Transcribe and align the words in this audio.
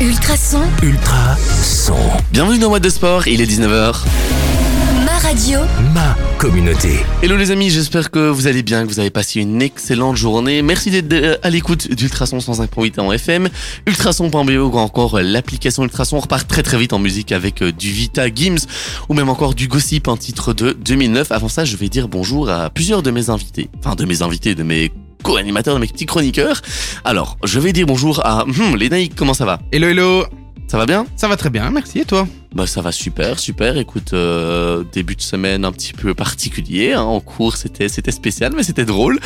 Ultrason, 0.00 0.62
Ultra 0.82 1.36
son. 1.36 1.94
Bienvenue 2.32 2.58
dans 2.58 2.70
What 2.70 2.80
de 2.80 2.88
Sport, 2.88 3.28
il 3.28 3.42
est 3.42 3.44
19h. 3.44 3.96
ma 5.04 5.18
radio, 5.18 5.58
Ma 5.92 6.16
communauté. 6.38 7.00
Hello 7.22 7.36
les 7.36 7.50
amis, 7.50 7.68
j'espère 7.68 8.10
que 8.10 8.30
vous 8.30 8.46
allez 8.46 8.62
bien, 8.62 8.86
que 8.86 8.88
vous 8.88 8.98
avez 8.98 9.10
passé 9.10 9.40
une 9.40 9.60
excellente 9.60 10.16
journée. 10.16 10.62
Merci 10.62 10.90
d'être 10.90 11.12
euh, 11.12 11.36
à 11.42 11.50
l'écoute 11.50 11.92
d'Ultrason 11.92 12.38
105.8 12.38 12.98
en 12.98 13.12
FM, 13.12 13.50
ultrason.be 13.86 14.50
ou 14.52 14.78
encore 14.78 15.18
euh, 15.18 15.22
l'application 15.22 15.82
Ultrason. 15.84 16.16
On 16.16 16.20
repart 16.20 16.48
très 16.48 16.62
très 16.62 16.78
vite 16.78 16.94
en 16.94 16.98
musique 16.98 17.30
avec 17.30 17.60
euh, 17.60 17.70
du 17.70 17.90
Vita 17.90 18.34
Gims 18.34 18.66
ou 19.10 19.14
même 19.14 19.28
encore 19.28 19.54
du 19.54 19.68
Gossip, 19.68 20.08
un 20.08 20.16
titre 20.16 20.54
de 20.54 20.72
2009. 20.72 21.30
Avant 21.30 21.48
ça, 21.48 21.66
je 21.66 21.76
vais 21.76 21.90
dire 21.90 22.08
bonjour 22.08 22.48
à 22.48 22.70
plusieurs 22.70 23.02
de 23.02 23.10
mes 23.10 23.28
invités. 23.28 23.68
Enfin, 23.80 23.96
de 23.96 24.06
mes 24.06 24.22
invités, 24.22 24.54
de 24.54 24.62
mes 24.62 24.90
co-animateurs, 25.22 25.74
de 25.74 25.80
mes 25.80 25.86
petits 25.86 26.06
chroniqueurs. 26.06 26.62
Alors, 27.04 27.36
je 27.44 27.60
vais 27.60 27.72
dire 27.72 27.86
bonjour 27.86 28.24
à 28.24 28.42
hum, 28.44 28.76
comment 29.16 29.34
ça 29.34 29.44
va? 29.44 29.58
Hello, 29.72 29.88
hello. 29.88 30.24
Ça 30.70 30.78
va 30.78 30.86
bien? 30.86 31.04
Ça 31.16 31.26
va 31.26 31.36
très 31.36 31.50
bien, 31.50 31.68
merci. 31.70 31.98
Et 31.98 32.04
toi? 32.04 32.28
Bah 32.54 32.64
ça 32.64 32.80
va 32.80 32.92
super, 32.92 33.40
super. 33.40 33.76
Écoute, 33.76 34.12
euh, 34.12 34.84
début 34.92 35.16
de 35.16 35.20
semaine 35.20 35.64
un 35.64 35.72
petit 35.72 35.92
peu 35.92 36.14
particulier. 36.14 36.92
Hein, 36.92 37.02
en 37.02 37.18
cours, 37.18 37.56
c'était 37.56 37.88
c'était 37.88 38.12
spécial, 38.12 38.52
mais 38.56 38.62
c'était 38.62 38.84
drôle. 38.84 39.18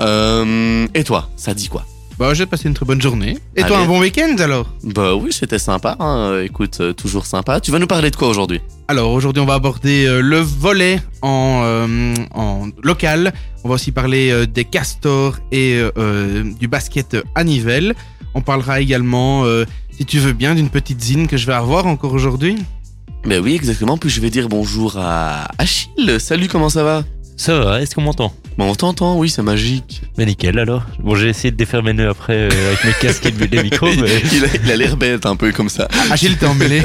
Euh, 0.00 0.86
et 0.94 1.02
toi, 1.02 1.28
ça 1.36 1.54
dit 1.54 1.68
quoi? 1.68 1.84
Bah, 2.22 2.34
j'ai 2.34 2.46
passé 2.46 2.68
une 2.68 2.74
très 2.74 2.86
bonne 2.86 3.02
journée. 3.02 3.36
Et 3.56 3.64
toi, 3.64 3.78
un 3.78 3.84
bon 3.84 3.98
week-end 3.98 4.36
alors? 4.38 4.72
Bah 4.84 5.16
oui, 5.16 5.32
c'était 5.32 5.58
sympa. 5.58 5.96
Hein. 5.98 6.40
Écoute, 6.44 6.78
euh, 6.80 6.92
toujours 6.92 7.26
sympa. 7.26 7.58
Tu 7.58 7.72
vas 7.72 7.80
nous 7.80 7.88
parler 7.88 8.12
de 8.12 8.16
quoi 8.16 8.28
aujourd'hui? 8.28 8.60
Alors, 8.86 9.10
aujourd'hui, 9.10 9.42
on 9.42 9.44
va 9.44 9.54
aborder 9.54 10.06
euh, 10.06 10.20
le 10.20 10.38
volet 10.38 11.00
en, 11.22 11.62
euh, 11.64 12.14
en 12.32 12.68
local. 12.84 13.32
On 13.64 13.68
va 13.68 13.74
aussi 13.74 13.90
parler 13.90 14.46
des 14.46 14.64
castors 14.64 15.38
et 15.50 15.82
du 16.60 16.68
basket 16.68 17.16
à 17.34 17.42
Nivelles. 17.42 17.96
On 18.34 18.40
parlera 18.40 18.80
également, 18.80 19.44
si 19.90 20.04
tu 20.04 20.20
veux 20.20 20.32
bien, 20.32 20.54
d'une 20.54 20.70
petite 20.70 21.02
zine 21.02 21.26
que 21.26 21.36
je 21.36 21.48
vais 21.48 21.54
avoir 21.54 21.88
encore 21.88 22.12
aujourd'hui. 22.12 22.56
Ben 23.24 23.42
oui, 23.42 23.56
exactement. 23.56 23.98
Puis 23.98 24.10
je 24.10 24.20
vais 24.20 24.30
dire 24.30 24.48
bonjour 24.48 24.96
à 24.96 25.48
Achille. 25.58 26.20
Salut, 26.20 26.46
comment 26.46 26.68
ça 26.68 26.84
va? 26.84 27.02
Ça 27.36 27.58
va, 27.58 27.80
est-ce 27.82 27.94
qu'on 27.94 28.02
m'entend 28.02 28.32
Bon, 28.58 28.70
on 28.70 28.74
t'entend, 28.74 29.16
oui, 29.18 29.30
c'est 29.30 29.42
magique. 29.42 30.02
Mais 30.18 30.26
nickel 30.26 30.58
alors. 30.58 30.82
Bon, 31.00 31.14
j'ai 31.14 31.28
essayé 31.30 31.50
de 31.50 31.56
défaire 31.56 31.82
mes 31.82 31.94
nœuds 31.94 32.10
après 32.10 32.34
euh, 32.52 32.68
avec 32.68 32.84
mes 32.84 32.92
casques 33.00 33.24
et 33.26 33.30
les 33.50 33.62
micros, 33.62 33.88
mais 33.98 34.22
il 34.64 34.70
a 34.70 34.76
l'air 34.76 34.96
bête 34.98 35.24
un 35.24 35.36
peu 35.36 35.50
comme 35.52 35.70
ça. 35.70 35.88
Achille, 36.10 36.36
t'es 36.36 36.44
emmêlé. 36.46 36.82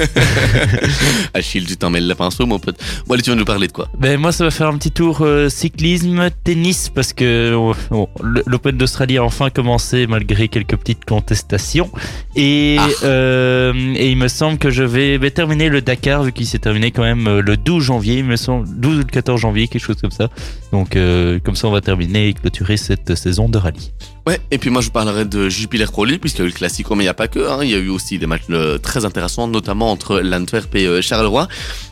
Achille, 1.33 1.65
tu 1.65 1.75
t'en 1.75 1.89
mêles 1.89 2.07
la 2.07 2.15
pinceau, 2.15 2.45
mon 2.45 2.57
pote. 2.57 2.77
Bon, 3.05 3.13
allez, 3.13 3.21
tu 3.23 3.29
vas 3.29 3.35
nous 3.35 3.43
parler 3.45 3.67
de 3.67 3.73
quoi 3.73 3.89
ben, 3.99 4.17
moi 4.19 4.31
ça 4.31 4.45
va 4.45 4.51
faire 4.51 4.67
un 4.67 4.77
petit 4.77 4.91
tour 4.91 5.19
euh, 5.21 5.49
cyclisme, 5.49 6.29
tennis, 6.45 6.89
parce 6.89 7.11
que 7.13 7.53
bon, 7.89 8.07
le- 8.23 8.43
l'Open 8.47 8.77
d'Australie 8.77 9.17
a 9.17 9.23
enfin 9.25 9.49
commencé 9.49 10.07
malgré 10.07 10.47
quelques 10.47 10.77
petites 10.77 11.03
contestations. 11.05 11.91
Et, 12.37 12.77
Ah. 12.79 12.87
euh, 13.03 13.73
et 13.95 14.09
il 14.09 14.17
me 14.17 14.29
semble 14.29 14.57
que 14.57 14.69
je 14.69 14.83
vais 14.83 15.17
ben, 15.17 15.29
terminer 15.31 15.67
le 15.67 15.81
Dakar, 15.81 16.23
vu 16.23 16.31
qu'il 16.31 16.45
s'est 16.47 16.59
terminé 16.59 16.91
quand 16.91 17.03
même 17.03 17.27
euh, 17.27 17.41
le 17.41 17.57
12 17.57 17.83
janvier, 17.83 18.19
il 18.19 18.25
me 18.25 18.37
semble, 18.37 18.67
12 18.79 18.95
ou 18.95 18.99
le 18.99 19.03
14 19.03 19.41
janvier, 19.41 19.67
quelque 19.67 19.83
chose 19.83 19.97
comme 20.01 20.11
ça. 20.11 20.29
Donc 20.71 20.95
euh, 20.95 21.39
comme 21.43 21.55
ça 21.55 21.67
on 21.67 21.71
va 21.71 21.81
terminer 21.81 22.27
et 22.27 22.33
clôturer 22.33 22.77
cette 22.77 23.15
saison 23.15 23.49
de 23.49 23.57
rallye. 23.57 23.91
Ouais, 24.27 24.41
et 24.51 24.57
puis 24.57 24.69
moi 24.69 24.81
je 24.81 24.89
parlerai 24.89 25.23
de 25.23 25.47
Jupiler 25.47 25.85
Pro 25.85 26.03
League, 26.03 26.19
puisqu'il 26.19 26.39
y 26.39 26.41
a 26.41 26.45
eu 26.47 26.49
le 26.49 26.53
Classico, 26.53 26.95
mais 26.95 27.03
il 27.03 27.05
n'y 27.05 27.09
a 27.09 27.13
pas 27.13 27.29
que. 27.29 27.39
Hein, 27.39 27.59
il 27.63 27.69
y 27.69 27.75
a 27.75 27.77
eu 27.77 27.87
aussi 27.87 28.19
des 28.19 28.27
matchs 28.27 28.41
euh, 28.49 28.77
très 28.77 29.05
intéressants, 29.05 29.47
notamment 29.47 29.89
entre 29.89 30.19
l'Antwerp 30.19 30.75
et 30.75 30.85
euh, 30.85 31.01
Charleroi. 31.01 31.47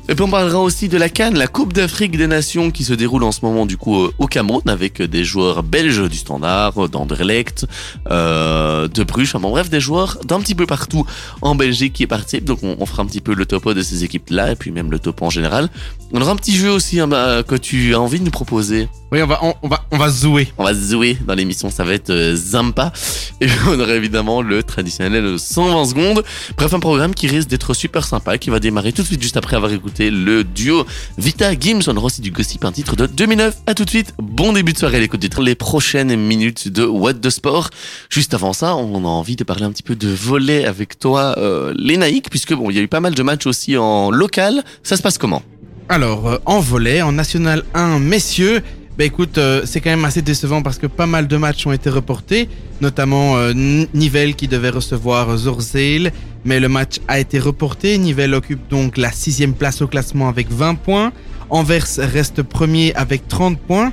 Et 0.07 0.13
puis 0.13 0.23
on 0.23 0.29
parlera 0.29 0.59
aussi 0.59 0.87
de 0.87 0.97
la 0.97 1.09
Cannes, 1.09 1.35
la 1.35 1.47
Coupe 1.47 1.73
d'Afrique 1.73 2.15
des 2.15 2.27
Nations 2.27 2.69
qui 2.69 2.83
se 2.83 2.93
déroule 2.93 3.23
en 3.23 3.31
ce 3.31 3.39
moment 3.41 3.65
du 3.65 3.75
coup 3.75 4.03
euh, 4.03 4.13
au 4.19 4.27
Cameroun 4.27 4.61
avec 4.67 5.01
des 5.01 5.23
joueurs 5.23 5.63
belges 5.63 6.07
du 6.07 6.17
Standard, 6.17 6.77
euh, 6.77 6.87
d'Anderlecht, 6.87 7.65
euh, 8.11 8.87
de 8.87 9.03
Bruges, 9.03 9.29
enfin 9.29 9.39
bon, 9.39 9.49
bref 9.49 9.71
des 9.71 9.79
joueurs 9.79 10.19
d'un 10.23 10.39
petit 10.41 10.53
peu 10.53 10.67
partout 10.67 11.07
en 11.41 11.55
Belgique 11.55 11.93
qui 11.93 12.05
participent. 12.05 12.45
Donc 12.45 12.59
on, 12.61 12.85
fera 12.85 13.01
un 13.01 13.07
petit 13.07 13.19
peu 13.19 13.33
le 13.33 13.47
topo 13.47 13.73
de 13.73 13.81
ces 13.81 14.03
équipes-là 14.03 14.51
et 14.51 14.55
puis 14.55 14.69
même 14.69 14.91
le 14.91 14.99
topo 14.99 15.25
en 15.25 15.31
général. 15.31 15.71
On 16.11 16.21
aura 16.21 16.33
un 16.33 16.35
petit 16.35 16.55
jeu 16.55 16.69
aussi 16.69 16.99
hein, 16.99 17.07
bah, 17.07 17.41
que 17.41 17.55
tu 17.55 17.95
as 17.95 17.99
envie 17.99 18.19
de 18.19 18.25
nous 18.25 18.31
proposer. 18.31 18.87
Oui, 19.15 19.21
on 19.21 19.27
va, 19.27 19.39
on, 19.43 19.53
on 19.61 19.69
va, 19.69 19.85
on 19.91 19.97
va 19.97 20.09
jouer. 20.09 20.49
On 20.57 20.65
va 20.65 20.73
jouer 20.73 21.17
dans 21.25 21.35
l'émission, 21.35 21.69
ça 21.69 21.85
va 21.85 21.93
être 21.93 22.09
euh, 22.09 22.35
Zampa. 22.35 22.91
Et 23.39 23.47
on 23.69 23.79
aura 23.79 23.93
évidemment 23.93 24.41
le 24.41 24.61
traditionnel 24.61 25.39
120 25.39 25.85
secondes. 25.85 26.23
Bref, 26.57 26.73
un 26.73 26.81
programme 26.81 27.13
qui 27.13 27.27
risque 27.27 27.47
d'être 27.47 27.73
super 27.73 28.03
sympa, 28.03 28.37
qui 28.37 28.49
va 28.49 28.59
démarrer 28.59 28.91
tout 28.91 29.03
de 29.03 29.07
suite 29.07 29.21
juste 29.21 29.37
après 29.37 29.55
avoir 29.55 29.71
écouté 29.71 30.11
le 30.11 30.43
duo 30.43 30.85
Vita 31.17 31.57
Gims. 31.57 31.79
On 31.87 31.95
aura 31.95 32.07
aussi 32.07 32.19
du 32.19 32.31
gossip, 32.31 32.65
un 32.65 32.73
titre 32.73 32.97
de 32.97 33.05
2009. 33.05 33.55
À 33.67 33.73
tout 33.73 33.85
de 33.85 33.89
suite. 33.89 34.13
Bon 34.21 34.51
début 34.51 34.73
de 34.73 34.79
soirée 34.79 34.97
à 34.97 34.99
l'écoute 34.99 35.29
train. 35.29 35.43
Les 35.43 35.55
prochaines 35.55 36.13
minutes 36.17 36.67
de 36.67 36.83
What 36.83 37.13
the 37.13 37.29
Sport. 37.29 37.69
Juste 38.09 38.33
avant 38.33 38.51
ça, 38.51 38.75
on 38.75 39.05
a 39.05 39.07
envie 39.07 39.37
de 39.37 39.45
parler 39.45 39.63
un 39.63 39.71
petit 39.71 39.83
peu 39.83 39.95
de 39.95 40.09
volet 40.09 40.65
avec 40.65 40.99
toi, 40.99 41.35
euh, 41.37 41.73
les 41.77 41.95
Naïcs, 41.95 42.29
puisque 42.29 42.53
bon, 42.53 42.69
il 42.69 42.75
y 42.75 42.79
a 42.79 42.81
eu 42.81 42.89
pas 42.89 42.99
mal 42.99 43.15
de 43.15 43.23
matchs 43.23 43.47
aussi 43.47 43.77
en 43.77 44.11
local. 44.11 44.61
Ça 44.83 44.97
se 44.97 45.01
passe 45.01 45.17
comment? 45.17 45.41
Alors, 45.87 46.27
euh, 46.27 46.37
en 46.45 46.59
volet, 46.59 47.01
en 47.01 47.13
National 47.13 47.63
1, 47.75 47.99
messieurs, 47.99 48.61
bah 48.97 49.03
écoute, 49.03 49.37
euh, 49.37 49.61
c'est 49.65 49.81
quand 49.81 49.89
même 49.89 50.05
assez 50.05 50.21
décevant 50.21 50.61
parce 50.61 50.77
que 50.77 50.87
pas 50.87 51.05
mal 51.05 51.27
de 51.27 51.35
matchs 51.37 51.67
ont 51.67 51.73
été 51.73 51.89
reportés, 51.89 52.47
notamment 52.79 53.35
euh, 53.35 53.51
N- 53.51 53.87
Nivelles 53.93 54.35
qui 54.35 54.47
devait 54.47 54.69
recevoir 54.69 55.35
Zorzeil, 55.37 56.11
mais 56.45 56.61
le 56.61 56.69
match 56.69 56.99
a 57.09 57.19
été 57.19 57.37
reporté. 57.39 57.97
Nivelles 57.97 58.33
occupe 58.33 58.69
donc 58.69 58.95
la 58.97 59.11
sixième 59.11 59.53
place 59.53 59.81
au 59.81 59.87
classement 59.87 60.29
avec 60.29 60.49
20 60.49 60.75
points. 60.75 61.11
Anvers 61.49 61.85
reste 61.97 62.41
premier 62.41 62.93
avec 62.95 63.27
30 63.27 63.59
points. 63.59 63.91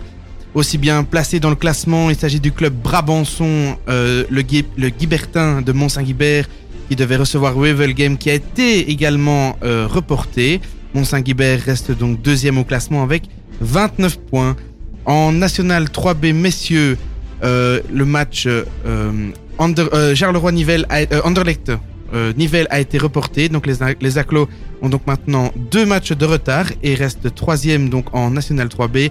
Aussi 0.54 0.78
bien 0.78 1.02
placé 1.02 1.40
dans 1.40 1.50
le 1.50 1.56
classement, 1.56 2.10
il 2.10 2.16
s'agit 2.16 2.38
du 2.38 2.52
club 2.52 2.74
Brabançon, 2.74 3.76
euh, 3.88 4.24
le, 4.30 4.42
Guibertin 4.90 5.62
de 5.62 5.72
Mont-Saint-Guibert 5.72 6.46
qui 6.88 6.94
devait 6.94 7.16
recevoir 7.16 7.58
Wevelgem 7.58 8.18
qui 8.18 8.28
a 8.30 8.34
été 8.34 8.90
également 8.90 9.56
euh, 9.64 9.86
reporté. 9.90 10.60
Mont-Saint-Guibert 10.94 11.60
reste 11.60 11.90
donc 11.90 12.20
deuxième 12.20 12.58
au 12.58 12.64
classement 12.64 13.02
avec 13.02 13.24
29 13.62 14.18
points. 14.30 14.56
En 15.04 15.32
National 15.32 15.84
3B 15.84 16.32
messieurs, 16.32 16.96
euh, 17.42 17.80
le 17.92 18.04
match 18.04 18.46
euh, 18.46 18.64
euh, 18.86 19.30
euh, 19.60 20.14
Anderlecht, 21.24 21.72
euh, 22.14 22.32
Nivelles 22.36 22.66
a 22.70 22.80
été 22.80 22.98
reporté. 22.98 23.48
Donc 23.48 23.66
les, 23.66 23.74
les 24.00 24.18
Aclos 24.18 24.48
ont 24.80 24.88
donc 24.88 25.06
maintenant 25.06 25.50
deux 25.70 25.86
matchs 25.86 26.12
de 26.12 26.24
retard 26.24 26.66
et 26.82 26.94
restent 26.94 27.34
troisième 27.34 27.88
donc 27.88 28.14
en 28.14 28.30
National 28.30 28.68
3B. 28.68 29.10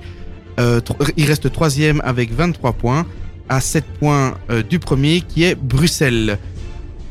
Euh, 0.60 0.80
tro- 0.82 0.98
il 1.18 1.26
reste 1.26 1.52
troisième 1.52 2.02
avec 2.06 2.34
23 2.34 2.74
points 2.74 3.06
à 3.50 3.60
7 3.60 3.84
points 4.00 4.36
du 4.70 4.80
premier 4.80 5.22
qui 5.22 5.44
est 5.44 5.56
Bruxelles. 5.56 6.38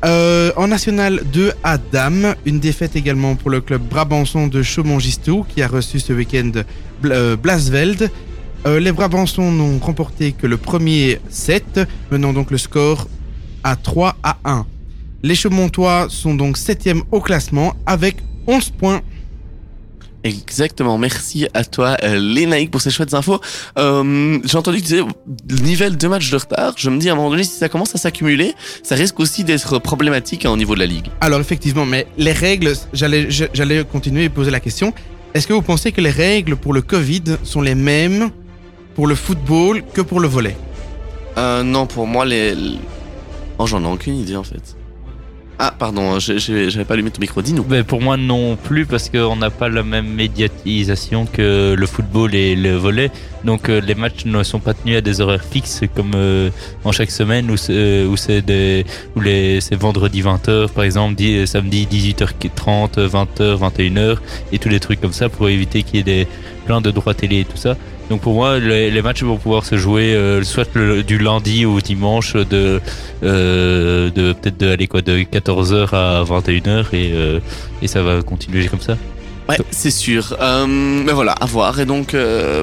En 0.03 0.67
National 0.69 1.21
2 1.33 1.53
à 1.63 1.77
Dame, 1.77 2.35
une 2.47 2.59
défaite 2.61 2.97
également 2.97 3.35
pour 3.37 3.51
le 3.51 3.61
club 3.61 3.83
Brabançon 3.83 4.47
de 4.47 4.63
Chaumont-Gistou 4.63 5.45
qui 5.47 5.61
a 5.63 5.69
reçu 5.69 6.01
ce 6.01 6.15
week-end 6.15 6.53
Bl- 7.03 7.37
Blasveld. 7.37 8.11
Euh, 8.67 8.79
les 8.79 8.93
Brabançons 8.93 9.51
n'ont 9.51 9.79
remporté 9.79 10.33
que 10.33 10.47
le 10.47 10.59
premier 10.59 11.19
set, 11.31 11.81
menant 12.11 12.33
donc 12.33 12.51
le 12.51 12.59
score 12.59 13.09
à 13.65 13.77
3 13.77 14.17
à 14.23 14.37
1. 14.45 14.67
Les 15.23 15.35
Chaumontois 15.35 16.07
sont 16.11 16.35
donc 16.35 16.57
7 16.57 16.91
au 17.11 17.21
classement 17.21 17.75
avec 17.87 18.17
11 18.47 18.71
points. 18.71 19.01
Exactement, 20.23 20.99
merci 20.99 21.49
à 21.55 21.65
toi 21.65 21.97
euh, 22.05 22.67
pour 22.71 22.83
ces 22.83 22.91
chouettes 22.91 23.15
infos. 23.15 23.41
Euh, 23.79 24.39
J'ai 24.45 24.59
entendu 24.59 24.83
que 24.83 24.87
tu 24.87 24.95
disais 24.95 25.63
nivelle 25.63 25.97
deux 25.97 26.11
matchs 26.11 26.31
de 26.31 26.37
retard. 26.37 26.75
Je 26.77 26.91
me 26.91 26.99
dis 26.99 27.09
à 27.09 27.13
un 27.13 27.17
moment 27.17 27.31
donné 27.31 27.45
si 27.45 27.57
ça 27.57 27.71
commence 27.71 27.95
à 27.95 27.99
s'accumuler, 27.99 28.55
ça 28.83 28.95
risque 28.95 29.19
aussi 29.21 29.45
d'être 29.45 29.79
problématique 29.79 30.45
hein, 30.45 30.51
au 30.51 30.59
niveau 30.59 30.75
de 30.75 30.81
la 30.81 30.87
ligue. 30.87 31.07
Alors 31.23 31.41
effectivement, 31.41 31.87
mais 31.87 32.07
les 32.19 32.33
règles, 32.33 32.75
j'allais 32.93 33.85
continuer 33.91 34.25
et 34.25 34.29
poser 34.29 34.51
la 34.51 34.61
question. 34.61 34.93
Est-ce 35.33 35.47
que 35.47 35.53
vous 35.53 35.63
pensez 35.63 35.93
que 35.93 36.01
les 36.01 36.11
règles 36.11 36.57
pour 36.57 36.75
le 36.75 36.83
Covid 36.83 37.23
sont 37.43 37.63
les 37.63 37.77
mêmes 37.77 38.31
pour 39.01 39.07
le 39.07 39.15
football 39.15 39.83
que 39.95 40.03
pour 40.03 40.21
le 40.21 40.29
volley 40.29 40.55
Euh, 41.39 41.63
non, 41.63 41.87
pour 41.87 42.07
moi 42.07 42.27
les... 42.27 42.55
Oh 43.59 43.67
j'en 43.67 43.83
ai 43.83 43.87
aucune 43.87 44.17
idée 44.17 44.37
en 44.37 44.43
fait. 44.45 44.77
Ah 45.59 45.73
pardon, 45.79 46.19
j'ai- 46.19 46.39
j'avais 46.71 46.85
pas 46.85 46.93
allumé 46.95 47.11
ton 47.11 47.21
micro, 47.23 47.41
dis-nous. 47.41 47.63
Ben, 47.65 47.83
pour 47.83 48.03
moi 48.03 48.19
non 48.19 48.57
plus 48.57 48.85
parce 48.85 49.09
qu'on 49.09 49.37
n'a 49.37 49.49
pas 49.49 49.71
la 49.71 49.83
même 49.83 50.07
médiatisation 50.23 51.25
que 51.25 51.75
le 51.83 51.87
football 51.87 52.35
et 52.35 52.55
le 52.55 52.77
volley. 52.77 53.11
Donc 53.45 53.71
euh, 53.71 53.81
les 53.81 53.95
matchs 53.95 54.27
ne 54.27 54.43
sont 54.43 54.59
pas 54.61 54.75
tenus 54.75 54.99
à 54.99 55.01
des 55.01 55.23
horaires 55.23 55.45
fixes 55.45 55.81
comme 55.97 56.13
euh, 56.15 56.51
en 56.85 56.93
chaque 56.93 57.11
semaine 57.11 57.51
où 57.51 57.57
c'est 57.57 58.05
où 58.05 58.19
c'est 58.19 58.43
des 58.43 58.85
où 59.17 59.21
les 59.21 59.63
c'est 59.63 59.77
vendredi 59.77 60.21
20h 60.21 60.69
par 60.69 60.85
exemple, 60.85 61.15
di- 61.15 61.47
samedi 61.47 61.87
18h30, 61.91 63.09
20h, 63.17 63.57
21h 63.67 64.19
et 64.53 64.59
tous 64.59 64.69
les 64.69 64.81
trucs 64.81 65.01
comme 65.01 65.15
ça 65.15 65.31
pour 65.31 65.49
éviter 65.49 65.83
qu'il 65.85 65.97
y 65.97 66.01
ait 66.01 66.11
des 66.15 66.27
plein 66.67 66.83
de 66.83 66.91
droits 66.91 67.15
télé 67.15 67.41
et 67.41 67.45
tout 67.47 67.57
ça. 67.67 67.77
Donc 68.11 68.21
pour 68.23 68.35
moi, 68.35 68.59
les, 68.59 68.91
les 68.91 69.03
matchs 69.03 69.23
vont 69.23 69.37
pouvoir 69.37 69.65
se 69.65 69.77
jouer 69.77 70.15
euh, 70.15 70.43
soit 70.43 70.69
le- 70.75 71.03
du 71.05 71.17
lundi 71.17 71.65
au 71.65 71.81
dimanche 71.81 72.35
de, 72.35 72.81
euh, 73.23 74.11
de 74.11 74.33
peut-être 74.33 74.59
de, 74.59 74.69
aller 74.69 74.89
quoi, 74.89 75.01
de 75.01 75.19
14h 75.21 75.95
à 75.95 76.25
21h 76.25 76.87
et, 76.93 77.13
euh, 77.15 77.39
et 77.83 77.87
ça 77.87 78.03
va 78.03 78.21
continuer 78.23 78.67
comme 78.67 78.81
ça. 78.81 78.97
Ouais, 79.49 79.57
c'est 79.71 79.91
sûr. 79.91 80.37
Euh, 80.41 80.67
mais 80.67 81.13
voilà, 81.13 81.33
à 81.33 81.47
voir. 81.47 81.79
Et 81.81 81.87
donc, 81.87 82.15
euh, 82.15 82.63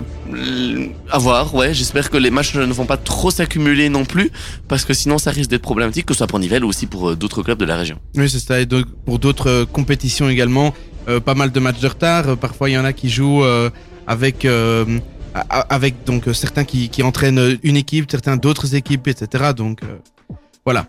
à 1.11 1.17
voir, 1.17 1.53
ouais. 1.55 1.73
J'espère 1.73 2.09
que 2.09 2.17
les 2.17 2.29
matchs 2.29 2.55
ne 2.55 2.65
vont 2.71 2.85
pas 2.85 2.95
trop 2.97 3.29
s'accumuler 3.31 3.89
non 3.89 4.05
plus, 4.05 4.31
parce 4.69 4.85
que 4.85 4.94
sinon 4.94 5.17
ça 5.17 5.31
risque 5.31 5.49
d'être 5.49 5.61
problématique, 5.63 6.05
que 6.05 6.13
ce 6.13 6.19
soit 6.19 6.27
pour 6.27 6.39
Nivelles 6.39 6.63
ou 6.63 6.69
aussi 6.69 6.85
pour 6.88 7.15
d'autres 7.15 7.41
clubs 7.44 7.57
de 7.59 7.65
la 7.65 7.75
région. 7.77 7.97
Oui, 8.15 8.29
c'est 8.29 8.39
ça. 8.39 8.59
Et 8.61 8.65
donc, 8.65 8.85
pour 9.05 9.19
d'autres 9.19 9.49
euh, 9.49 9.65
compétitions 9.65 10.29
également, 10.29 10.73
euh, 11.09 11.19
pas 11.19 11.35
mal 11.35 11.51
de 11.51 11.59
matchs 11.59 11.79
de 11.79 11.88
retard. 11.88 12.38
Parfois, 12.38 12.69
il 12.69 12.73
y 12.73 12.77
en 12.77 12.85
a 12.85 12.94
qui 12.94 13.09
jouent 13.09 13.44
euh, 13.44 13.69
avec, 14.07 14.45
euh, 14.45 14.85
avec 15.50 16.04
donc 16.06 16.28
euh, 16.28 16.34
certains 16.34 16.63
qui, 16.63 16.89
qui 16.89 17.04
entraînent 17.04 17.39
euh, 17.39 17.57
une 17.63 17.78
équipe, 17.78 18.10
certains 18.10 18.38
d'autres 18.38 18.75
équipes, 18.75 19.07
etc. 19.07 19.51
Donc, 19.56 19.84
euh, 19.84 19.98
voilà. 20.66 20.88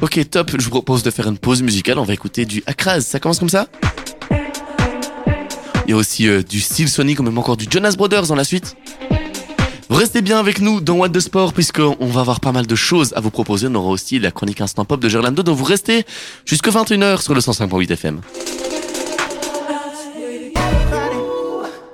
Ok, 0.00 0.18
top. 0.30 0.52
Je 0.58 0.64
vous 0.64 0.70
propose 0.70 1.02
de 1.02 1.10
faire 1.10 1.28
une 1.28 1.38
pause 1.38 1.62
musicale. 1.62 1.98
On 1.98 2.04
va 2.04 2.14
écouter 2.14 2.44
du 2.44 2.62
Akraz. 2.66 3.00
Ça 3.02 3.20
commence 3.20 3.38
comme 3.38 3.48
ça? 3.48 3.68
Il 5.86 5.90
y 5.90 5.92
a 5.92 5.96
aussi 5.96 6.28
du 6.44 6.60
Steel 6.60 6.88
Sonic 6.88 7.20
ou 7.20 7.22
même 7.22 7.38
encore 7.38 7.56
du 7.56 7.66
Jonas 7.68 7.94
Brothers 7.96 8.26
dans 8.28 8.36
la 8.36 8.44
suite. 8.44 8.76
Restez 9.90 10.22
bien 10.22 10.38
avec 10.38 10.60
nous 10.60 10.80
dans 10.80 10.94
What 10.94 11.10
the 11.10 11.20
Sport 11.20 11.52
puisqu'on 11.52 12.06
va 12.06 12.20
avoir 12.20 12.40
pas 12.40 12.52
mal 12.52 12.66
de 12.66 12.74
choses 12.74 13.12
à 13.14 13.20
vous 13.20 13.30
proposer. 13.30 13.66
On 13.68 13.74
aura 13.74 13.90
aussi 13.90 14.18
la 14.18 14.30
chronique 14.30 14.60
Instant 14.60 14.84
Pop 14.84 15.00
de 15.00 15.08
Gerlando. 15.08 15.42
Donc 15.42 15.56
vous 15.56 15.64
restez 15.64 16.04
jusque 16.46 16.68
21h 16.68 17.20
sur 17.20 17.34
le 17.34 17.40
105.8 17.40 17.92
FM. 17.92 18.20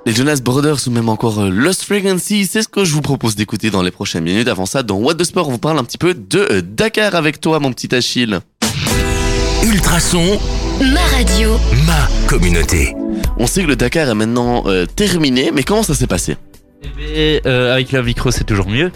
Les 0.09 0.15
Jonas 0.15 0.41
Brothers 0.43 0.79
ou 0.87 0.91
même 0.91 1.11
encore 1.11 1.39
euh, 1.39 1.51
Lost 1.51 1.83
Frequency, 1.83 2.47
c'est 2.51 2.63
ce 2.63 2.69
que 2.69 2.83
je 2.83 2.95
vous 2.95 3.03
propose 3.03 3.37
d'écouter 3.37 3.69
dans 3.69 3.83
les 3.83 3.91
prochaines 3.91 4.25
minutes. 4.25 4.49
Avant 4.49 4.65
ça, 4.65 4.83
dans 4.83 4.97
What 4.97 5.17
the 5.17 5.25
Sport, 5.25 5.49
on 5.49 5.53
vous 5.53 5.59
parle 5.59 5.79
un 5.79 5.85
petit 5.85 5.99
peu 5.99 6.15
de 6.15 6.49
euh, 6.51 6.63
Dakar 6.63 7.15
avec 7.15 7.43
toi, 7.43 7.61
mon 7.61 7.75
petit 7.75 7.95
Achille. 7.95 8.41
Ultrason, 9.63 10.41
Ma 10.81 11.03
radio. 11.15 11.59
ma 11.87 12.09
communauté. 12.27 12.95
On 13.37 13.47
sait 13.47 13.63
que 13.65 13.69
le 13.69 13.77
Dakar 13.77 14.09
est 14.09 14.15
maintenant 14.15 14.65
euh, 14.67 14.87
terminé, 14.87 15.51
mais 15.53 15.63
comment 15.63 15.83
ça 15.83 15.93
s'est 15.95 16.07
passé? 16.07 16.39
Et 17.01 17.41
euh, 17.47 17.75
avec 17.75 17.91
la 17.93 18.03
micro, 18.03 18.31
c'est 18.31 18.45
toujours 18.45 18.69
mieux. 18.69 18.91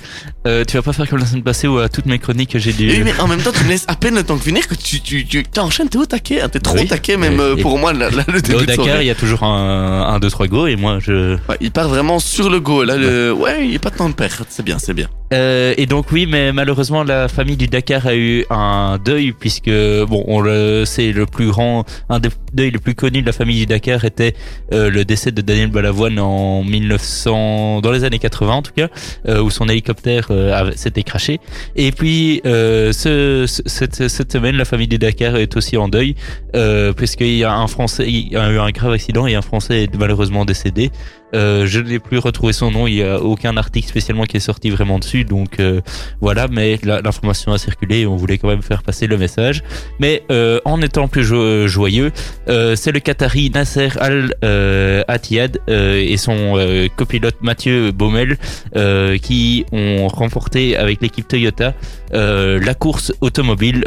Euh, 0.46 0.64
tu 0.64 0.76
vas 0.76 0.82
pas 0.82 0.92
faire 0.92 1.08
comme 1.08 1.18
la 1.18 1.26
semaine 1.26 1.42
passée 1.42 1.66
où 1.66 1.78
à 1.78 1.88
toutes 1.88 2.06
mes 2.06 2.18
chroniques 2.18 2.56
j'ai 2.58 2.72
dû. 2.72 2.88
Oui, 2.88 3.00
mais 3.04 3.12
en 3.18 3.26
même 3.26 3.40
temps, 3.40 3.50
tu 3.52 3.64
me 3.64 3.68
laisses 3.70 3.84
à 3.88 3.96
peine 3.96 4.14
le 4.14 4.22
temps 4.22 4.36
de 4.36 4.42
venir 4.42 4.66
que 4.68 4.74
tu, 4.74 5.00
tu, 5.00 5.26
tu 5.26 5.42
t'enchaînes, 5.42 5.88
t'es 5.88 5.98
au 5.98 6.06
taquet, 6.06 6.40
hein, 6.42 6.48
t'es 6.48 6.60
trop 6.60 6.76
Oui. 6.76 6.84
au 6.84 6.88
taquet 6.88 7.16
même 7.16 7.40
euh, 7.40 7.56
pour 7.56 7.78
moi, 7.78 7.92
là, 7.92 8.10
là, 8.10 8.24
le 8.32 8.40
début 8.40 8.62
au 8.62 8.66
Dakar, 8.66 9.02
il 9.02 9.06
y 9.06 9.10
a 9.10 9.14
toujours 9.14 9.42
un, 9.44 10.02
un 10.14 10.18
2, 10.20 10.30
3 10.30 10.46
go 10.46 10.66
et 10.66 10.76
moi 10.76 10.98
je. 11.00 11.34
Ouais, 11.48 11.56
il 11.60 11.70
part 11.72 11.88
vraiment 11.88 12.18
sur 12.18 12.50
le 12.50 12.60
go, 12.60 12.84
là, 12.84 12.96
le... 12.96 13.32
ouais, 13.32 13.64
il 13.64 13.70
n'y 13.70 13.76
a 13.76 13.80
pas 13.80 13.90
de 13.90 13.96
temps 13.96 14.08
de 14.08 14.14
perdre, 14.14 14.44
c'est 14.48 14.64
bien, 14.64 14.78
c'est 14.78 14.94
bien. 14.94 15.08
Euh, 15.32 15.72
et 15.78 15.86
donc 15.86 16.12
oui, 16.12 16.26
mais 16.26 16.52
malheureusement 16.52 17.04
la 17.04 17.26
famille 17.28 17.56
du 17.56 17.66
Dakar 17.66 18.06
a 18.06 18.14
eu 18.14 18.44
un 18.50 18.98
deuil 19.02 19.32
puisque 19.32 19.70
bon, 19.70 20.24
on 20.26 20.40
le 20.40 20.84
le 20.98 21.24
plus 21.24 21.46
grand, 21.46 21.84
un 22.10 22.18
des 22.18 22.28
deuils 22.52 22.70
le 22.70 22.78
plus 22.78 22.94
connu 22.94 23.22
de 23.22 23.26
la 23.26 23.32
famille 23.32 23.58
du 23.60 23.66
Dakar 23.66 24.04
était 24.04 24.34
euh, 24.72 24.90
le 24.90 25.04
décès 25.06 25.30
de 25.32 25.40
Daniel 25.40 25.70
Balavoine 25.70 26.18
en 26.18 26.62
1900, 26.64 27.80
dans 27.80 27.92
les 27.92 28.04
années 28.04 28.18
80 28.18 28.52
en 28.52 28.62
tout 28.62 28.72
cas, 28.76 28.88
euh, 29.26 29.40
où 29.40 29.48
son 29.50 29.68
hélicoptère 29.68 30.26
euh, 30.30 30.70
s'était 30.76 31.02
craché. 31.02 31.40
Et 31.76 31.92
puis 31.92 32.40
ce, 32.44 33.44
ce- 33.48 33.62
cette, 34.08 34.32
semaine, 34.32 34.56
la 34.56 34.64
famille 34.66 34.88
du 34.88 34.98
Dakar 34.98 35.36
est 35.36 35.56
aussi 35.56 35.76
en 35.76 35.88
deuil 35.88 36.14
puisqu'il 36.96 37.36
y 37.38 37.44
a 37.44 37.54
un 37.54 37.66
Français, 37.68 38.04
il 38.06 38.32
y 38.32 38.36
a 38.36 38.50
eu 38.50 38.58
un 38.58 38.70
grave 38.70 38.92
accident 38.92 39.26
et 39.26 39.34
un 39.34 39.42
Français 39.42 39.84
est 39.84 39.96
malheureusement 39.96 40.44
décédé. 40.44 40.90
Euh, 41.34 41.66
je 41.66 41.80
n'ai 41.80 41.98
plus 41.98 42.18
retrouvé 42.18 42.52
son 42.52 42.70
nom, 42.70 42.86
il 42.86 42.94
n'y 42.94 43.02
a 43.02 43.20
aucun 43.20 43.56
article 43.56 43.88
spécialement 43.88 44.24
qui 44.24 44.36
est 44.36 44.40
sorti 44.40 44.70
vraiment 44.70 44.98
dessus, 44.98 45.24
donc 45.24 45.60
euh, 45.60 45.80
voilà, 46.20 46.48
mais 46.48 46.78
l'information 46.82 47.52
a 47.52 47.58
circulé 47.58 48.06
on 48.06 48.16
voulait 48.16 48.38
quand 48.38 48.48
même 48.48 48.62
faire 48.62 48.82
passer 48.82 49.06
le 49.06 49.16
message. 49.16 49.62
Mais 49.98 50.22
euh, 50.30 50.60
en 50.64 50.80
étant 50.82 51.08
plus 51.08 51.24
jo- 51.24 51.66
joyeux, 51.66 52.10
euh, 52.48 52.76
c'est 52.76 52.92
le 52.92 53.00
Qatari 53.00 53.50
Nasser 53.50 53.88
Al 53.98 54.34
Attiyad 55.08 55.58
euh, 55.68 55.96
et 56.04 56.16
son 56.16 56.32
copilote 56.96 57.36
Mathieu 57.42 57.92
Baumel 57.92 58.36
qui 59.22 59.64
ont 59.72 60.08
remporté 60.08 60.76
avec 60.76 61.00
l'équipe 61.02 61.26
Toyota 61.26 61.74
la 62.12 62.74
course 62.74 63.12
automobile 63.20 63.84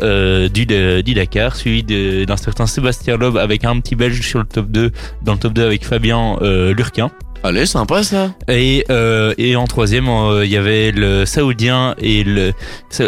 du, 0.53 0.65
du 0.65 1.13
Dakar, 1.13 1.55
suivi 1.55 1.83
d'un 2.25 2.37
certain 2.37 2.65
Sébastien 2.65 3.17
Loeb 3.17 3.37
avec 3.37 3.63
un 3.65 3.79
petit 3.79 3.95
Belge 3.95 4.21
sur 4.21 4.39
le 4.39 4.45
top 4.45 4.67
2, 4.69 4.91
dans 5.23 5.33
le 5.33 5.39
top 5.39 5.53
2 5.53 5.63
avec 5.65 5.85
Fabien 5.85 6.37
Lurquin. 6.41 7.11
Allez, 7.45 7.67
sympa 7.67 8.01
ça. 8.01 8.33
Et, 8.49 8.85
euh, 8.89 9.35
et 9.37 9.55
en 9.55 9.65
troisième, 9.67 10.09
euh, 10.09 10.43
il 10.45 10.51
y 10.51 10.57
avait 10.57 10.91
le 10.91 11.25
Saoudien 11.25 11.93
et 11.99 12.23
le, 12.23 12.53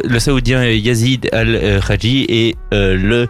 le 0.03 0.19
Saoudien 0.19 0.63
Yazid 0.63 1.27
Al-Raji 1.31 2.27
et 2.29 2.55
euh, 2.71 3.27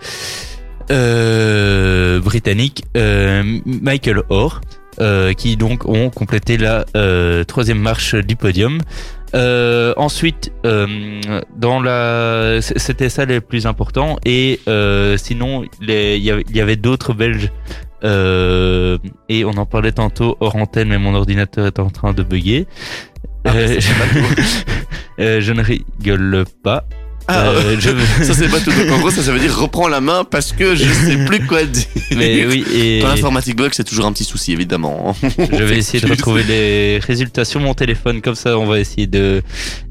le 0.89 2.19
Britannique 2.19 2.83
Michael 2.93 4.23
Orr, 4.29 4.59
qui 5.37 5.55
donc 5.55 5.87
ont 5.87 6.09
complété 6.09 6.57
la 6.57 6.83
troisième 7.45 7.79
marche 7.79 8.15
du 8.15 8.35
podium. 8.35 8.79
Ensuite, 9.33 10.51
dans 10.63 11.79
la, 11.81 12.57
c'était 12.61 13.07
ça 13.09 13.23
le 13.23 13.39
plus 13.39 13.65
important. 13.65 14.17
Et 14.25 14.59
sinon, 15.17 15.63
les- 15.79 16.17
il 16.17 16.55
y 16.55 16.61
avait 16.61 16.75
d'autres 16.75 17.13
Belges. 17.13 17.49
Euh, 18.03 18.97
et 19.29 19.45
on 19.45 19.51
en 19.51 19.65
parlait 19.65 19.91
tantôt 19.91 20.37
hors 20.39 20.55
antenne, 20.55 20.89
mais 20.89 20.97
mon 20.97 21.15
ordinateur 21.15 21.65
est 21.65 21.79
en 21.79 21.89
train 21.89 22.13
de 22.13 22.23
bugger. 22.23 22.67
Ah, 23.43 23.55
Euh, 23.55 23.79
euh, 25.19 25.41
je 25.41 25.53
ne 25.53 25.63
rigole 25.63 26.45
pas. 26.63 26.85
Ah, 27.27 27.47
Euh, 27.49 27.75
je- 27.79 27.89
ça 28.23 28.33
c'est 28.33 28.47
pas 28.49 28.59
tout. 28.59 28.71
Donc, 28.71 28.89
en 28.91 28.99
gros, 28.99 29.11
ça, 29.11 29.21
ça 29.21 29.31
veut 29.31 29.39
dire 29.39 29.55
reprends 29.57 29.87
la 29.87 29.99
main 30.01 30.23
parce 30.23 30.53
que 30.53 30.75
je 30.75 30.83
sais 30.85 31.17
plus 31.25 31.45
quoi 31.45 31.63
dire. 31.65 31.83
Mais 32.15 32.45
oui, 32.45 32.63
et 32.73 32.99
Quand 33.01 33.09
l'informatique 33.09 33.55
bug, 33.57 33.71
c'est 33.73 33.83
toujours 33.83 34.05
un 34.05 34.13
petit 34.13 34.23
souci, 34.23 34.53
évidemment. 34.53 35.15
je 35.37 35.63
vais 35.63 35.77
essayer 35.77 35.99
de 35.99 36.09
retrouver 36.09 36.43
les 36.43 36.99
résultats 36.99 37.45
sur 37.45 37.59
mon 37.59 37.73
téléphone, 37.73 38.21
comme 38.21 38.35
ça 38.35 38.57
on 38.57 38.65
va 38.65 38.79
essayer 38.79 39.07
de 39.07 39.41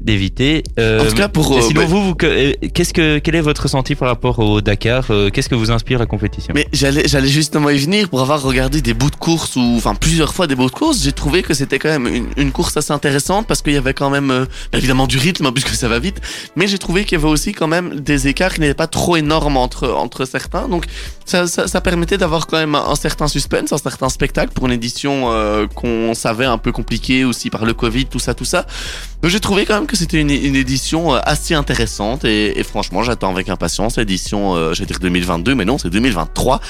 d'éviter. 0.01 0.63
Euh, 0.79 1.01
En 1.01 1.05
tout 1.05 1.15
cas, 1.15 1.27
pour. 1.27 1.55
euh, 1.57 1.61
sinon, 1.61 1.81
bah, 1.81 1.87
vous, 1.87 2.03
vous, 2.03 2.15
euh, 2.23 2.53
qu'est-ce 2.73 2.93
que 2.93 3.19
quel 3.19 3.35
est 3.35 3.41
votre 3.41 3.63
ressenti 3.63 3.95
par 3.95 4.07
rapport 4.07 4.39
au 4.39 4.61
Dakar 4.61 5.05
Euh, 5.09 5.29
Qu'est-ce 5.29 5.49
que 5.49 5.55
vous 5.55 5.71
inspire 5.71 5.99
la 5.99 6.05
compétition? 6.05 6.53
Mais 6.55 6.67
j'allais, 6.73 7.07
j'allais 7.07 7.27
justement 7.29 7.69
y 7.69 7.77
venir 7.77 8.09
pour 8.09 8.21
avoir 8.21 8.41
regardé 8.41 8.81
des 8.81 8.93
bouts 8.93 9.09
de 9.09 9.15
course 9.15 9.55
ou 9.55 9.73
enfin 9.77 9.95
plusieurs 9.95 10.33
fois 10.33 10.47
des 10.47 10.55
bouts 10.55 10.65
de 10.67 10.71
course. 10.71 11.01
J'ai 11.03 11.11
trouvé 11.11 11.43
que 11.43 11.53
c'était 11.53 11.79
quand 11.79 11.89
même 11.89 12.07
une, 12.07 12.27
une 12.37 12.51
course 12.51 12.75
assez 12.77 12.91
intéressante 12.93 13.45
parce 13.47 13.61
qu'il 13.61 13.73
y 13.73 13.77
avait 13.77 13.93
quand 13.93 14.09
même 14.09 14.31
euh, 14.31 14.45
évidemment 14.73 15.07
du 15.07 15.17
rythme 15.17 15.51
puisque 15.51 15.69
ça 15.75 15.87
va 15.87 15.99
vite, 15.99 16.19
mais 16.55 16.67
j'ai 16.67 16.77
trouvé 16.77 17.03
qu'il 17.03 17.17
y 17.17 17.21
avait 17.21 17.26
aussi 17.29 17.53
quand 17.53 17.67
même 17.67 17.99
des 17.99 18.27
écarts 18.27 18.53
qui 18.53 18.61
n'étaient 18.61 18.73
pas 18.73 18.87
trop 18.87 19.15
énormes 19.15 19.57
entre 19.57 19.89
entre 19.89 20.25
certains. 20.25 20.67
Donc 20.67 20.85
ça, 21.25 21.47
ça, 21.47 21.81
permettait 21.81 22.17
d'avoir 22.17 22.47
quand 22.47 22.57
même 22.57 22.75
un, 22.75 22.95
certain 22.95 23.27
suspense, 23.27 23.73
un 23.73 23.77
certain 23.77 24.09
spectacle 24.09 24.53
pour 24.53 24.65
une 24.65 24.71
édition 24.71 25.31
euh, 25.31 25.67
qu'on 25.67 26.13
savait 26.13 26.45
un 26.45 26.57
peu 26.57 26.71
compliquée 26.71 27.25
aussi 27.25 27.49
par 27.49 27.65
le 27.65 27.73
Covid, 27.73 28.05
tout 28.05 28.19
ça, 28.19 28.33
tout 28.33 28.45
ça. 28.45 28.65
Donc 29.21 29.31
j'ai 29.31 29.39
trouvé 29.39 29.65
quand 29.65 29.75
même 29.75 29.87
que 29.87 29.97
c'était 29.97 30.21
une, 30.21 30.29
édition 30.31 31.13
euh, 31.13 31.19
assez 31.23 31.53
intéressante 31.53 32.23
et, 32.23 32.57
et 32.59 32.63
franchement 32.63 33.03
j'attends 33.03 33.31
avec 33.31 33.49
impatience 33.49 33.97
l'édition, 33.97 34.55
euh, 34.55 34.73
j'allais 34.73 34.87
dire 34.87 34.99
2022, 34.99 35.55
mais 35.55 35.65
non 35.65 35.77
c'est 35.77 35.89
2023 35.89 36.61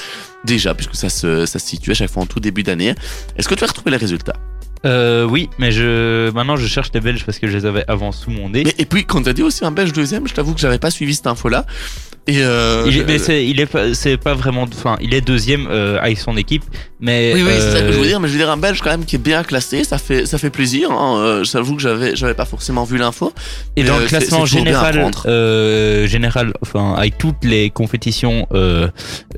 déjà 0.44 0.74
puisque 0.74 0.96
ça 0.96 1.08
se, 1.08 1.46
ça 1.46 1.58
se 1.58 1.66
situe 1.66 1.92
à 1.92 1.94
chaque 1.94 2.10
fois 2.10 2.22
en 2.22 2.26
tout 2.26 2.40
début 2.40 2.62
d'année. 2.62 2.94
Est-ce 3.36 3.48
que 3.48 3.54
tu 3.54 3.64
as 3.64 3.66
retrouvé 3.66 3.90
les 3.90 3.96
résultats? 3.96 4.36
Euh, 4.84 5.24
Oui, 5.24 5.48
mais 5.58 5.72
je 5.72 6.30
maintenant 6.30 6.56
je 6.56 6.66
cherche 6.66 6.90
les 6.94 7.00
Belges 7.00 7.24
parce 7.24 7.38
que 7.38 7.46
je 7.46 7.56
les 7.56 7.66
avais 7.66 7.84
avant 7.88 8.12
sous 8.12 8.30
mon 8.30 8.50
nez. 8.50 8.64
Et 8.78 8.84
puis 8.84 9.04
quand 9.04 9.22
tu 9.22 9.28
as 9.28 9.32
dit 9.32 9.42
aussi 9.42 9.64
un 9.64 9.70
Belge 9.70 9.92
deuxième, 9.92 10.26
je 10.26 10.34
t'avoue 10.34 10.54
que 10.54 10.60
j'avais 10.60 10.78
pas 10.78 10.90
suivi 10.90 11.14
cette 11.14 11.26
info 11.26 11.48
là. 11.48 11.66
Et 12.30 12.42
euh, 12.42 12.84
Il 12.86 12.98
est, 12.98 13.04
mais 13.06 13.16
c'est, 13.18 13.46
il 13.46 13.58
est 13.58 13.64
pas, 13.64 13.94
c'est 13.94 14.18
pas 14.18 14.34
vraiment, 14.34 14.64
enfin, 14.70 14.98
il 15.00 15.14
est 15.14 15.22
deuxième 15.22 15.66
euh, 15.70 15.98
avec 15.98 16.18
son 16.18 16.36
équipe, 16.36 16.62
mais 17.00 17.32
oui, 17.34 17.42
oui, 17.42 17.52
c'est 17.58 17.70
ça 17.72 17.80
que 17.80 17.90
je 17.90 17.96
veux 17.98 18.04
euh, 18.04 18.06
dire, 18.06 18.20
mais 18.20 18.28
je 18.28 18.34
veux 18.34 18.38
dire 18.38 18.50
un 18.50 18.58
Belge 18.58 18.80
quand 18.82 18.90
même 18.90 19.06
qui 19.06 19.16
est 19.16 19.18
bien 19.18 19.42
classé, 19.42 19.82
ça 19.82 19.96
fait, 19.96 20.26
ça 20.26 20.36
fait 20.36 20.50
plaisir. 20.50 20.90
Hein. 20.92 21.16
Euh, 21.18 21.44
J'avoue 21.44 21.74
que 21.74 21.80
j'avais, 21.80 22.14
j'avais 22.16 22.34
pas 22.34 22.44
forcément 22.44 22.84
vu 22.84 22.98
l'info. 22.98 23.32
Et 23.76 23.82
dans 23.82 23.94
euh, 23.94 24.00
le 24.00 24.02
c'est- 24.02 24.08
classement 24.18 24.44
c'est 24.44 24.56
à 24.56 24.58
général, 24.58 25.10
euh, 25.24 26.06
général, 26.06 26.52
enfin 26.60 26.94
avec 26.98 27.16
toutes 27.16 27.42
les 27.44 27.70
compétitions 27.70 28.46
euh, 28.52 28.88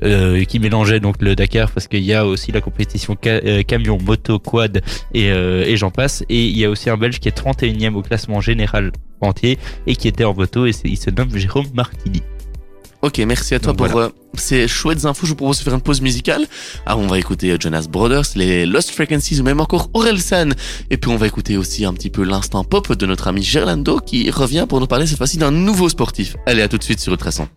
euh, 0.03 0.43
qui 0.43 0.59
mélangeaient 0.59 0.99
donc 0.99 1.15
le 1.21 1.33
Dakar, 1.33 1.71
parce 1.71 1.87
qu'il 1.87 2.03
y 2.03 2.13
a 2.13 2.25
aussi 2.25 2.51
la 2.51 2.59
compétition 2.59 3.15
ca- 3.23 3.39
euh, 3.45 3.63
camion, 3.63 3.99
moto, 4.03 4.37
quad 4.37 4.81
et, 5.13 5.31
euh, 5.31 5.63
et 5.65 5.77
j'en 5.77 5.91
passe. 5.91 6.25
Et 6.27 6.45
il 6.45 6.57
y 6.57 6.65
a 6.65 6.69
aussi 6.69 6.89
un 6.89 6.97
Belge 6.97 7.19
qui 7.21 7.29
est 7.29 7.37
31e 7.37 7.95
au 7.95 8.01
classement 8.01 8.41
général 8.41 8.91
entier 9.21 9.57
et 9.87 9.95
qui 9.95 10.09
était 10.09 10.25
en 10.25 10.33
moto 10.33 10.65
et 10.65 10.73
c'est- 10.73 10.89
il 10.89 10.97
se 10.97 11.09
nomme 11.09 11.29
Jérôme 11.37 11.67
Martini. 11.73 12.21
Ok, 13.01 13.17
merci 13.19 13.55
à 13.55 13.59
toi 13.59 13.73
Donc, 13.73 13.89
pour 13.89 13.99
euh, 13.99 14.09
ces 14.35 14.67
chouettes 14.67 15.05
infos. 15.05 15.25
Je 15.25 15.31
vous 15.31 15.35
propose 15.35 15.57
de 15.59 15.63
faire 15.63 15.73
une 15.73 15.81
pause 15.81 16.01
musicale. 16.01 16.45
Ah, 16.85 16.97
on 16.97 17.07
va 17.07 17.17
écouter 17.17 17.51
euh, 17.51 17.57
Jonas 17.59 17.87
Brothers, 17.89 18.25
les 18.35 18.65
Lost 18.65 18.91
Frequencies 18.91 19.39
ou 19.39 19.43
même 19.43 19.59
encore 19.59 19.89
Orelsan. 19.93 20.49
Et 20.89 20.97
puis 20.97 21.09
on 21.09 21.17
va 21.17 21.27
écouter 21.27 21.57
aussi 21.57 21.83
un 21.83 21.93
petit 21.93 22.09
peu 22.11 22.23
l'instant 22.23 22.63
pop 22.63 22.95
de 22.95 23.05
notre 23.05 23.27
ami 23.27 23.41
Gerlando 23.41 23.99
qui 23.99 24.29
revient 24.29 24.65
pour 24.69 24.79
nous 24.79 24.87
parler 24.87 25.07
cette 25.07 25.17
fois-ci 25.17 25.37
d'un 25.37 25.51
nouveau 25.51 25.89
sportif. 25.89 26.35
Allez, 26.45 26.61
à 26.61 26.67
tout 26.67 26.77
de 26.77 26.83
suite 26.83 26.99
sur 26.99 27.11
Ultrason. 27.11 27.47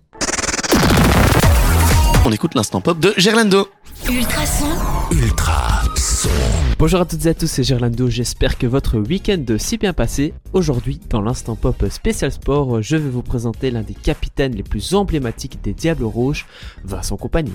On 2.24 2.32
écoute 2.32 2.54
l'instant 2.54 2.80
pop 2.80 2.98
de 2.98 3.12
Gerlando. 3.18 3.68
Ultrason. 4.08 4.64
Ultrason. 5.10 6.30
Bonjour 6.76 7.00
à 7.00 7.04
toutes 7.04 7.24
et 7.24 7.28
à 7.28 7.34
tous, 7.34 7.46
c'est 7.46 7.62
Gerlando, 7.62 8.10
j'espère 8.10 8.58
que 8.58 8.66
votre 8.66 8.98
week-end 8.98 9.44
s'est 9.58 9.76
bien 9.76 9.92
passé. 9.92 10.34
aujourd'hui 10.52 11.00
dans 11.08 11.20
l'instant 11.20 11.54
pop 11.54 11.86
spécial 11.88 12.32
sport, 12.32 12.82
je 12.82 12.96
vais 12.96 13.08
vous 13.08 13.22
présenter 13.22 13.70
l'un 13.70 13.82
des 13.82 13.94
capitaines 13.94 14.56
les 14.56 14.64
plus 14.64 14.92
emblématiques 14.92 15.62
des 15.62 15.72
Diables 15.72 16.04
Rouges, 16.04 16.46
Vincent 16.84 17.16
Compagnie. 17.16 17.52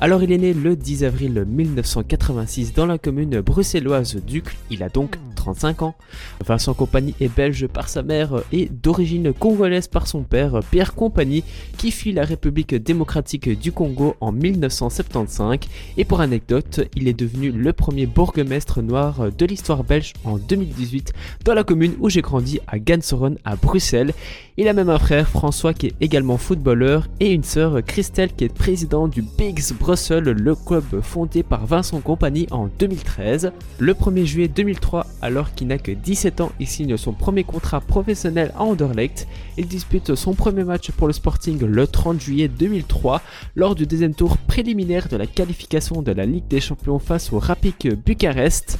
Alors 0.00 0.22
il 0.22 0.32
est 0.32 0.38
né 0.38 0.52
le 0.52 0.76
10 0.76 1.04
avril 1.04 1.46
1986 1.48 2.74
dans 2.74 2.84
la 2.84 2.98
commune 2.98 3.40
bruxelloise 3.40 4.16
d'Ucle, 4.16 4.56
il 4.70 4.82
a 4.82 4.90
donc 4.90 5.16
35 5.34 5.82
ans. 5.82 5.94
Vincent 6.44 6.74
Compagnie 6.74 7.14
est 7.20 7.34
belge 7.34 7.68
par 7.68 7.88
sa 7.88 8.02
mère 8.02 8.42
et 8.52 8.68
d'origine 8.70 9.32
congolaise 9.32 9.88
par 9.88 10.06
son 10.06 10.24
père, 10.24 10.60
Pierre 10.70 10.94
Compagnie, 10.94 11.44
qui 11.78 11.90
fuit 11.90 12.12
la 12.12 12.24
République 12.24 12.74
démocratique 12.74 13.58
du 13.58 13.72
Congo 13.72 14.16
en 14.20 14.32
1975. 14.32 15.58
Et 15.96 16.04
pour 16.04 16.20
anecdote, 16.20 16.80
il 16.94 17.08
est 17.08 17.18
devenu 17.18 17.50
le 17.50 17.72
premier 17.72 18.06
bourgmestre 18.06 18.57
noir 18.82 19.32
de 19.32 19.46
l'histoire 19.46 19.84
belge 19.84 20.12
en 20.24 20.38
2018 20.38 21.12
dans 21.44 21.54
la 21.54 21.64
commune 21.64 21.94
où 21.98 22.08
j'ai 22.10 22.22
grandi 22.22 22.60
à 22.66 22.78
Gansoron 22.78 23.36
à 23.44 23.56
Bruxelles. 23.56 24.12
Il 24.60 24.66
a 24.66 24.72
même 24.72 24.90
un 24.90 24.98
frère 24.98 25.28
François 25.28 25.72
qui 25.72 25.86
est 25.86 25.94
également 26.00 26.36
footballeur 26.36 27.06
et 27.20 27.32
une 27.32 27.44
sœur 27.44 27.80
Christelle 27.86 28.32
qui 28.34 28.42
est 28.42 28.52
présidente 28.52 29.12
du 29.12 29.22
Bigs 29.22 29.72
Brussels, 29.78 30.24
le 30.24 30.54
club 30.56 31.00
fondé 31.00 31.44
par 31.44 31.64
Vincent 31.64 32.00
Compagnie 32.00 32.48
en 32.50 32.68
2013. 32.80 33.52
Le 33.78 33.94
1er 33.94 34.24
juillet 34.24 34.48
2003, 34.48 35.06
alors 35.22 35.54
qu'il 35.54 35.68
n'a 35.68 35.78
que 35.78 35.92
17 35.92 36.40
ans, 36.40 36.50
il 36.58 36.66
signe 36.66 36.96
son 36.96 37.12
premier 37.12 37.44
contrat 37.44 37.80
professionnel 37.80 38.52
à 38.56 38.64
Anderlecht. 38.64 39.28
Il 39.58 39.68
dispute 39.68 40.16
son 40.16 40.34
premier 40.34 40.64
match 40.64 40.90
pour 40.90 41.06
le 41.06 41.12
Sporting 41.12 41.64
le 41.64 41.86
30 41.86 42.20
juillet 42.20 42.48
2003 42.48 43.22
lors 43.54 43.76
du 43.76 43.86
deuxième 43.86 44.14
tour 44.14 44.38
préliminaire 44.38 45.06
de 45.06 45.16
la 45.16 45.28
qualification 45.28 46.02
de 46.02 46.10
la 46.10 46.26
Ligue 46.26 46.48
des 46.48 46.60
Champions 46.60 46.98
face 46.98 47.32
au 47.32 47.38
Rapid 47.38 47.96
Bucarest. 48.04 48.76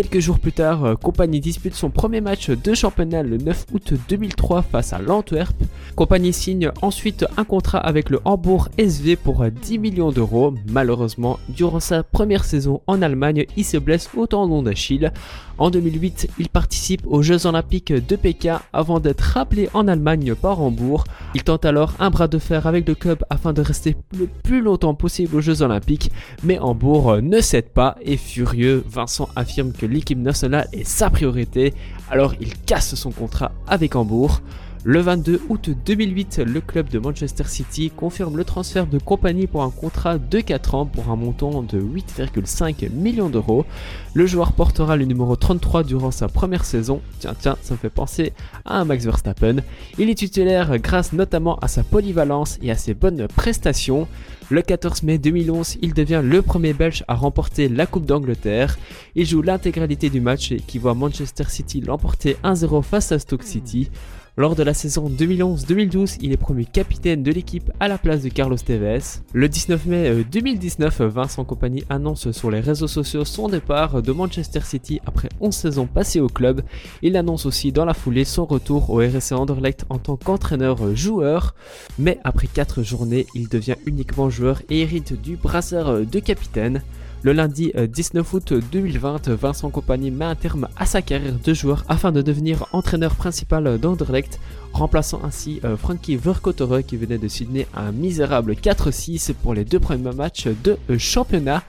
Quelques 0.00 0.20
jours 0.20 0.38
plus 0.38 0.52
tard, 0.52 0.86
euh, 0.86 0.94
Compagnie 0.94 1.40
dispute 1.40 1.74
son 1.74 1.90
premier 1.90 2.22
match 2.22 2.48
de 2.48 2.72
championnat 2.72 3.22
le 3.22 3.36
9 3.36 3.66
août 3.74 3.92
2003 4.08 4.62
face 4.62 4.94
à 4.94 4.98
l'Antwerp. 4.98 5.54
Compagnie 5.94 6.32
signe 6.32 6.70
ensuite 6.80 7.26
un 7.36 7.44
contrat 7.44 7.80
avec 7.80 8.08
le 8.08 8.18
Hambourg 8.24 8.70
SV 8.78 9.16
pour 9.16 9.44
10 9.44 9.78
millions 9.78 10.10
d'euros. 10.10 10.54
Malheureusement, 10.70 11.38
durant 11.50 11.80
sa 11.80 12.02
première 12.02 12.46
saison 12.46 12.80
en 12.86 13.02
Allemagne, 13.02 13.44
il 13.58 13.64
se 13.66 13.76
blesse 13.76 14.08
au 14.16 14.26
tendon 14.26 14.62
d'Achille. 14.62 15.12
En 15.58 15.68
2008, 15.68 16.30
il 16.38 16.48
participe 16.48 17.02
aux 17.06 17.20
Jeux 17.20 17.44
Olympiques 17.44 17.92
de 17.92 18.16
Pékin 18.16 18.62
avant 18.72 18.98
d'être 18.98 19.20
rappelé 19.20 19.68
en 19.74 19.86
Allemagne 19.88 20.34
par 20.34 20.62
Hambourg. 20.62 21.04
Il 21.34 21.42
tente 21.42 21.66
alors 21.66 21.92
un 21.98 22.08
bras 22.08 22.28
de 22.28 22.38
fer 22.38 22.66
avec 22.66 22.88
le 22.88 22.94
club 22.94 23.22
afin 23.28 23.52
de 23.52 23.60
rester 23.60 23.94
le 24.18 24.26
plus 24.26 24.62
longtemps 24.62 24.94
possible 24.94 25.36
aux 25.36 25.42
Jeux 25.42 25.60
Olympiques, 25.60 26.10
mais 26.42 26.58
Hambourg 26.58 27.20
ne 27.20 27.42
cède 27.42 27.68
pas 27.68 27.96
et 28.00 28.16
furieux, 28.16 28.82
Vincent 28.88 29.28
affirme 29.36 29.72
que 29.72 29.89
l'équipe 29.90 30.18
nationale 30.18 30.68
est 30.72 30.84
sa 30.84 31.10
priorité, 31.10 31.74
alors 32.10 32.34
il 32.40 32.56
casse 32.56 32.94
son 32.94 33.10
contrat 33.10 33.52
avec 33.66 33.96
Hambourg. 33.96 34.40
Le 34.82 35.00
22 35.00 35.42
août 35.50 35.68
2008, 35.84 36.38
le 36.38 36.62
club 36.62 36.88
de 36.88 36.98
Manchester 36.98 37.44
City 37.46 37.92
confirme 37.94 38.38
le 38.38 38.44
transfert 38.44 38.86
de 38.86 38.98
compagnie 38.98 39.46
pour 39.46 39.62
un 39.62 39.70
contrat 39.70 40.16
de 40.16 40.40
4 40.40 40.74
ans 40.74 40.86
pour 40.86 41.10
un 41.10 41.16
montant 41.16 41.62
de 41.62 41.78
8,5 41.78 42.90
millions 42.90 43.28
d'euros. 43.28 43.66
Le 44.14 44.24
joueur 44.24 44.52
portera 44.52 44.96
le 44.96 45.04
numéro 45.04 45.36
33 45.36 45.84
durant 45.84 46.10
sa 46.10 46.28
première 46.28 46.64
saison. 46.64 47.02
Tiens, 47.18 47.34
tiens, 47.38 47.58
ça 47.60 47.74
me 47.74 47.78
fait 47.78 47.90
penser 47.90 48.32
à 48.64 48.80
un 48.80 48.86
Max 48.86 49.04
Verstappen. 49.04 49.56
Il 49.98 50.08
est 50.08 50.14
titulaire 50.14 50.78
grâce 50.78 51.12
notamment 51.12 51.58
à 51.58 51.68
sa 51.68 51.82
polyvalence 51.82 52.58
et 52.62 52.70
à 52.70 52.76
ses 52.76 52.94
bonnes 52.94 53.28
prestations. 53.28 54.08
Le 54.52 54.62
14 54.62 55.04
mai 55.04 55.18
2011, 55.18 55.78
il 55.80 55.94
devient 55.94 56.22
le 56.24 56.42
premier 56.42 56.72
Belge 56.72 57.04
à 57.06 57.14
remporter 57.14 57.68
la 57.68 57.86
Coupe 57.86 58.04
d'Angleterre. 58.04 58.80
Il 59.14 59.24
joue 59.24 59.42
l'intégralité 59.42 60.10
du 60.10 60.20
match 60.20 60.52
qui 60.66 60.78
voit 60.78 60.94
Manchester 60.94 61.44
City 61.48 61.80
l'emporter 61.80 62.36
1-0 62.42 62.82
face 62.82 63.12
à 63.12 63.20
Stoke 63.20 63.44
City. 63.44 63.90
Lors 64.36 64.54
de 64.54 64.62
la 64.62 64.74
saison 64.74 65.10
2011-2012, 65.10 66.18
il 66.20 66.32
est 66.32 66.36
promu 66.36 66.64
capitaine 66.64 67.24
de 67.24 67.32
l'équipe 67.32 67.72
à 67.80 67.88
la 67.88 67.98
place 67.98 68.22
de 68.22 68.28
Carlos 68.28 68.56
Tevez. 68.56 69.00
Le 69.32 69.48
19 69.48 69.86
mai 69.86 70.24
2019, 70.30 71.02
Vincent 71.02 71.44
Compagnie 71.44 71.82
annonce 71.90 72.30
sur 72.30 72.48
les 72.50 72.60
réseaux 72.60 72.86
sociaux 72.86 73.24
son 73.24 73.48
départ 73.48 74.02
de 74.02 74.12
Manchester 74.12 74.60
City 74.60 75.00
après 75.04 75.28
11 75.40 75.52
saisons 75.52 75.86
passées 75.86 76.20
au 76.20 76.28
club. 76.28 76.62
Il 77.02 77.16
annonce 77.16 77.44
aussi 77.44 77.72
dans 77.72 77.84
la 77.84 77.92
foulée 77.92 78.24
son 78.24 78.46
retour 78.46 78.90
au 78.90 78.98
RSC 78.98 79.32
Anderlecht 79.32 79.84
en 79.90 79.98
tant 79.98 80.16
qu'entraîneur-joueur. 80.16 81.56
Mais 81.98 82.20
après 82.22 82.46
4 82.46 82.84
journées, 82.84 83.26
il 83.34 83.48
devient 83.48 83.76
uniquement 83.84 84.30
joueur 84.30 84.62
et 84.70 84.82
hérite 84.82 85.20
du 85.20 85.36
brasseur 85.36 86.06
de 86.06 86.18
capitaine. 86.20 86.82
Le 87.22 87.34
lundi 87.34 87.70
19 87.76 88.32
août 88.32 88.54
2020, 88.72 89.28
Vincent 89.28 89.68
Compagnie 89.68 90.10
met 90.10 90.24
un 90.24 90.34
terme 90.34 90.68
à 90.78 90.86
sa 90.86 91.02
carrière 91.02 91.34
de 91.38 91.52
joueur 91.52 91.84
afin 91.86 92.12
de 92.12 92.22
devenir 92.22 92.64
entraîneur 92.72 93.14
principal 93.14 93.78
d'Anderlecht, 93.78 94.40
remplaçant 94.72 95.20
ainsi 95.22 95.60
Frankie 95.76 96.16
Verkottere 96.16 96.82
qui 96.82 96.96
venait 96.96 97.18
de 97.18 97.28
signer 97.28 97.66
un 97.76 97.92
misérable 97.92 98.54
4-6 98.54 99.34
pour 99.34 99.52
les 99.52 99.66
deux 99.66 99.80
premiers 99.80 100.14
matchs 100.14 100.48
de 100.64 100.78
championnat. 100.96 101.62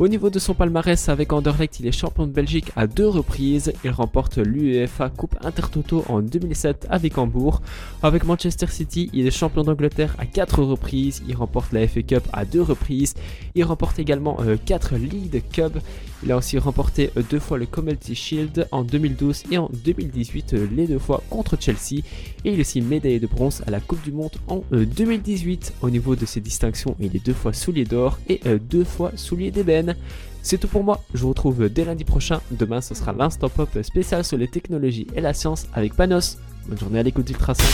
Au 0.00 0.08
niveau 0.08 0.28
de 0.28 0.40
son 0.40 0.54
palmarès 0.54 1.08
avec 1.08 1.32
Anderlecht, 1.32 1.78
il 1.78 1.86
est 1.86 1.92
champion 1.92 2.26
de 2.26 2.32
Belgique 2.32 2.72
à 2.74 2.88
deux 2.88 3.06
reprises. 3.06 3.72
Il 3.84 3.92
remporte 3.92 4.38
l'UEFA 4.38 5.08
Coupe 5.08 5.36
Intertoto 5.40 6.04
en 6.08 6.20
2007 6.20 6.88
avec 6.90 7.16
Hambourg. 7.16 7.62
Avec 8.02 8.24
Manchester 8.24 8.66
City, 8.66 9.08
il 9.12 9.24
est 9.24 9.30
champion 9.30 9.62
d'Angleterre 9.62 10.16
à 10.18 10.26
quatre 10.26 10.64
reprises. 10.64 11.22
Il 11.28 11.36
remporte 11.36 11.70
la 11.70 11.86
FA 11.86 12.02
Cup 12.02 12.24
à 12.32 12.44
deux 12.44 12.62
reprises. 12.62 13.14
Il 13.54 13.62
remporte 13.62 14.00
également 14.00 14.36
4 14.66 14.96
League 14.96 15.44
Cup. 15.52 15.78
Il 16.22 16.32
a 16.32 16.36
aussi 16.36 16.58
remporté 16.58 17.10
deux 17.30 17.38
fois 17.38 17.58
le 17.58 17.66
Community 17.66 18.14
Shield 18.14 18.68
en 18.70 18.82
2012 18.84 19.44
et 19.50 19.58
en 19.58 19.68
2018, 19.72 20.54
les 20.74 20.86
deux 20.86 20.98
fois 20.98 21.22
contre 21.28 21.56
Chelsea. 21.60 22.02
Et 22.44 22.52
il 22.52 22.58
est 22.58 22.60
aussi 22.60 22.80
médaillé 22.80 23.20
de 23.20 23.26
bronze 23.26 23.62
à 23.66 23.70
la 23.70 23.80
Coupe 23.80 24.02
du 24.02 24.12
Monde 24.12 24.32
en 24.48 24.62
2018. 24.70 25.74
Au 25.82 25.90
niveau 25.90 26.16
de 26.16 26.24
ses 26.24 26.40
distinctions, 26.40 26.96
il 27.00 27.14
est 27.14 27.24
deux 27.24 27.34
fois 27.34 27.52
soulier 27.52 27.84
d'or 27.84 28.18
et 28.28 28.40
deux 28.58 28.84
fois 28.84 29.12
soulier 29.16 29.50
d'ébène. 29.50 29.96
C'est 30.42 30.58
tout 30.58 30.68
pour 30.68 30.84
moi, 30.84 31.02
je 31.14 31.22
vous 31.22 31.30
retrouve 31.30 31.68
dès 31.68 31.84
lundi 31.84 32.04
prochain. 32.04 32.40
Demain, 32.50 32.80
ce 32.80 32.94
sera 32.94 33.12
l'instant 33.12 33.48
pop 33.48 33.70
spécial 33.82 34.24
sur 34.24 34.36
les 34.36 34.48
technologies 34.48 35.06
et 35.14 35.20
la 35.20 35.32
science 35.32 35.66
avec 35.72 35.94
Panos. 35.94 36.38
Bonne 36.68 36.78
journée 36.78 36.98
à 36.98 37.02
l'écoute 37.02 37.26
d'Ultrason. 37.26 37.64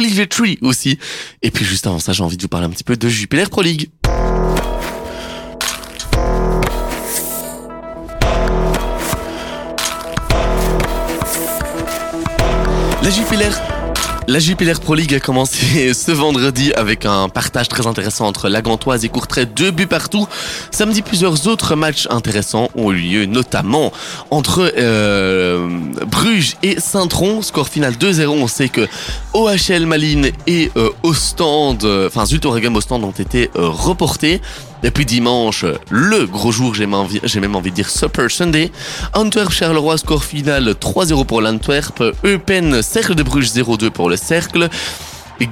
Olivier 0.00 0.26
Tree 0.26 0.58
aussi. 0.62 0.98
Et 1.42 1.50
puis 1.50 1.64
juste 1.64 1.86
avant 1.86 1.98
ça, 1.98 2.12
j'ai 2.12 2.22
envie 2.22 2.38
de 2.38 2.42
vous 2.42 2.48
parler 2.48 2.66
un 2.66 2.70
petit 2.70 2.84
peu 2.84 2.96
de 2.96 3.08
Jupiler 3.08 3.44
Pro 3.50 3.60
League. 3.60 3.90
La 14.30 14.38
Jupiler 14.38 14.74
Pro 14.80 14.94
League 14.94 15.12
a 15.12 15.18
commencé 15.18 15.92
ce 15.94 16.12
vendredi 16.12 16.72
avec 16.74 17.04
un 17.04 17.28
partage 17.28 17.68
très 17.68 17.88
intéressant 17.88 18.28
entre 18.28 18.48
la 18.48 18.62
Gantoise 18.62 19.04
et 19.04 19.08
Courtrai, 19.08 19.44
deux 19.44 19.72
buts 19.72 19.88
partout. 19.88 20.28
Samedi, 20.70 21.02
plusieurs 21.02 21.48
autres 21.48 21.74
matchs 21.74 22.06
intéressants 22.10 22.68
ont 22.76 22.92
eu 22.92 22.96
lieu, 22.96 23.26
notamment 23.26 23.92
entre 24.30 24.72
euh, 24.78 25.68
Bruges 26.06 26.56
et 26.62 26.78
Saint-Tron. 26.78 27.42
Score 27.42 27.68
final 27.68 27.94
2-0. 27.94 28.28
On 28.28 28.46
sait 28.46 28.68
que 28.68 28.86
OHL 29.34 29.84
Malines 29.86 30.30
et 30.46 30.70
euh, 30.76 30.90
Ostende, 31.02 31.84
enfin 32.06 32.24
Zult 32.24 32.46
Oregon 32.46 32.74
Ostende 32.76 33.02
ont 33.02 33.10
été 33.10 33.50
euh, 33.56 33.68
reportés. 33.68 34.40
Et 34.82 34.90
puis 34.90 35.04
dimanche, 35.04 35.64
le 35.90 36.26
gros 36.26 36.52
jour, 36.52 36.74
j'ai 36.74 36.86
même, 36.86 36.94
envie, 37.54 37.70
de 37.70 37.74
dire 37.74 37.90
Super 37.90 38.30
Sunday. 38.30 38.72
Antwerp 39.14 39.52
Charleroi, 39.52 39.98
score 39.98 40.24
final 40.24 40.70
3-0 40.70 41.26
pour 41.26 41.42
l'Antwerp. 41.42 42.02
Eupen, 42.24 42.82
Cercle 42.82 43.14
de 43.14 43.22
Bruges 43.22 43.48
0-2 43.48 43.90
pour 43.90 44.08
le 44.08 44.16
Cercle. 44.16 44.68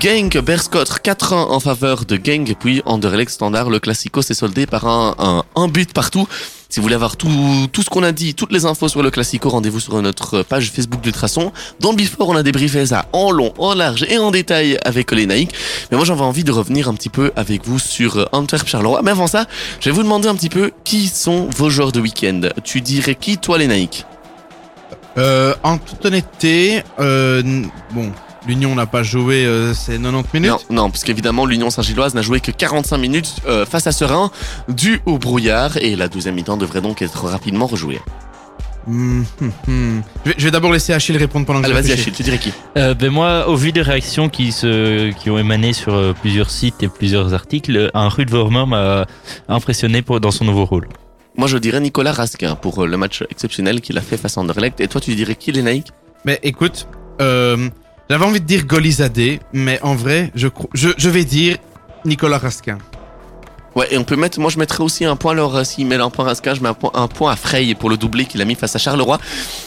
Genk, 0.00 0.38
Berscott 0.38 1.00
4-1 1.02 1.34
en 1.34 1.60
faveur 1.60 2.04
de 2.04 2.18
Genk. 2.22 2.48
Et 2.50 2.54
puis 2.54 2.82
Anderlecht 2.86 3.30
Standard, 3.30 3.70
le 3.70 3.80
Classico 3.80 4.22
s'est 4.22 4.34
soldé 4.34 4.66
par 4.66 4.86
un, 4.86 5.44
un 5.54 5.68
but 5.68 5.92
partout. 5.92 6.26
Si 6.70 6.80
vous 6.80 6.82
voulez 6.82 6.96
avoir 6.96 7.16
tout, 7.16 7.30
tout 7.72 7.82
ce 7.82 7.88
qu'on 7.88 8.02
a 8.02 8.12
dit, 8.12 8.34
toutes 8.34 8.52
les 8.52 8.66
infos 8.66 8.88
sur 8.88 9.02
le 9.02 9.10
Classico, 9.10 9.48
rendez-vous 9.48 9.80
sur 9.80 10.02
notre 10.02 10.42
page 10.42 10.70
Facebook 10.70 11.00
d'Ultrason. 11.00 11.50
Dans 11.80 11.92
le 11.92 11.96
Before, 11.96 12.28
on 12.28 12.36
a 12.36 12.42
débriefé 12.42 12.84
ça 12.84 13.06
en 13.14 13.30
long, 13.30 13.54
en 13.56 13.72
large 13.72 14.04
et 14.06 14.18
en 14.18 14.30
détail 14.30 14.78
avec 14.84 15.10
les 15.12 15.24
Naïcs. 15.24 15.54
Mais 15.90 15.96
moi, 15.96 16.04
j'avais 16.04 16.20
envie 16.20 16.44
de 16.44 16.52
revenir 16.52 16.90
un 16.90 16.94
petit 16.94 17.08
peu 17.08 17.32
avec 17.36 17.64
vous 17.64 17.78
sur 17.78 18.28
Antwerp 18.32 18.68
Charleroi. 18.68 19.00
Mais 19.02 19.12
avant 19.12 19.26
ça, 19.26 19.46
je 19.80 19.88
vais 19.88 19.96
vous 19.96 20.02
demander 20.02 20.28
un 20.28 20.34
petit 20.34 20.50
peu 20.50 20.70
qui 20.84 21.08
sont 21.08 21.48
vos 21.56 21.70
joueurs 21.70 21.90
de 21.90 22.00
week-end? 22.00 22.42
Tu 22.64 22.82
dirais 22.82 23.14
qui, 23.14 23.38
toi, 23.38 23.56
les 23.56 23.66
Naïcs 23.66 24.04
euh, 25.16 25.54
En 25.62 25.78
toute 25.78 26.04
honnêteté, 26.04 26.82
euh, 27.00 27.42
bon, 27.92 28.12
L'Union 28.48 28.74
n'a 28.74 28.86
pas 28.86 29.02
joué 29.02 29.44
euh, 29.44 29.74
ces 29.74 29.98
90 29.98 30.28
minutes 30.32 30.66
Non, 30.70 30.84
non 30.84 30.90
parce 30.90 31.04
qu'évidemment, 31.04 31.46
l'Union 31.46 31.70
Saint-Gilloise 31.70 32.14
n'a 32.14 32.22
joué 32.22 32.40
que 32.40 32.50
45 32.50 32.96
minutes 32.98 33.36
euh, 33.46 33.66
face 33.66 33.86
à 33.86 33.92
Serein, 33.92 34.30
dû 34.68 35.00
au 35.06 35.18
brouillard, 35.18 35.76
et 35.76 35.96
la 35.96 36.08
deuxième 36.08 36.34
mi-temps 36.34 36.56
devrait 36.56 36.80
donc 36.80 37.02
être 37.02 37.26
rapidement 37.26 37.66
rejouée. 37.66 38.00
Mmh, 38.86 39.22
mmh. 39.40 40.00
Je 40.24 40.30
vais, 40.30 40.34
je 40.38 40.44
vais 40.44 40.50
d'abord 40.50 40.72
laisser 40.72 40.94
Achille 40.94 41.18
répondre 41.18 41.44
pendant 41.44 41.60
que 41.60 41.66
Allez, 41.66 41.74
vas-y. 41.74 41.92
Achille, 41.92 42.12
tu 42.12 42.22
dirais 42.22 42.38
qui? 42.38 42.52
Euh, 42.78 42.94
ben 42.94 43.10
moi, 43.10 43.48
au 43.48 43.54
vu 43.54 43.70
des 43.70 43.82
réactions 43.82 44.30
qui, 44.30 44.50
se, 44.50 45.12
qui 45.12 45.28
ont 45.28 45.38
émané 45.38 45.74
sur 45.74 45.94
euh, 45.94 46.14
plusieurs 46.18 46.48
sites 46.48 46.82
et 46.82 46.88
plusieurs 46.88 47.34
articles, 47.34 47.90
un 47.92 48.08
Ruud 48.08 48.30
Vormer 48.30 48.64
m'a 48.66 49.06
impressionné 49.48 50.00
pour, 50.00 50.20
dans 50.20 50.30
son 50.30 50.46
nouveau 50.46 50.64
rôle. 50.64 50.88
Moi, 51.38 51.46
je 51.46 51.56
dirais 51.56 51.78
Nicolas 51.80 52.10
Raskin 52.10 52.56
pour 52.56 52.82
euh, 52.82 52.86
le 52.86 52.96
match 52.96 53.22
exceptionnel 53.30 53.80
qu'il 53.80 53.96
a 53.96 54.00
fait 54.00 54.16
face 54.16 54.36
à 54.38 54.40
Anderlecht. 54.40 54.80
Et 54.80 54.88
toi, 54.88 55.00
tu 55.00 55.14
dirais 55.14 55.36
qui, 55.36 55.52
Lénaïque 55.52 55.92
Mais 56.24 56.40
écoute, 56.42 56.88
euh, 57.20 57.68
j'avais 58.10 58.24
envie 58.24 58.40
de 58.40 58.46
dire 58.46 58.64
Golizadeh, 58.66 59.40
mais 59.52 59.78
en 59.82 59.94
vrai, 59.94 60.30
je, 60.34 60.48
je, 60.74 60.88
je 60.96 61.08
vais 61.10 61.24
dire 61.24 61.56
Nicolas 62.04 62.38
Raskin. 62.38 62.78
Ouais, 63.76 63.86
et 63.92 63.98
on 63.98 64.02
peut 64.02 64.16
mettre, 64.16 64.40
moi 64.40 64.50
je 64.50 64.58
mettrais 64.58 64.82
aussi 64.82 65.04
un 65.04 65.14
point, 65.14 65.32
alors 65.32 65.64
s'il 65.64 65.86
met 65.86 65.94
un 65.96 66.10
point 66.10 66.24
à 66.24 66.28
Raskin, 66.28 66.54
je 66.54 66.60
mets 66.62 66.70
un 66.70 66.74
point, 66.74 66.90
un 66.94 67.06
point 67.06 67.30
à 67.30 67.36
Frey 67.36 67.74
pour 67.78 67.90
le 67.90 67.96
doublé 67.96 68.24
qu'il 68.24 68.40
a 68.42 68.44
mis 68.44 68.56
face 68.56 68.74
à 68.74 68.78
Charleroi. 68.78 69.18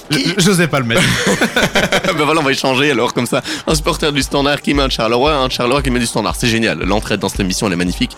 Je- 0.09 0.17
je- 0.17 0.33
J'osais 0.39 0.67
pas 0.67 0.79
le 0.79 0.85
mettre. 0.85 1.01
ben 2.17 2.25
voilà, 2.25 2.41
on 2.41 2.43
va 2.43 2.51
échanger 2.51 2.91
alors 2.91 3.13
comme 3.13 3.27
ça. 3.27 3.41
Un 3.67 3.75
supporter 3.75 4.11
du 4.11 4.21
standard 4.21 4.61
qui 4.61 4.73
met 4.73 4.81
un 4.83 4.89
Charleroi, 4.89 5.33
un 5.33 5.49
Charleroi 5.49 5.81
qui 5.81 5.91
met 5.91 5.99
du 5.99 6.07
standard. 6.07 6.35
C'est 6.35 6.47
génial. 6.47 6.79
L'entraide 6.79 7.19
dans 7.21 7.29
cette 7.29 7.39
émission, 7.41 7.67
elle 7.67 7.73
est 7.73 7.77
magnifique. 7.77 8.17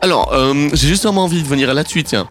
Alors, 0.00 0.32
euh, 0.32 0.68
j'ai 0.74 0.86
justement 0.88 1.24
envie 1.24 1.42
de 1.42 1.48
venir 1.48 1.72
là-dessus, 1.74 2.04
tiens. 2.04 2.28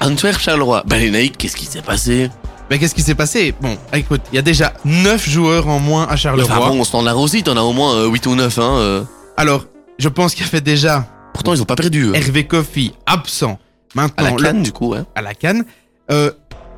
Antwerp 0.00 0.40
Charleroi. 0.40 0.82
Ben 0.86 0.98
les 0.98 1.10
Naïcs, 1.10 1.36
qu'est-ce 1.38 1.54
qui 1.56 1.66
s'est 1.66 1.82
passé? 1.82 2.28
Mais 2.72 2.78
qu'est-ce 2.78 2.94
qui 2.94 3.02
s'est 3.02 3.14
passé? 3.14 3.54
Bon, 3.60 3.76
écoute, 3.92 4.22
il 4.32 4.36
y 4.36 4.38
a 4.38 4.42
déjà 4.42 4.72
9 4.86 5.28
joueurs 5.28 5.68
en 5.68 5.78
moins 5.78 6.06
à 6.08 6.16
Charleroi. 6.16 6.50
Enfin 6.56 6.70
bon, 6.70 6.80
au 6.80 6.84
standard 6.86 7.18
aussi, 7.18 7.42
t'en 7.42 7.54
as 7.58 7.60
au 7.60 7.74
moins 7.74 7.94
euh, 7.96 8.06
8 8.08 8.26
ou 8.28 8.34
9, 8.34 8.58
hein. 8.58 8.62
euh. 8.78 9.02
Alors, 9.36 9.66
je 9.98 10.08
pense 10.08 10.34
qu'il 10.34 10.46
y 10.46 10.48
avait 10.48 10.62
déjà 10.62 11.06
Pourtant, 11.34 11.52
ils 11.52 11.60
ont 11.60 11.66
pas 11.66 11.76
perdu. 11.76 12.12
Hervé 12.14 12.46
Kofi 12.46 12.94
absent. 13.04 13.58
À 13.94 14.00
Maintenant, 14.00 14.24
la 14.24 14.30
le- 14.30 14.42
canne, 14.42 14.62
du 14.62 14.72
coup, 14.72 14.88
ouais. 14.88 15.00
à 15.14 15.20
la 15.20 15.34
canne. 15.34 15.64
Euh, 16.10 16.30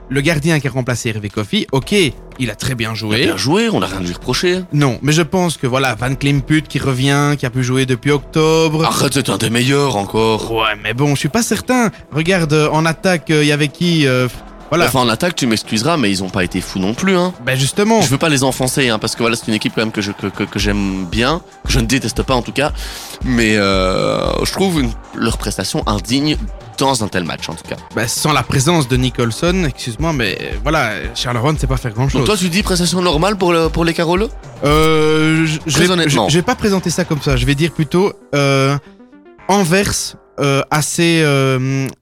le 0.08 0.20
gardien 0.20 0.58
qui 0.58 0.66
a 0.66 0.70
remplacé 0.72 1.10
Hervé 1.10 1.28
Kofi, 1.30 1.66
ok, 1.70 1.94
il 2.40 2.50
a 2.50 2.56
très 2.56 2.74
bien 2.74 2.90
Il 2.90 2.92
a 2.92 2.94
joué. 2.96 3.16
bien 3.26 3.36
joué, 3.36 3.68
on 3.72 3.80
a 3.82 3.86
rien 3.86 3.98
à 3.98 4.00
lui 4.00 4.12
reprocher. 4.12 4.62
Non, 4.72 4.98
mais 5.00 5.12
je 5.12 5.22
pense 5.22 5.56
que 5.58 5.68
voilà, 5.68 5.94
Van 5.94 6.12
Klimput 6.16 6.62
qui 6.62 6.80
revient, 6.80 7.36
qui 7.38 7.46
a 7.46 7.50
pu 7.50 7.62
jouer 7.62 7.86
depuis 7.86 8.10
octobre. 8.10 8.84
Arrête, 8.84 9.14
c'est 9.14 9.28
un 9.30 9.38
des 9.38 9.48
meilleurs 9.50 9.94
encore. 9.96 10.50
Ouais, 10.50 10.74
mais 10.82 10.92
bon, 10.92 11.14
je 11.14 11.20
suis 11.20 11.28
pas 11.28 11.42
certain. 11.44 11.90
Regarde, 12.12 12.52
euh, 12.52 12.68
en 12.70 12.84
attaque, 12.84 13.26
il 13.30 13.44
y 13.46 13.52
avait 13.52 13.68
qui 13.68 14.06
euh, 14.08 14.26
Voilà. 14.70 14.86
Enfin, 14.86 15.00
en 15.00 15.08
attaque, 15.08 15.36
tu 15.36 15.46
m'excuseras, 15.46 15.96
mais 15.96 16.10
ils 16.10 16.22
ont 16.24 16.30
pas 16.30 16.42
été 16.44 16.60
fous 16.60 16.78
non 16.80 16.94
plus, 16.94 17.16
hein. 17.16 17.32
Ben 17.44 17.56
justement. 17.58 18.00
Je 18.02 18.08
veux 18.08 18.18
pas 18.18 18.28
les 18.28 18.42
enfoncer, 18.42 18.88
hein, 18.88 18.98
parce 18.98 19.14
que 19.14 19.22
voilà, 19.22 19.36
c'est 19.36 19.46
une 19.48 19.54
équipe 19.54 19.72
quand 19.74 19.82
même 19.82 19.92
que 19.92 20.00
je 20.02 20.10
que, 20.12 20.26
que, 20.26 20.42
que 20.44 20.58
j'aime 20.58 21.04
bien, 21.06 21.40
que 21.64 21.72
je 21.72 21.78
ne 21.80 21.86
déteste 21.86 22.22
pas 22.22 22.34
en 22.34 22.42
tout 22.42 22.52
cas, 22.52 22.72
mais 23.24 23.56
euh, 23.56 24.44
je 24.44 24.52
trouve 24.52 24.80
une- 24.80 24.90
leur 25.14 25.38
prestation 25.38 25.82
indigne 25.86 26.36
dans 26.78 27.04
un 27.04 27.08
tel 27.08 27.22
match 27.22 27.48
en 27.48 27.54
tout 27.54 27.68
cas. 27.68 27.76
Ben, 27.94 28.08
sans 28.08 28.32
la 28.32 28.42
présence 28.42 28.88
de 28.88 28.96
Nicholson, 28.96 29.64
excuse-moi, 29.68 30.12
mais 30.12 30.36
euh, 30.40 30.56
voilà, 30.64 30.90
Charleroi 31.14 31.52
ne 31.52 31.58
sait 31.58 31.68
pas 31.68 31.76
faire 31.76 31.92
grand 31.92 32.04
Donc 32.04 32.10
chose. 32.12 32.24
toi, 32.26 32.36
tu 32.36 32.48
dis 32.48 32.62
prestation 32.64 33.00
normale 33.00 33.36
pour 33.36 33.52
le, 33.52 33.68
pour 33.68 33.84
les 33.84 33.94
Carolos 33.94 34.28
Euh, 34.64 35.46
je, 35.46 35.58
je 35.66 35.78
vais, 35.78 35.88
honnêtement. 35.90 36.28
je- 36.28 36.32
je 36.32 36.38
vais 36.38 36.42
pas 36.42 36.56
présenter 36.56 36.90
ça 36.90 37.04
comme 37.04 37.20
ça. 37.22 37.36
Je 37.36 37.46
vais 37.46 37.54
dire 37.54 37.70
plutôt 37.70 38.12
euh, 38.34 38.76
Anvers 39.46 39.92
euh, 40.40 40.62
assez 40.70 41.22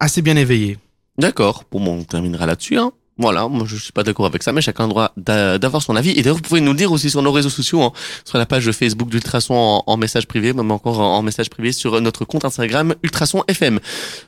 assez 0.01 0.23
bien 0.23 0.37
éveillé. 0.37 0.79
D'accord. 1.23 1.65
Bon, 1.71 1.87
on 1.87 2.03
terminera 2.03 2.47
là-dessus. 2.47 2.77
Hein. 2.79 2.93
Voilà, 3.19 3.47
moi 3.47 3.65
je 3.67 3.77
suis 3.77 3.93
pas 3.93 4.03
d'accord 4.03 4.27
avec 4.27 4.43
ça, 4.43 4.53
mais 4.53 4.63
chacun 4.63 4.87
a 4.87 4.89
droit 4.89 5.13
d'a- 5.17 5.59
d'avoir 5.59 5.83
son 5.83 5.95
avis. 5.95 6.11
Et 6.11 6.23
d'ailleurs, 6.23 6.37
vous 6.37 6.43
pouvez 6.43 6.61
nous 6.61 6.73
le 6.73 6.77
dire 6.77 6.91
aussi 6.91 7.11
sur 7.11 7.23
nos 7.23 7.31
réseaux 7.31 7.51
sociaux, 7.51 7.83
hein, 7.83 7.93
sur 8.25 8.39
la 8.39 8.47
page 8.47 8.71
Facebook 8.73 9.09
d'Ultrason 9.11 9.83
en, 9.87 9.97
message 9.97 10.27
privé, 10.27 10.53
même 10.53 10.71
encore 10.73 10.99
en, 10.99 11.23
message 11.23 11.49
privé 11.49 11.71
sur 11.73 12.01
notre 12.01 12.25
compte 12.25 12.45
Instagram 12.45 12.95
Ultrason 13.05 13.45
FM. 13.47 13.79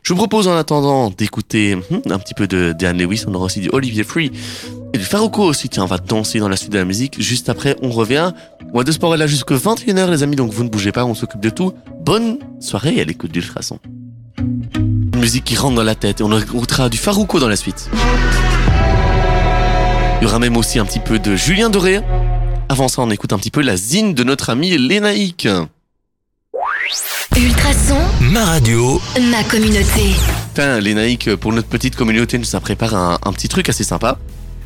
Je 0.03 0.13
vous 0.13 0.19
propose 0.19 0.47
en 0.47 0.57
attendant 0.57 1.11
d'écouter 1.11 1.75
hum, 1.75 2.03
un 2.11 2.19
petit 2.19 2.35
peu 2.35 2.47
de 2.47 2.73
Dan 2.79 2.99
Lewis, 2.99 3.25
on 3.27 3.35
aura 3.35 3.47
aussi 3.47 3.61
du 3.61 3.71
Olivier 3.73 4.05
Free 4.05 4.31
et 4.93 4.99
du 4.99 5.05
Farouko 5.05 5.43
aussi. 5.43 5.69
Tiens, 5.69 5.85
on 5.85 5.87
va 5.87 5.99
danser 5.99 6.39
dans 6.39 6.49
la 6.49 6.57
suite 6.57 6.71
de 6.71 6.79
la 6.79 6.85
musique. 6.85 7.21
Juste 7.21 7.49
après, 7.49 7.77
on 7.83 7.91
revient. 7.91 8.33
Moi, 8.75 8.85
de 8.85 8.93
sport 8.93 9.17
là 9.17 9.27
jusque 9.27 9.51
21h, 9.51 10.11
les 10.11 10.23
amis, 10.23 10.37
donc 10.37 10.53
vous 10.53 10.63
ne 10.63 10.69
bougez 10.69 10.93
pas, 10.93 11.05
on 11.05 11.15
s'occupe 11.15 11.41
de 11.41 11.51
tout. 11.51 11.73
Bonne 12.01 12.39
soirée 12.61 13.01
à 13.01 13.05
l'écoute 13.05 13.33
d'Ultrason. 13.33 13.81
Une 15.15 15.21
musique 15.21 15.45
qui 15.45 15.55
rentre 15.55 15.77
dans 15.77 15.85
la 15.85 15.95
tête 15.95 16.21
et 16.21 16.25
on 16.25 16.37
écoutera 16.37 16.89
du 16.89 16.99
Farouko 16.99 17.39
dans 17.39 17.47
la 17.47 17.55
suite. 17.55 17.89
Il 20.21 20.25
y 20.25 20.27
aura 20.27 20.41
même 20.41 20.57
aussi 20.57 20.81
un 20.81 20.85
petit 20.85 20.99
peu 20.99 21.21
de 21.21 21.37
Julien 21.37 21.71
Doré. 21.71 22.01
Avant 22.69 22.89
ça, 22.89 23.01
on 23.01 23.09
écoute 23.11 23.33
un 23.33 23.39
petit 23.39 23.53
peu 23.53 23.63
la 23.63 23.77
zine 23.77 24.15
de 24.15 24.25
notre 24.25 24.51
ami 24.51 24.77
Lénaïque. 24.77 25.47
Ultrason, 27.37 27.97
Ma 28.23 28.45
radio, 28.45 29.01
ma 29.31 29.45
communauté. 29.45 30.17
Putain, 30.49 30.81
Lénaïque, 30.81 31.37
pour 31.37 31.53
notre 31.53 31.69
petite 31.69 31.95
communauté, 31.95 32.37
nous 32.37 32.57
a 32.57 32.61
préparé 32.61 32.97
un, 32.97 33.17
un 33.25 33.33
petit 33.33 33.49
truc 33.49 33.69
assez 33.69 33.85
sympa. 33.85 34.19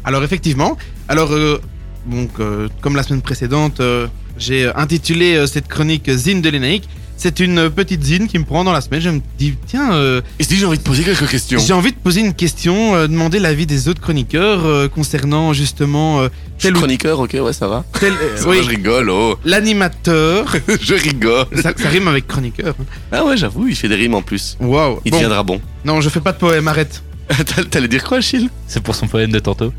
Alors 0.03 0.25
effectivement, 0.25 0.79
alors 1.09 1.31
euh, 1.33 1.61
donc 2.07 2.31
euh, 2.41 2.69
comme 2.81 2.97
la 2.97 3.03
semaine 3.03 3.21
précédente, 3.21 3.81
euh, 3.81 4.07
j'ai 4.39 4.75
intitulé 4.75 5.35
euh, 5.35 5.47
cette 5.47 5.69
chronique 5.69 6.11
Zine 6.11 6.41
de 6.41 6.49
l'Énaïque. 6.49 6.89
C'est 7.21 7.41
une 7.41 7.69
petite 7.69 8.01
zine 8.05 8.29
qui 8.29 8.39
me 8.39 8.45
prend 8.45 8.63
dans 8.63 8.71
la 8.73 8.81
semaine. 8.81 9.01
Je 9.01 9.11
me 9.11 9.21
dis 9.39 9.55
tiens, 9.67 9.93
euh, 9.93 10.21
Et 10.39 10.45
si 10.45 10.57
j'ai 10.57 10.65
envie 10.67 10.79
de 10.79 10.83
poser 10.85 11.03
quelques 11.03 11.29
questions 11.29 11.59
j'ai 11.59 11.73
envie 11.73 11.91
de 11.91 11.97
poser 11.97 12.21
une 12.21 12.33
question, 12.33 12.95
euh, 12.95 13.09
demander 13.09 13.41
l'avis 13.41 13.67
des 13.67 13.89
autres 13.89 14.01
chroniqueurs 14.01 14.65
euh, 14.65 14.87
concernant 14.89 15.53
justement 15.53 16.21
euh, 16.21 16.29
Je 16.59 16.63
suis 16.63 16.69
tel 16.69 16.77
ou 16.77 16.79
chroniqueur, 16.79 17.19
ok, 17.19 17.37
ouais, 17.43 17.53
ça 17.53 17.67
va. 17.67 17.85
tel. 17.99 18.13
euh, 18.13 18.37
Ça 18.37 18.49
oui, 18.49 18.59
va, 18.59 18.63
je 18.63 18.69
rigole, 18.69 19.11
oh. 19.11 19.37
l'animateur. 19.45 20.47
je 20.81 20.95
rigole. 20.95 21.47
ça, 21.61 21.73
ça 21.77 21.89
rime 21.89 22.07
avec 22.07 22.29
chroniqueur. 22.29 22.75
hein. 22.81 22.85
Ah 23.11 23.25
ouais, 23.25 23.37
j'avoue, 23.37 23.67
il 23.67 23.75
fait 23.75 23.89
des 23.89 23.97
rimes 23.97 24.15
en 24.15 24.23
plus. 24.23 24.57
Waouh. 24.61 25.01
Il 25.05 25.11
Bon, 25.11 25.17
deviendra 25.17 25.43
bon. 25.43 25.61
non, 25.85 26.01
je 26.01 26.09
fais 26.11 26.21
pas 26.21 26.31
de 26.33 26.39
poème. 26.39 26.69
Arrête. 26.69 27.03
T'all- 27.55 27.67
T'allais 27.69 27.89
dire 27.89 28.05
quoi, 28.05 28.19
Achille? 28.19 28.49
C'est 28.69 28.81
pour 28.83 28.95
son 28.95 29.07
poème 29.09 29.33
de 29.33 29.41
tantôt. 29.41 29.73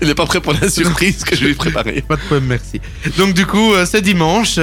Il 0.00 0.08
est 0.08 0.14
pas 0.14 0.26
prêt 0.26 0.40
pour 0.40 0.54
la 0.54 0.68
surprise 0.68 1.22
que 1.22 1.36
je 1.36 1.44
lui 1.44 1.50
ai 1.52 1.54
préparée. 1.54 2.02
Pas 2.08 2.16
de 2.16 2.22
poème, 2.28 2.46
merci. 2.46 2.80
Donc 3.18 3.34
du 3.34 3.46
coup, 3.46 3.72
euh, 3.74 3.86
ce 3.86 3.98
dimanche, 3.98 4.58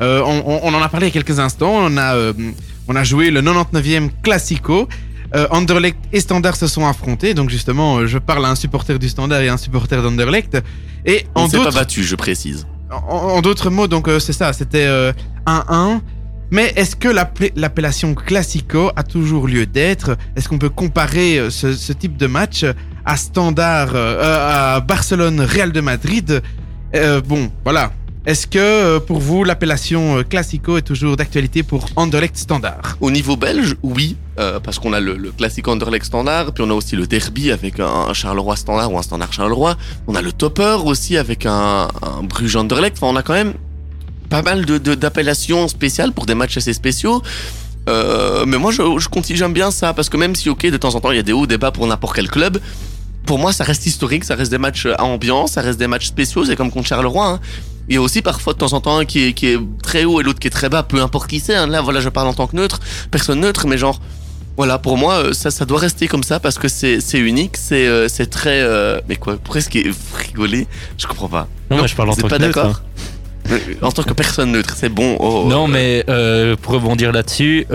euh, 0.00 0.22
on, 0.24 0.42
on- 0.46 0.60
on 0.62 0.74
en 0.74 0.82
a 0.82 0.88
parlé 0.88 1.06
il 1.08 1.14
y 1.14 1.18
a 1.18 1.22
quelques 1.22 1.38
instants. 1.38 1.72
On 1.76 1.96
a, 1.96 2.14
euh, 2.14 2.32
on 2.88 2.96
a 2.96 3.04
joué 3.04 3.30
le 3.30 3.42
99e 3.42 4.10
Classico. 4.22 4.88
Euh, 5.36 5.46
Anderlecht 5.50 5.96
et 6.12 6.18
Standard 6.20 6.56
se 6.56 6.66
sont 6.66 6.86
affrontés. 6.86 7.34
Donc 7.34 7.50
justement, 7.50 7.98
euh, 7.98 8.06
je 8.06 8.18
parle 8.18 8.44
à 8.44 8.48
un 8.48 8.56
supporter 8.56 8.98
du 8.98 9.08
Standard 9.08 9.40
et 9.42 9.48
à 9.48 9.52
un 9.52 9.56
supporter 9.56 10.02
d'Anderlecht. 10.02 10.58
Et 11.06 11.24
On 11.34 11.42
en 11.42 11.48
s'est 11.48 11.56
pas 11.58 11.64
d'autres, 11.64 11.76
battu, 11.76 12.02
je 12.02 12.16
précise. 12.16 12.66
en, 12.90 12.96
en 13.36 13.40
d'autres 13.40 13.70
mots, 13.70 13.86
donc 13.86 14.08
c'est 14.18 14.32
ça, 14.32 14.52
c'était 14.52 14.86
euh, 14.86 15.12
1-1. 15.46 16.00
Mais 16.50 16.72
est-ce 16.74 16.96
que 16.96 17.06
l'appel- 17.08 17.52
l'appellation 17.54 18.14
Classico 18.14 18.90
a 18.96 19.04
toujours 19.04 19.46
lieu 19.46 19.66
d'être? 19.66 20.16
Est-ce 20.34 20.48
qu'on 20.48 20.58
peut 20.58 20.68
comparer 20.68 21.48
ce, 21.48 21.74
ce 21.74 21.92
type 21.92 22.16
de 22.16 22.26
match 22.26 22.64
à 23.04 23.16
Standard, 23.16 23.94
à 23.94 24.80
Barcelone, 24.80 25.40
Real 25.42 25.70
de 25.70 25.80
Madrid? 25.80 26.42
Bon, 27.28 27.52
voilà. 27.62 27.92
Est-ce 28.26 28.46
que 28.46 28.58
euh, 28.58 29.00
pour 29.00 29.18
vous 29.18 29.44
l'appellation 29.44 30.18
euh, 30.18 30.22
Classico 30.22 30.76
est 30.76 30.82
toujours 30.82 31.16
d'actualité 31.16 31.62
pour 31.62 31.86
Anderlecht 31.96 32.36
Standard? 32.36 32.98
Au 33.00 33.10
niveau 33.10 33.34
belge, 33.34 33.76
oui, 33.82 34.16
euh, 34.38 34.60
parce 34.60 34.78
qu'on 34.78 34.92
a 34.92 35.00
le, 35.00 35.32
classique 35.36 35.66
Anderlecht 35.68 36.04
standard, 36.04 36.52
puis 36.52 36.62
on 36.62 36.68
a 36.68 36.74
aussi 36.74 36.96
le 36.96 37.06
derby 37.06 37.50
avec 37.50 37.80
un, 37.80 38.12
Charleroi 38.12 38.56
standard 38.56 38.92
ou 38.92 38.98
un 38.98 39.02
standard 39.02 39.32
Charleroi. 39.32 39.74
On 40.06 40.14
a 40.14 40.20
le 40.20 40.32
topper 40.32 40.76
aussi 40.84 41.16
avec 41.16 41.46
un, 41.46 41.88
un 42.02 42.22
Bruges 42.22 42.56
Anderlecht. 42.56 42.98
Enfin, 42.98 43.06
on 43.06 43.16
a 43.16 43.22
quand 43.22 43.32
même 43.32 43.54
pas 44.28 44.42
mal 44.42 44.66
de 44.66 44.76
de- 44.76 44.94
d'appellations 44.94 45.66
spéciales 45.68 46.12
pour 46.12 46.26
des 46.26 46.34
matchs 46.34 46.58
assez 46.58 46.74
spéciaux. 46.74 47.22
Mais 47.88 48.58
moi, 48.58 48.70
je, 48.70 48.82
je 48.98 49.34
j'aime 49.34 49.52
bien 49.52 49.72
ça, 49.72 49.94
parce 49.94 50.08
que 50.08 50.16
même 50.16 50.36
si, 50.36 50.48
ok, 50.48 50.64
de 50.70 50.76
temps 50.76 50.94
en 50.94 51.00
temps, 51.00 51.10
il 51.10 51.16
y 51.16 51.20
a 51.20 51.24
des 51.24 51.32
hauts, 51.32 51.48
des 51.48 51.58
bas 51.58 51.72
pour 51.72 51.86
n'importe 51.88 52.14
quel 52.14 52.30
club, 52.30 52.60
pour 53.26 53.38
moi, 53.38 53.52
ça 53.52 53.64
reste 53.64 53.86
historique, 53.86 54.24
ça 54.24 54.34
reste 54.34 54.50
des 54.50 54.58
matchs 54.58 54.86
à 54.86 55.02
ambiance, 55.04 55.52
ça 55.52 55.60
reste 55.60 55.78
des 55.78 55.86
matchs 55.86 56.06
spéciaux, 56.06 56.44
c'est 56.44 56.56
comme 56.56 56.70
contre 56.70 56.86
Charleroi. 56.86 57.26
Hein. 57.26 57.40
Il 57.88 57.94
y 57.94 57.98
a 57.98 58.00
aussi 58.02 58.22
parfois 58.22 58.52
de 58.52 58.58
temps 58.58 58.72
en 58.72 58.80
temps 58.80 58.98
un 58.98 59.04
qui 59.04 59.24
est, 59.26 59.32
qui 59.32 59.46
est 59.48 59.58
très 59.82 60.04
haut 60.04 60.20
et 60.20 60.24
l'autre 60.24 60.38
qui 60.38 60.46
est 60.46 60.50
très 60.50 60.68
bas, 60.68 60.82
peu 60.82 61.00
importe 61.02 61.28
qui 61.28 61.40
c'est. 61.40 61.54
hein. 61.56 61.66
Là, 61.66 61.80
voilà, 61.80 62.00
je 62.00 62.08
parle 62.08 62.28
en 62.28 62.34
tant 62.34 62.46
que 62.46 62.54
neutre, 62.56 62.78
personne 63.10 63.40
neutre, 63.40 63.66
mais 63.66 63.78
genre, 63.78 64.00
voilà, 64.56 64.78
pour 64.78 64.96
moi, 64.98 65.14
euh, 65.14 65.32
ça, 65.32 65.50
ça 65.50 65.64
doit 65.64 65.78
rester 65.78 66.06
comme 66.06 66.22
ça 66.22 66.38
parce 66.38 66.58
que 66.58 66.68
c'est 66.68 67.00
unique, 67.14 67.56
c'est 67.56 67.86
euh, 67.86 68.08
très. 68.30 68.60
euh, 68.60 69.00
mais 69.08 69.16
quoi, 69.16 69.38
presque 69.38 69.78
rigoler, 70.14 70.66
je 70.98 71.06
comprends 71.06 71.28
pas. 71.28 71.48
Non, 71.70 71.78
moi 71.78 71.86
je 71.86 71.94
parle 71.94 72.10
en 72.10 72.14
tant 72.14 72.26
êtes 72.28 72.32
que 72.34 72.38
pas 72.38 72.38
neutre, 72.38 72.56
d'accord? 72.56 72.82
En 73.82 73.90
tant 73.90 74.02
que 74.02 74.12
personne 74.12 74.52
neutre, 74.52 74.74
c'est 74.76 74.90
bon. 74.90 75.16
oh, 75.18 75.46
Non, 75.48 75.66
euh, 75.68 76.50
mais 76.52 76.56
pour 76.62 76.74
rebondir 76.74 77.10
là-dessus, 77.10 77.66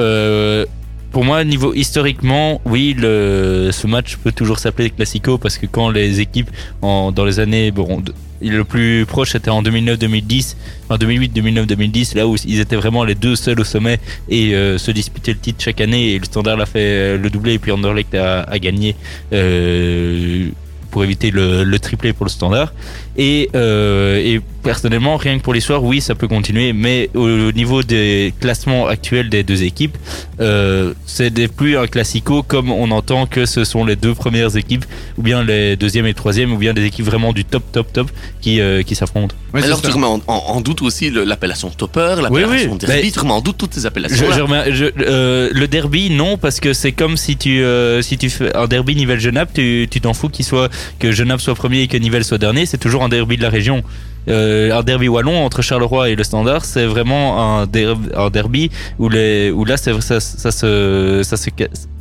pour 1.12 1.24
moi, 1.24 1.44
niveau 1.46 1.74
historiquement, 1.74 2.62
oui, 2.66 2.94
le, 2.98 3.70
ce 3.72 3.88
match 3.88 4.18
peut 4.18 4.34
toujours 4.34 4.60
s'appeler 4.60 4.90
Classico 4.90 5.38
parce 5.38 5.58
que 5.58 5.66
quand 5.66 5.90
les 5.90 6.20
équipes, 6.20 6.52
en, 6.82 7.14
dans 7.14 7.24
les 7.24 7.40
années, 7.40 7.72
bon, 7.72 8.04
le 8.50 8.64
plus 8.64 9.06
proche 9.06 9.36
était 9.36 9.50
en 9.50 9.62
2009-2010, 9.64 10.56
enfin 10.88 11.04
2008-2009-2010, 11.06 12.16
là 12.16 12.28
où 12.28 12.36
ils 12.46 12.60
étaient 12.60 12.76
vraiment 12.76 13.04
les 13.04 13.16
deux 13.16 13.36
seuls 13.36 13.60
au 13.60 13.64
sommet 13.64 14.00
et 14.30 14.54
euh, 14.54 14.78
se 14.78 14.92
disputaient 14.92 15.34
le 15.34 15.40
titre 15.40 15.64
chaque 15.64 15.82
année 15.82 16.12
et 16.12 16.20
le 16.20 16.26
Standard 16.26 16.58
l'a 16.58 16.66
fait 16.66 16.80
euh, 16.80 17.18
le 17.18 17.30
doublé 17.30 17.54
et 17.54 17.60
puis 17.60 17.72
Anderlecht 17.72 18.14
a, 18.16 18.60
gagné. 18.60 18.96
Euh, 19.34 20.50
pour 20.92 21.04
éviter 21.04 21.30
le 21.30 21.78
triplé 21.78 22.14
pour 22.14 22.26
le 22.26 22.30
standard. 22.30 22.72
Et, 23.18 23.50
euh, 23.56 24.18
et 24.18 24.42
personnellement, 24.62 25.16
rien 25.16 25.38
que 25.38 25.44
pour 25.44 25.54
l'histoire, 25.54 25.84
oui, 25.84 26.02
ça 26.02 26.16
peut 26.16 26.28
continuer, 26.28 26.74
mais 26.74 27.10
au, 27.14 27.22
au 27.30 27.52
niveau 27.52 27.82
des 27.84 28.34
classements 28.42 28.88
actuels 28.88 29.30
des 29.30 29.44
deux 29.44 29.64
équipes, 29.64 29.96
euh, 30.42 30.94
c'est 31.06 31.32
plus 31.48 31.78
un 31.78 31.88
classico 31.88 32.44
comme 32.44 32.72
on 32.72 32.92
entend 32.92 33.26
que 33.28 33.46
ce 33.46 33.64
sont 33.64 33.86
les 33.86 33.96
deux 33.96 34.14
premières 34.16 34.58
équipes, 34.58 34.84
ou 35.18 35.22
bien 35.22 35.44
les 35.44 35.76
deuxième 35.78 36.08
et 36.08 36.14
troisième, 36.14 36.52
ou 36.52 36.58
bien 36.58 36.74
des 36.74 36.84
équipes 36.84 37.06
vraiment 37.06 37.32
du 37.32 37.46
top, 37.46 37.64
top, 37.72 37.94
top 37.94 38.12
qui, 38.42 38.60
euh, 38.60 38.82
qui 38.84 38.96
s'affrontent. 38.96 39.36
C'est 39.54 39.64
Alors 39.64 39.80
ça. 39.80 39.88
tu 39.88 39.94
remets 39.94 40.08
en, 40.08 40.20
en- 40.28 40.34
en 40.56 40.60
doute 40.62 40.82
aussi 40.82 41.10
l'appellation 41.10 41.70
topper, 41.70 42.16
l'appellation 42.22 42.72
oui, 42.74 42.78
derby, 42.80 43.02
mais- 43.06 43.12
tu 43.12 43.20
remets 43.20 43.32
en 43.32 43.42
doute 43.42 43.58
toutes 43.58 43.74
ces 43.76 43.86
appellations. 43.86 44.26
je 44.32 44.42
remets- 44.42 44.74
je- 44.74 44.86
euh, 45.00 45.50
le 45.54 45.68
derby, 45.70 46.10
non, 46.10 46.38
parce 46.38 46.60
que 46.60 46.74
c'est 46.74 46.92
comme 46.92 47.16
si 47.16 47.38
tu, 47.38 47.64
euh, 47.64 48.02
si 48.02 48.18
tu 48.18 48.30
fais 48.30 48.54
un 48.56 48.68
derby 48.68 48.96
Nivelles-Genappe, 48.96 49.54
tu 49.54 49.88
tu 49.90 50.02
t'en 50.02 50.14
fous 50.14 50.28
qu'il 50.30 50.44
soit, 50.44 50.70
que 51.00 51.12
Genappe 51.14 51.40
soit 51.40 51.56
premier 51.56 51.84
et 51.84 51.88
que 51.88 51.96
Nivelles 51.98 52.26
soit 52.26 52.38
dernier, 52.40 52.66
c'est 52.66 52.78
toujours 52.80 53.04
un 53.06 53.10
derby 53.10 53.38
de 53.38 53.44
la 53.44 53.50
région. 53.50 53.84
Euh, 54.28 54.74
un 54.74 54.82
derby 54.82 55.08
wallon 55.08 55.46
entre 55.46 55.62
Charleroi 55.62 56.10
et 56.10 56.16
le 56.16 56.24
Standard, 56.24 56.66
c'est 56.66 56.86
vraiment 56.86 57.60
un, 57.60 57.68
der- 57.68 57.96
un 58.16 58.32
derby 58.32 58.72
où, 58.98 59.08
là, 59.10 59.78
ça, 59.78 60.02
se, 60.02 61.22
ça, 61.24 61.36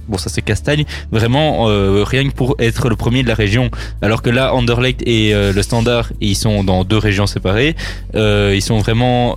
bon, 0.08 0.16
ça 0.16 0.30
se 0.30 0.40
castagne 0.40 0.84
vraiment 1.12 1.68
euh, 1.68 2.02
rien 2.02 2.26
que 2.26 2.34
pour 2.34 2.56
être 2.58 2.88
le 2.88 2.96
premier 2.96 3.22
de 3.22 3.28
la 3.28 3.34
région. 3.34 3.70
Alors 4.00 4.22
que 4.22 4.30
là, 4.30 4.54
Anderlecht 4.54 5.02
et 5.06 5.34
euh, 5.34 5.52
le 5.52 5.62
Standard, 5.62 6.12
ils 6.22 6.34
sont 6.34 6.64
dans 6.64 6.82
deux 6.84 6.96
régions 6.96 7.26
séparées. 7.26 7.76
Ils 8.14 8.62
sont 8.62 8.78
vraiment, 8.78 9.36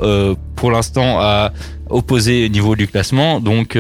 pour 0.56 0.72
l'instant, 0.72 1.20
à 1.20 1.52
opposés 1.90 2.46
au 2.46 2.50
niveau 2.50 2.76
du 2.78 2.88
classement. 2.88 3.42
Donc, 3.42 3.78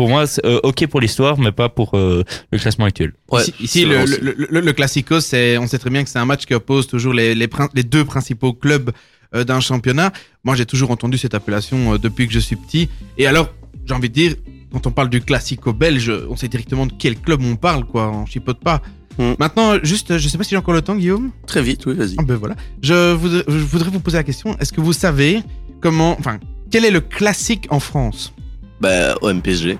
pour 0.00 0.08
moi, 0.08 0.26
c'est 0.26 0.42
euh, 0.46 0.60
ok 0.62 0.86
pour 0.86 0.98
l'histoire, 1.02 1.38
mais 1.38 1.52
pas 1.52 1.68
pour 1.68 1.88
euh, 1.92 2.24
le 2.50 2.58
classement 2.58 2.86
actuel. 2.86 3.12
Ouais, 3.30 3.42
ici, 3.60 3.84
le, 3.84 3.96
vrai 3.96 4.04
aussi. 4.04 4.20
le, 4.22 4.34
le, 4.48 4.60
le 4.60 4.72
Classico, 4.72 5.20
c'est, 5.20 5.58
on 5.58 5.66
sait 5.66 5.78
très 5.78 5.90
bien 5.90 6.02
que 6.04 6.08
c'est 6.08 6.18
un 6.18 6.24
match 6.24 6.46
qui 6.46 6.54
oppose 6.54 6.86
toujours 6.86 7.12
les, 7.12 7.34
les, 7.34 7.48
prin- 7.48 7.68
les 7.74 7.82
deux 7.82 8.06
principaux 8.06 8.54
clubs 8.54 8.92
euh, 9.34 9.44
d'un 9.44 9.60
championnat. 9.60 10.10
Moi, 10.42 10.56
j'ai 10.56 10.64
toujours 10.64 10.90
entendu 10.90 11.18
cette 11.18 11.34
appellation 11.34 11.78
euh, 11.92 11.98
depuis 11.98 12.26
que 12.26 12.32
je 12.32 12.38
suis 12.38 12.56
petit. 12.56 12.88
Et 13.18 13.26
alors, 13.26 13.52
j'ai 13.84 13.92
envie 13.92 14.08
de 14.08 14.14
dire, 14.14 14.36
quand 14.72 14.86
on 14.86 14.90
parle 14.90 15.10
du 15.10 15.20
Classico 15.20 15.74
belge, 15.74 16.10
on 16.30 16.34
sait 16.34 16.48
directement 16.48 16.86
de 16.86 16.94
quel 16.98 17.16
club 17.20 17.42
on 17.44 17.56
parle, 17.56 17.84
quoi. 17.84 18.10
On 18.10 18.24
chipote 18.24 18.60
pas. 18.60 18.80
Hmm. 19.18 19.34
Maintenant, 19.38 19.74
juste, 19.82 20.16
je 20.16 20.28
sais 20.30 20.38
pas 20.38 20.44
si 20.44 20.50
j'ai 20.50 20.56
encore 20.56 20.72
le 20.72 20.80
temps, 20.80 20.96
Guillaume. 20.96 21.30
Très 21.46 21.60
vite, 21.60 21.84
oui, 21.84 21.92
vas-y. 21.92 22.14
Ah 22.16 22.22
ben 22.22 22.36
voilà. 22.36 22.56
Je 22.82 23.12
voudrais, 23.12 23.44
je 23.46 23.58
voudrais 23.58 23.90
vous 23.90 24.00
poser 24.00 24.16
la 24.16 24.24
question. 24.24 24.56
Est-ce 24.60 24.72
que 24.72 24.80
vous 24.80 24.94
savez 24.94 25.42
comment, 25.82 26.16
enfin, 26.18 26.40
quel 26.70 26.86
est 26.86 26.90
le 26.90 27.02
classique 27.02 27.66
en 27.68 27.80
France? 27.80 28.32
Bah, 28.80 29.14
OMPSG, 29.20 29.78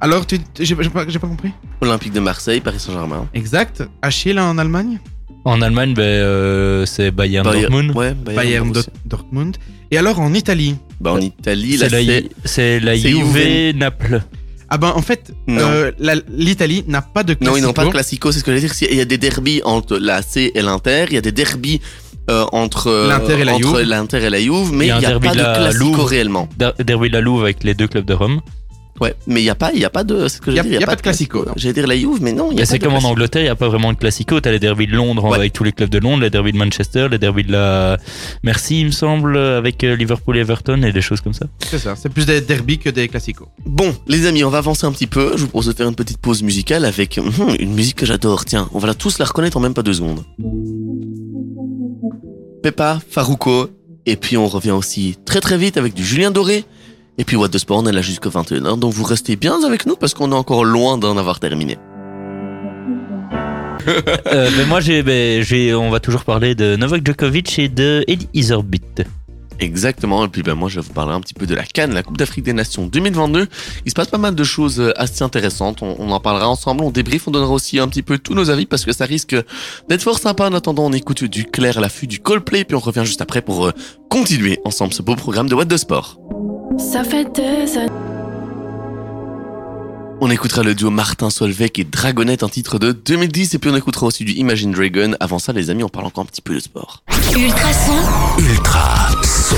Alors, 0.00 0.26
tu, 0.26 0.38
j'ai, 0.58 0.64
j'ai 0.66 0.74
pas, 0.90 1.04
j'ai 1.08 1.18
pas 1.18 1.26
compris. 1.26 1.50
Olympique 1.80 2.12
de 2.12 2.20
Marseille, 2.20 2.60
Paris 2.60 2.78
Saint-Germain. 2.80 3.28
Exact. 3.34 3.82
Achille 4.02 4.38
en 4.38 4.56
Allemagne? 4.58 4.98
En 5.44 5.62
Allemagne, 5.62 5.94
ben, 5.94 6.02
euh, 6.02 6.86
c'est 6.86 7.10
Bayern 7.10 7.46
Bayer- 7.46 7.62
Dortmund. 7.62 7.90
Ouais, 7.96 8.14
Bayern, 8.14 8.34
Bayern 8.36 8.70
aussi. 8.70 8.86
Dort- 9.04 9.20
Dortmund. 9.22 9.56
Et 9.90 9.98
alors 9.98 10.18
en 10.20 10.34
Italie? 10.34 10.76
Bah, 11.00 11.12
en 11.12 11.20
Italie, 11.20 11.76
là, 11.76 11.88
C'est 11.88 12.02
la, 12.04 12.12
c'est. 12.20 12.28
c'est 12.44 12.80
la 12.80 12.92
c'est 12.98 13.08
Juve 13.10 13.36
Juve. 13.36 13.76
Naples. 13.76 14.22
Ah 14.68 14.78
ben 14.78 14.92
en 14.96 15.02
fait, 15.02 15.32
Non. 15.46 15.60
euh, 15.60 15.92
la- 16.00 16.16
l'Italie 16.28 16.82
n'a 16.88 17.00
pas 17.00 17.22
de 17.22 17.34
classico. 17.34 17.52
Non, 17.52 17.56
ils 17.56 17.62
n'ont 17.64 17.72
pas 17.72 17.84
de 17.84 17.90
classico, 17.90 18.32
c'est 18.32 18.40
ce 18.40 18.44
que 18.44 18.50
je 18.50 18.56
veux 18.56 18.68
dire. 18.68 18.74
Il 18.90 18.96
y 18.96 19.00
a 19.00 19.04
des 19.04 19.18
derbies 19.18 19.60
entre 19.64 19.96
l'AC 19.98 20.38
et 20.52 20.60
l'Inter, 20.60 21.04
il 21.10 21.14
y 21.14 21.18
a 21.18 21.20
des 21.20 21.30
derbies 21.30 21.80
euh, 22.30 22.44
entre 22.52 22.88
euh, 22.88 23.08
L'Inter 23.08 23.40
et 23.40 23.44
la 23.44 23.54
entre 23.54 23.78
Juve. 23.78 23.88
l'Inter 23.88 24.24
et 24.24 24.30
la 24.30 24.40
Juve, 24.40 24.72
mais 24.72 24.86
Il 24.86 24.88
y 24.88 24.88
il 24.88 24.92
a 24.92 24.96
un 24.96 25.00
n'y 25.00 25.06
a, 25.06 25.08
derby 25.10 25.28
pas 25.28 25.34
de 25.34 25.38
de 25.38 25.42
la 25.44 25.54
classico 25.54 25.84
Louve. 25.84 26.04
réellement. 26.04 26.48
Der- 26.58 26.74
Derby 26.78 27.08
de 27.08 27.12
la 27.14 27.20
Louve 27.20 27.42
avec 27.42 27.62
les 27.64 27.74
deux 27.74 27.86
clubs 27.88 28.04
de 28.04 28.14
Rome. 28.14 28.40
Ouais, 28.98 29.14
mais 29.26 29.42
il 29.42 29.44
n'y 29.44 29.50
a 29.50 29.54
pas, 29.54 29.72
il 29.74 29.78
y 29.78 29.84
a 29.84 29.90
pas 29.90 30.04
de, 30.04 30.26
ce 30.26 30.38
que 30.40 30.46
je 30.46 30.52
Il 30.52 30.56
y 30.56 30.58
a- 30.58 30.62
veux 30.62 30.70
dire, 30.70 30.78
il 30.78 30.80
y 30.80 30.84
a 30.84 30.86
pas 30.86 30.96
de 30.96 31.02
classico. 31.02 31.44
J'allais 31.56 31.74
dire 31.74 31.86
la 31.86 31.98
Juve, 31.98 32.20
mais 32.22 32.32
non, 32.32 32.50
y 32.50 32.62
a 32.62 32.64
c'est 32.64 32.78
comme 32.78 32.94
en. 32.94 32.98
Angleterre, 33.04 33.42
il 33.42 33.44
n'y 33.44 33.50
a 33.50 33.54
pas 33.54 33.68
vraiment 33.68 33.92
de 33.92 33.98
classico. 33.98 34.40
T'as 34.40 34.50
les 34.52 34.58
derbys 34.58 34.86
de 34.86 34.92
Londres 34.96 35.22
Ouais. 35.24 35.36
avec 35.36 35.52
tous 35.52 35.64
les 35.64 35.72
clubs 35.72 35.90
de 35.90 35.98
Londres, 35.98 36.22
les 36.22 36.30
derbys 36.30 36.52
de 36.52 36.56
Manchester, 36.56 37.08
les 37.10 37.18
derbys 37.18 37.44
de 37.44 37.52
la 37.52 37.98
Merci, 38.42 38.80
il 38.80 38.86
me 38.86 38.90
semble, 38.92 39.36
avec 39.36 39.84
euh, 39.84 39.96
Liverpool 39.96 40.38
et 40.38 40.40
Everton 40.40 40.82
et 40.82 40.92
des 40.92 41.02
choses 41.02 41.20
comme 41.20 41.34
ça. 41.34 41.44
C'est 41.68 41.78
ça, 41.78 41.94
c'est 41.94 42.08
plus 42.08 42.24
des 42.24 42.40
derbies 42.40 42.78
que 42.78 42.88
des 42.88 43.06
classicos. 43.08 43.48
Bon, 43.66 43.94
les 44.08 44.24
amis, 44.24 44.44
on 44.44 44.50
va 44.50 44.58
avancer 44.58 44.86
un 44.86 44.92
petit 44.92 45.06
peu. 45.06 45.32
Je 45.36 45.42
vous 45.42 45.48
propose 45.48 45.66
de 45.66 45.74
faire 45.74 45.86
une 45.88 45.94
petite 45.94 46.16
pause 46.16 46.42
musicale 46.42 46.86
avec 46.86 47.18
hum, 47.18 47.30
une 47.58 47.74
musique 47.74 47.96
que 47.96 48.06
j'adore. 48.06 48.46
Tiens, 48.46 48.66
on 48.72 48.78
va 48.78 48.86
la 48.86 48.94
tous 48.94 49.18
la 49.18 49.26
reconnaître 49.26 49.58
en 49.58 49.60
même 49.60 49.74
pas 49.74 49.82
deux 49.82 49.92
secondes. 49.92 50.22
Peppa, 52.66 52.98
Farouko, 53.08 53.70
et 54.06 54.16
puis 54.16 54.36
on 54.36 54.48
revient 54.48 54.72
aussi 54.72 55.16
très 55.24 55.40
très 55.40 55.56
vite 55.56 55.76
avec 55.76 55.94
du 55.94 56.04
Julien 56.04 56.32
Doré. 56.32 56.64
Et 57.16 57.22
puis 57.22 57.36
What 57.36 57.50
the 57.50 57.58
Sport, 57.58 57.84
on 57.84 57.86
est 57.86 57.92
là 57.92 58.02
jusqu'à 58.02 58.28
21h, 58.28 58.80
donc 58.80 58.92
vous 58.92 59.04
restez 59.04 59.36
bien 59.36 59.62
avec 59.64 59.86
nous 59.86 59.94
parce 59.94 60.14
qu'on 60.14 60.32
est 60.32 60.34
encore 60.34 60.64
loin 60.64 60.98
d'en 60.98 61.16
avoir 61.16 61.38
terminé. 61.38 61.78
Euh, 64.32 64.50
mais 64.56 64.64
moi, 64.64 64.80
j'ai, 64.80 65.04
ben, 65.04 65.44
j'ai, 65.44 65.72
on 65.72 65.90
va 65.90 66.00
toujours 66.00 66.24
parler 66.24 66.56
de 66.56 66.74
Novak 66.74 67.06
Djokovic 67.06 67.56
et 67.60 67.68
de 67.68 68.02
Eddie 68.08 68.28
Iserbyt. 68.34 69.04
Exactement, 69.58 70.24
et 70.24 70.28
puis 70.28 70.42
ben 70.42 70.54
moi 70.54 70.68
je 70.68 70.80
vais 70.80 70.86
vous 70.86 70.92
parler 70.92 71.14
un 71.14 71.20
petit 71.20 71.34
peu 71.34 71.46
de 71.46 71.54
la 71.54 71.64
Cannes, 71.64 71.94
la 71.94 72.02
Coupe 72.02 72.18
d'Afrique 72.18 72.44
des 72.44 72.52
Nations 72.52 72.86
2022. 72.86 73.48
Il 73.84 73.90
se 73.90 73.94
passe 73.94 74.08
pas 74.08 74.18
mal 74.18 74.34
de 74.34 74.44
choses 74.44 74.80
euh, 74.80 74.92
assez 74.96 75.22
intéressantes, 75.22 75.82
on, 75.82 76.10
en 76.10 76.20
parlera 76.20 76.48
ensemble, 76.48 76.84
on 76.84 76.90
débrief, 76.90 77.26
on 77.26 77.30
donnera 77.30 77.52
aussi 77.52 77.78
un 77.78 77.88
petit 77.88 78.02
peu 78.02 78.18
tous 78.18 78.34
nos 78.34 78.50
avis 78.50 78.66
parce 78.66 78.84
que 78.84 78.92
ça 78.92 79.06
risque 79.06 79.36
d'être 79.88 80.02
fort 80.02 80.18
sympa. 80.18 80.46
En 80.48 80.52
attendant, 80.52 80.84
on 80.84 80.92
écoute 80.92 81.24
du 81.24 81.44
clair 81.44 81.80
l'affût 81.80 82.06
du 82.06 82.20
Coldplay, 82.20 82.64
puis 82.64 82.76
on 82.76 82.80
revient 82.80 83.04
juste 83.04 83.22
après 83.22 83.42
pour 83.42 83.66
euh, 83.66 83.72
continuer 84.10 84.60
ensemble 84.64 84.92
ce 84.92 85.02
beau 85.02 85.16
programme 85.16 85.48
de 85.48 85.54
What 85.54 85.66
the 85.66 85.76
Sport. 85.76 86.18
Ça 86.78 87.02
fait. 87.02 87.26
On 90.20 90.30
écoutera 90.30 90.62
le 90.62 90.74
duo 90.74 90.90
Martin 90.90 91.28
Solveig 91.28 91.72
et 91.78 91.84
Dragonette, 91.84 92.42
un 92.42 92.48
titre 92.48 92.78
de 92.78 92.92
2010, 92.92 93.54
et 93.54 93.58
puis 93.58 93.70
on 93.70 93.76
écoutera 93.76 94.06
aussi 94.06 94.24
du 94.24 94.32
Imagine 94.32 94.72
Dragon. 94.72 95.14
Avant 95.20 95.38
ça, 95.38 95.52
les 95.52 95.68
amis, 95.68 95.82
on 95.84 95.88
parle 95.88 96.06
encore 96.06 96.22
un 96.22 96.26
petit 96.26 96.40
peu 96.40 96.54
de 96.54 96.58
sport. 96.60 97.02
Ultrason, 97.36 97.92
Ultra 98.38 99.10
son. 99.22 99.56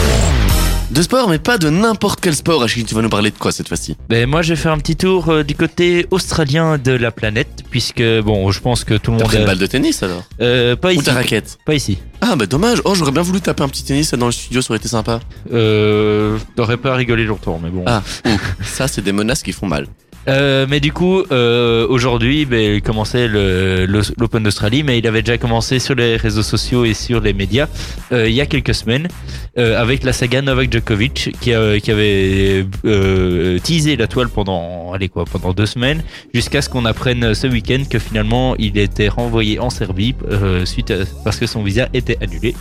De 0.91 1.03
sport, 1.03 1.29
mais 1.29 1.39
pas 1.39 1.59
de 1.59 1.69
n'importe 1.69 2.21
quel 2.21 2.35
sport. 2.35 2.63
Achille, 2.63 2.85
tu 2.85 2.95
vas 2.95 3.03
nous 3.03 3.09
parler 3.11 3.31
de 3.31 3.37
quoi 3.39 3.53
cette 3.53 3.69
fois-ci? 3.69 3.97
Ben, 4.09 4.29
moi, 4.29 4.43
j'ai 4.43 4.57
fait 4.57 4.69
un 4.71 4.79
petit 4.79 4.97
tour 4.97 5.29
euh, 5.29 5.45
du 5.45 5.55
côté 5.55 6.07
australien 6.11 6.77
de 6.79 6.93
la 6.93 7.11
planète, 7.13 7.63
puisque, 7.71 8.03
bon, 8.25 8.51
je 8.51 8.61
pense 8.61 8.85
que 8.85 8.95
tout 8.95 9.13
le 9.13 9.19
T'as 9.19 9.25
monde. 9.25 9.31
pris 9.33 9.39
une 9.41 9.45
balle 9.47 9.59
de 9.59 9.67
tennis 9.67 10.03
alors? 10.03 10.25
Euh, 10.41 10.75
pas 10.77 10.89
Ou 10.89 10.93
ici. 10.93 11.05
ta 11.05 11.13
raquette? 11.13 11.59
Pas 11.67 11.75
ici. 11.75 11.99
Ah 12.21 12.35
bah 12.35 12.47
dommage, 12.47 12.83
oh 12.85 12.97
j'aurais 12.97 13.13
bien 13.13 13.23
voulu 13.23 13.41
taper 13.41 13.63
un 13.63 13.69
petit 13.69 13.85
tennis 13.85 14.11
là 14.11 14.19
dans 14.19 14.27
le 14.27 14.33
studio, 14.33 14.61
ça 14.61 14.71
aurait 14.73 14.79
été 14.79 14.89
sympa. 14.89 15.21
Euh, 15.53 16.37
t'aurais 16.57 16.77
pas 16.79 16.95
rigolé 16.97 17.25
longtemps, 17.25 17.61
mais 17.63 17.71
bon. 17.71 17.85
Ah, 17.87 18.03
ouh, 18.27 18.31
ça 18.65 18.89
c'est 18.89 19.03
des 19.03 19.13
menaces 19.13 19.45
qui 19.45 19.53
font 19.53 19.67
mal. 19.69 19.87
Euh, 20.29 20.67
mais 20.69 20.79
du 20.79 20.93
coup, 20.93 21.23
euh, 21.33 21.87
aujourd'hui, 21.89 22.45
ben, 22.45 22.75
il 22.77 22.83
commençait 22.83 23.29
l'Open 23.29 24.43
d'Australie, 24.43 24.83
mais 24.83 24.99
il 24.99 25.07
avait 25.07 25.23
déjà 25.23 25.39
commencé 25.39 25.79
sur 25.79 25.95
les 25.95 26.17
réseaux 26.17 26.43
sociaux 26.43 26.85
et 26.85 26.93
sur 26.93 27.21
les 27.21 27.33
médias 27.33 27.67
euh, 28.13 28.29
il 28.29 28.35
y 28.35 28.41
a 28.43 28.47
quelques 28.47 28.75
semaines 28.75 29.09
euh, 29.57 29.81
avec 29.81 30.05
la 30.05 30.13
saga 30.13 30.43
Novak 30.43 30.71
Djokovic 30.73 31.35
qui, 31.41 31.55
a- 31.55 31.81
qui 31.81 31.91
avait 31.91 32.67
euh, 32.85 33.59
teasé 33.61 33.97
la 33.97 34.07
toile 34.07 34.29
pendant, 34.29 34.93
allez 34.93 35.09
quoi, 35.09 35.25
pendant 35.25 35.53
deux 35.55 35.67
semaines 35.67 36.03
jusqu'à 36.35 36.61
ce 36.61 36.69
qu'on 36.69 36.85
apprenne 36.85 37.33
ce 37.35 37.47
week-end 37.47 37.85
que 37.89 37.99
finalement 37.99 38.55
il 38.59 38.77
était 38.77 39.09
renvoyé 39.09 39.59
en 39.59 39.71
Serbie 39.71 40.15
euh, 40.31 40.67
suite 40.67 40.91
à- 40.91 41.05
parce 41.25 41.39
que 41.39 41.47
son 41.47 41.63
visa 41.63 41.89
était 41.95 42.19
annulé. 42.23 42.55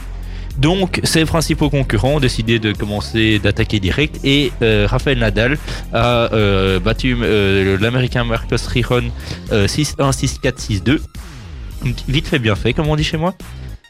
Donc, 0.58 1.00
ses 1.04 1.26
principaux 1.26 1.70
concurrents 1.70 2.16
ont 2.16 2.20
décidé 2.20 2.60
de 2.60 2.74
commencer 2.74 3.40
d'attaquer 3.40 3.80
direct 3.80 4.20
et 4.24 4.52
euh, 4.62 4.88
Rafael 4.90 5.20
Nadal 5.20 5.58
a 5.94 6.34
euh, 6.34 6.80
battu 6.80 7.16
euh, 7.22 7.78
l'américain 7.80 8.24
Marcos 8.24 8.56
Rijon 8.68 9.12
euh, 9.52 9.68
6-1, 9.68 10.12
6-4, 10.12 10.82
6-2. 10.84 11.00
Vite 12.08 12.28
fait, 12.28 12.40
bien 12.40 12.56
fait, 12.56 12.74
comme 12.74 12.88
on 12.88 12.96
dit 12.96 13.04
chez 13.04 13.18
moi. 13.18 13.36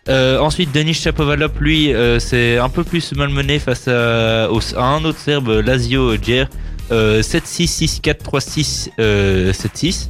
Euh, 0.09 0.39
ensuite, 0.39 0.73
Denis 0.73 0.93
Chapovalov, 0.93 1.51
lui, 1.59 1.93
euh, 1.93 2.19
c'est 2.19 2.57
un 2.57 2.69
peu 2.69 2.83
plus 2.83 3.13
malmené 3.13 3.59
face 3.59 3.87
à, 3.87 4.47
un 4.47 5.03
autre 5.03 5.19
Serbe, 5.19 5.61
Lazio 5.65 6.15
Djer, 6.15 6.45
euh, 6.91 7.21
7-6, 7.21 8.01
6-4, 8.01 8.23
3-6, 8.23 8.89
euh, 8.99 9.51
7-6. 9.51 10.09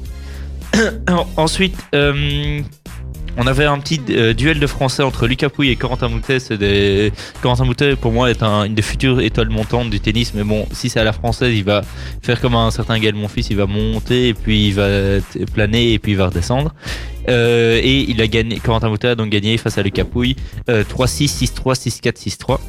Ensuite, 1.37 1.77
euh, 1.95 2.61
on 3.37 3.47
avait 3.47 3.65
un 3.65 3.77
petit 3.79 4.01
euh, 4.09 4.33
duel 4.33 4.59
de 4.59 4.67
français 4.67 5.03
entre 5.03 5.27
Lucas 5.27 5.49
Pouille 5.49 5.69
et 5.69 5.75
Corentin 5.75 6.09
Moutet. 6.09 6.39
Des... 6.57 7.11
Corentin 7.41 7.65
Moutet, 7.65 7.95
pour 7.95 8.11
moi, 8.11 8.29
est 8.29 8.41
un- 8.43 8.63
une 8.63 8.73
des 8.75 8.81
futures 8.81 9.21
étoiles 9.21 9.49
montantes 9.49 9.89
du 9.89 9.99
tennis. 9.99 10.33
Mais 10.33 10.43
bon, 10.43 10.67
si 10.71 10.89
c'est 10.89 10.99
à 10.99 11.03
la 11.03 11.13
française, 11.13 11.53
il 11.55 11.63
va 11.63 11.81
faire 12.21 12.41
comme 12.41 12.55
un 12.55 12.71
certain 12.71 12.97
Gaël 12.99 13.15
Monfils. 13.15 13.47
Il 13.49 13.57
va 13.57 13.65
monter 13.67 14.29
et 14.29 14.33
puis 14.33 14.67
il 14.67 14.73
va 14.73 14.87
planer 15.53 15.93
et 15.93 15.99
puis 15.99 16.13
il 16.13 16.17
va 16.17 16.27
redescendre. 16.27 16.73
Euh, 17.29 17.79
et 17.83 18.09
il 18.09 18.21
a 18.21 18.27
gagné, 18.27 18.57
Corentin 18.59 18.89
Moutet 18.89 19.09
a 19.09 19.15
donc 19.15 19.29
gagné 19.29 19.57
face 19.57 19.77
à 19.77 19.83
Lucas 19.83 20.05
Pouille 20.05 20.35
euh, 20.69 20.83
3-6, 20.83 21.45
6-3, 21.45 21.75
6-4, 22.01 22.37
6-3. 22.37 22.59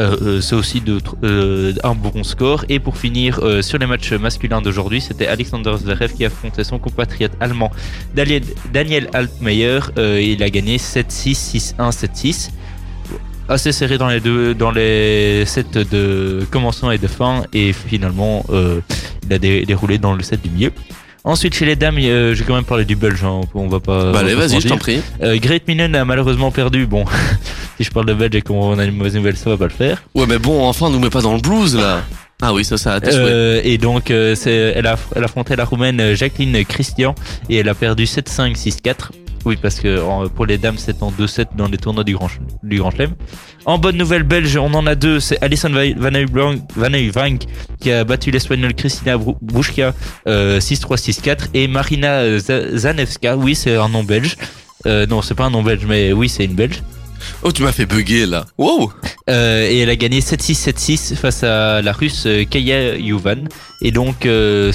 Euh, 0.00 0.16
euh, 0.22 0.40
c'est 0.40 0.54
aussi 0.54 0.82
euh, 1.22 1.74
un 1.84 1.94
bon 1.94 2.24
score. 2.24 2.64
Et 2.70 2.78
pour 2.80 2.96
finir, 2.96 3.40
sur 3.62 3.78
les 3.78 3.86
matchs 3.86 4.12
masculins 4.12 4.62
d'aujourd'hui, 4.62 5.00
c'était 5.00 5.26
Alexander 5.26 5.74
Zverev 5.78 6.12
qui 6.14 6.24
affrontait 6.24 6.64
son 6.64 6.78
compatriote 6.78 7.32
allemand 7.40 7.70
Daniel, 8.14 8.42
Daniel 8.72 9.08
Altmaier. 9.12 9.80
Il 9.98 10.42
a 10.42 10.48
gagné 10.50 10.78
7-6, 10.78 11.74
6-1, 11.78 11.90
7-6. 11.92 12.50
Assez 13.48 13.72
serré 13.72 13.98
dans 13.98 14.08
les 14.08 14.20
deux, 14.20 14.54
dans 14.54 14.70
les 14.70 15.44
sets 15.44 15.64
de 15.90 16.46
commencement 16.50 16.90
et 16.90 16.98
de 16.98 17.06
fin. 17.08 17.44
Et 17.52 17.72
finalement, 17.74 18.44
il 18.50 19.32
a 19.32 19.38
dé- 19.38 19.66
déroulé 19.66 19.98
dans 19.98 20.14
le 20.14 20.22
set 20.22 20.40
du 20.40 20.48
milieu. 20.48 20.72
Ensuite, 21.24 21.54
chez 21.54 21.64
les 21.64 21.76
dames, 21.76 21.98
euh, 21.98 22.34
j'ai 22.34 22.42
quand 22.44 22.54
même 22.54 22.64
parlé 22.64 22.84
du 22.84 22.96
Belge. 22.96 23.22
hein, 23.22 23.42
on 23.54 23.68
va 23.68 23.78
pas. 23.78 24.12
Bah 24.12 24.20
allez, 24.20 24.34
vas-y, 24.34 24.60
je 24.60 24.68
t'en 24.68 24.76
prie. 24.76 25.00
Euh, 25.22 25.38
Great 25.38 25.68
Minen 25.68 25.94
a 25.94 26.04
malheureusement 26.04 26.50
perdu. 26.50 26.86
Bon, 26.86 27.04
si 27.76 27.84
je 27.84 27.90
parle 27.90 28.06
de 28.06 28.14
Belge 28.14 28.34
et 28.34 28.42
qu'on 28.42 28.76
a 28.78 28.84
une 28.84 28.96
mauvaise 28.96 29.14
nouvelle, 29.14 29.36
ça 29.36 29.50
va 29.50 29.56
pas 29.56 29.64
le 29.66 29.70
faire. 29.70 30.02
Ouais, 30.14 30.26
mais 30.28 30.38
bon, 30.38 30.66
enfin, 30.66 30.90
nous 30.90 30.98
met 30.98 31.10
pas 31.10 31.22
dans 31.22 31.34
le 31.34 31.40
blues 31.40 31.76
là. 31.76 32.02
Ah 32.44 32.52
oui, 32.52 32.64
ça, 32.64 32.76
ça 32.76 32.94
a 32.94 33.00
souhaits. 33.00 33.14
Euh, 33.14 33.60
et 33.62 33.78
donc, 33.78 34.10
euh, 34.10 34.34
elle, 34.44 34.88
a, 34.88 34.98
elle 35.14 35.22
affrontait 35.22 35.54
la 35.54 35.64
roumaine 35.64 36.00
euh, 36.00 36.16
Jacqueline 36.16 36.64
Christian 36.64 37.14
et 37.48 37.58
elle 37.58 37.68
a 37.68 37.74
perdu 37.74 38.02
7-5, 38.02 38.56
6-4. 38.56 39.10
Oui, 39.44 39.56
parce 39.60 39.80
que 39.80 40.28
pour 40.28 40.46
les 40.46 40.56
dames, 40.56 40.76
c'est 40.78 41.02
en 41.02 41.10
2-7 41.10 41.46
dans 41.56 41.66
les 41.66 41.76
tournois 41.76 42.04
du 42.04 42.14
Grand, 42.14 42.28
du 42.62 42.78
Grand 42.78 42.90
Chelem. 42.92 43.12
En 43.64 43.76
bonne 43.78 43.96
nouvelle 43.96 44.22
belge, 44.22 44.56
on 44.56 44.72
en 44.74 44.86
a 44.86 44.94
deux. 44.94 45.18
C'est 45.18 45.42
Alison 45.42 45.70
Va- 45.70 45.94
Van 47.10 47.36
qui 47.80 47.90
a 47.90 48.04
battu 48.04 48.30
l'espagnole 48.30 48.74
Kristina 48.74 49.16
Bru- 49.16 49.34
Bruschka 49.42 49.94
euh, 50.28 50.60
6-3, 50.60 50.96
6-4. 50.96 51.48
Et 51.54 51.66
Marina 51.66 52.38
Za- 52.38 52.76
Zanevska, 52.76 53.36
oui, 53.36 53.54
c'est 53.56 53.76
un 53.76 53.88
nom 53.88 54.04
belge. 54.04 54.36
Euh, 54.86 55.06
non, 55.06 55.22
c'est 55.22 55.34
pas 55.34 55.44
un 55.44 55.50
nom 55.50 55.62
belge, 55.62 55.84
mais 55.88 56.12
oui, 56.12 56.28
c'est 56.28 56.44
une 56.44 56.54
belge. 56.54 56.82
Oh, 57.42 57.52
tu 57.52 57.62
m'as 57.62 57.72
fait 57.72 57.86
bugger 57.86 58.26
là. 58.26 58.46
Wow. 58.58 58.92
Euh, 59.28 59.68
et 59.68 59.78
elle 59.78 59.90
a 59.90 59.96
gagné 59.96 60.20
7-6, 60.20 60.70
7-6 60.70 61.16
face 61.16 61.42
à 61.42 61.82
la 61.82 61.92
russe 61.92 62.24
euh, 62.26 62.44
Kaya 62.44 62.96
Yuvan. 62.96 63.48
Et 63.80 63.90
donc, 63.90 64.26
euh, 64.26 64.72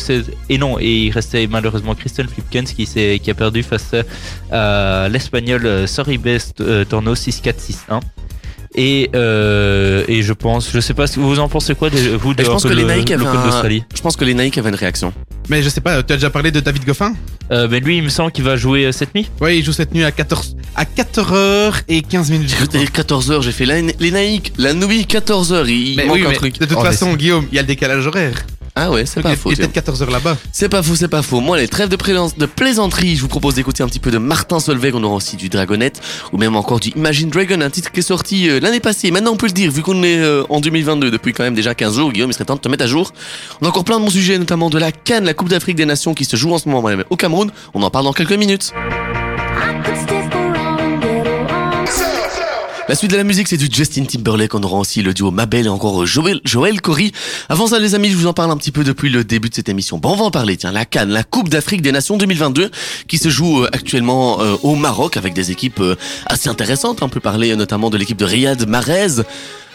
et 0.50 0.58
non, 0.58 0.78
et 0.80 1.06
il 1.06 1.12
restait 1.12 1.48
malheureusement 1.48 1.96
Kristen 1.96 2.28
Flipkens 2.28 2.74
qui, 2.74 2.86
qui 3.20 3.32
a 3.32 3.34
perdu 3.34 3.64
face 3.64 3.96
à 4.52 5.08
l'espagnol 5.10 5.66
euh, 5.66 5.88
Sorribes 5.88 6.28
Torno 6.90 7.14
6-4, 7.16 7.56
6-1. 7.90 8.02
Et, 8.80 9.10
euh, 9.16 10.04
et 10.08 10.22
je 10.22 10.34
pense, 10.34 10.70
je 10.72 10.80
sais 10.80 10.94
pas, 10.94 11.06
vous 11.16 11.40
en 11.40 11.50
pensez 11.50 11.74
quoi, 11.74 11.90
de- 11.90 11.98
vous, 12.16 12.36
de 12.36 12.44
je 12.44 12.48
pense 12.48 12.62
que 12.64 12.68
les 12.70 12.84
le- 12.84 12.94
Nike 12.96 13.10
un- 13.12 13.18
Je 13.18 14.02
pense 14.04 14.16
que 14.16 14.24
les 14.24 14.36
Nike 14.36 14.58
avaient 14.60 14.70
une 14.70 14.76
réaction. 14.76 15.12
Mais 15.50 15.64
je 15.64 15.70
sais 15.70 15.82
pas, 15.82 16.04
tu 16.04 16.14
as 16.14 16.18
déjà 16.18 16.30
parlé 16.30 16.52
de 16.52 16.60
David 16.60 16.86
Goffin? 16.86 17.14
Euh, 17.52 17.68
Mais 17.72 17.80
lui, 17.80 17.98
il 17.98 18.04
me 18.04 18.10
semble 18.10 18.32
qu'il 18.32 18.44
va 18.44 18.56
jouer 18.56 18.86
euh, 18.86 18.92
cette 18.92 19.16
nuit. 19.16 19.30
Oui, 19.42 19.58
il 19.58 19.66
joue 19.66 19.72
cette 19.72 19.94
nuit 19.96 20.04
à 20.04 20.12
14 20.12 20.56
à 20.76 20.84
4h 20.86 21.82
et 21.88 22.04
15 22.04 22.30
minutes. 22.30 22.50
J'ai 22.50 22.56
cru 22.56 22.68
que 22.68 22.72
t'allais 22.74 22.84
dire 22.84 22.94
14h, 22.94 23.42
j'ai 23.42 23.52
fait 23.52 23.66
la- 23.66 23.82
les 23.82 24.12
Nike, 24.12 24.54
la 24.60 24.74
nuit 24.76 25.06
14h, 25.08 25.68
il 25.68 25.96
Mais 25.96 26.06
manque 26.06 26.16
oui, 26.18 26.26
un 26.26 26.30
mais 26.30 26.36
truc. 26.36 26.60
de 26.60 26.66
toute 26.66 26.78
Oh, 26.80 26.84
façon, 26.84 27.16
Guillaume, 27.16 27.48
il 27.52 27.56
y 27.56 27.60
a 27.60 27.64
le 27.64 27.68
décalage 27.68 28.06
horaire. 28.06 28.46
Ah 28.80 28.92
ouais, 28.92 29.08
c'est 29.08 29.24
pas 29.24 29.36
faux. 29.36 29.50
il 29.52 29.60
est 29.60 29.68
peut-être 29.68 29.90
14h 29.92 30.12
là-bas. 30.12 30.38
C'est 30.52 30.70
pas 30.70 30.84
faux, 30.84 30.96
c'est 30.96 31.08
pas 31.08 31.24
faux. 31.24 31.40
Moi, 31.40 31.58
les 31.58 31.68
trêves 31.68 31.90
de, 31.90 31.98
de 32.40 32.46
plaisanterie, 32.46 33.16
je 33.16 33.22
vous 33.22 33.28
propose 33.28 33.56
d'écouter 33.56 33.82
un 33.82 33.88
petit 33.88 34.00
peu 34.00 34.12
de 34.12 34.20
Martin 34.20 34.60
Solveig, 34.60 34.92
on 34.94 35.04
aura 35.04 35.16
aussi 35.16 35.36
du 35.36 35.50
Dragonette, 35.50 36.00
ou 36.32 36.38
même 36.38 36.56
encore 36.56 36.80
du 36.80 36.90
Imagine 36.90 37.32
Dragon, 37.32 37.60
un 37.62 37.72
titre 37.72 37.92
qui 37.92 38.02
est 38.02 38.04
sorti 38.04 38.48
euh, 38.48 38.60
l'année 38.60 38.80
passée. 38.80 39.10
Maintenant, 39.10 39.32
on 39.32 39.36
peut 39.36 39.48
le 39.48 39.52
dire, 39.52 39.72
vu 39.72 39.82
qu'on 39.82 40.04
est 40.04 40.20
euh, 40.20 40.44
en 40.50 40.60
2022, 40.60 41.10
depuis 41.10 41.34
quand 41.34 41.44
même 41.44 41.56
déjà 41.56 41.74
15 41.74 41.96
jours, 41.96 42.12
Guillaume, 42.12 42.30
il 42.30 42.34
serait 42.34 42.46
temps 42.46 42.56
de 42.56 42.62
te 42.62 42.70
mettre 42.70 42.84
à 42.84 42.88
jour. 42.88 43.14
On 43.62 43.66
a 43.66 43.70
encore 43.70 43.84
plein 43.84 44.00
de 44.00 44.06
bons 44.06 44.12
sujets, 44.12 44.38
notamment 44.38 44.70
de 44.70 44.78
la 44.78 44.92
Cannes, 44.92 45.26
la 45.26 45.34
Coupe 45.34 45.50
d'Afrique 45.50 45.76
des 45.76 45.86
Nations 45.86 46.14
qui 46.14 46.26
se 46.26 46.36
joue 46.36 46.54
en 46.54 46.60
ce 46.60 46.70
moment 46.70 46.88
même 46.88 47.04
au 47.10 47.16
Cameroun. 47.16 47.50
On 47.74 47.82
en 47.82 47.90
parle 47.90 48.06
dans 48.06 48.14
quelques 48.14 48.34
minutes. 48.34 48.74
La 52.90 52.96
suite 52.96 53.12
de 53.12 53.18
la 53.18 53.26
musique, 53.26 53.50
c'est 53.50 53.58
du 53.58 53.68
Justin 53.70 54.06
Timberlake. 54.06 54.56
On 54.56 54.64
aura 54.64 54.78
aussi 54.80 55.02
le 55.02 55.14
duo 55.14 55.30
Mabel 55.30 55.66
et 55.66 55.70
encore 55.70 56.06
Joël, 56.06 56.40
Joël. 56.46 56.78
Avant 57.50 57.68
ça, 57.68 57.80
les 57.80 57.96
amis, 57.96 58.10
je 58.10 58.16
vous 58.16 58.28
en 58.28 58.34
parle 58.34 58.50
un 58.50 58.56
petit 58.56 58.72
peu 58.72 58.86
depuis 58.86 59.10
le 59.10 59.26
début 59.26 59.50
de 59.50 59.56
cette 59.56 59.68
émission. 59.68 59.98
Bon, 59.98 60.14
on 60.14 60.16
va 60.16 60.24
en 60.24 60.32
parler. 60.32 60.56
Tiens, 60.56 60.72
la 60.72 60.86
Cannes, 60.86 61.10
la 61.10 61.26
Coupe 61.26 61.50
d'Afrique 61.50 61.82
des 61.82 61.92
Nations 61.92 62.16
2022, 62.16 62.72
qui 63.10 63.18
se 63.18 63.28
joue 63.28 63.64
euh, 63.64 63.70
actuellement 63.74 64.40
euh, 64.40 64.56
au 64.64 64.76
Maroc 64.76 65.18
avec 65.18 65.34
des 65.34 65.52
équipes 65.52 65.82
euh, 65.82 65.98
assez 66.28 66.48
intéressantes. 66.48 67.02
On 67.02 67.10
peut 67.10 67.20
parler 67.20 67.58
notamment 67.58 67.90
de 67.90 67.98
l'équipe 67.98 68.18
de 68.18 68.24
Riyad 68.24 68.66
Mahrez. 68.70 69.22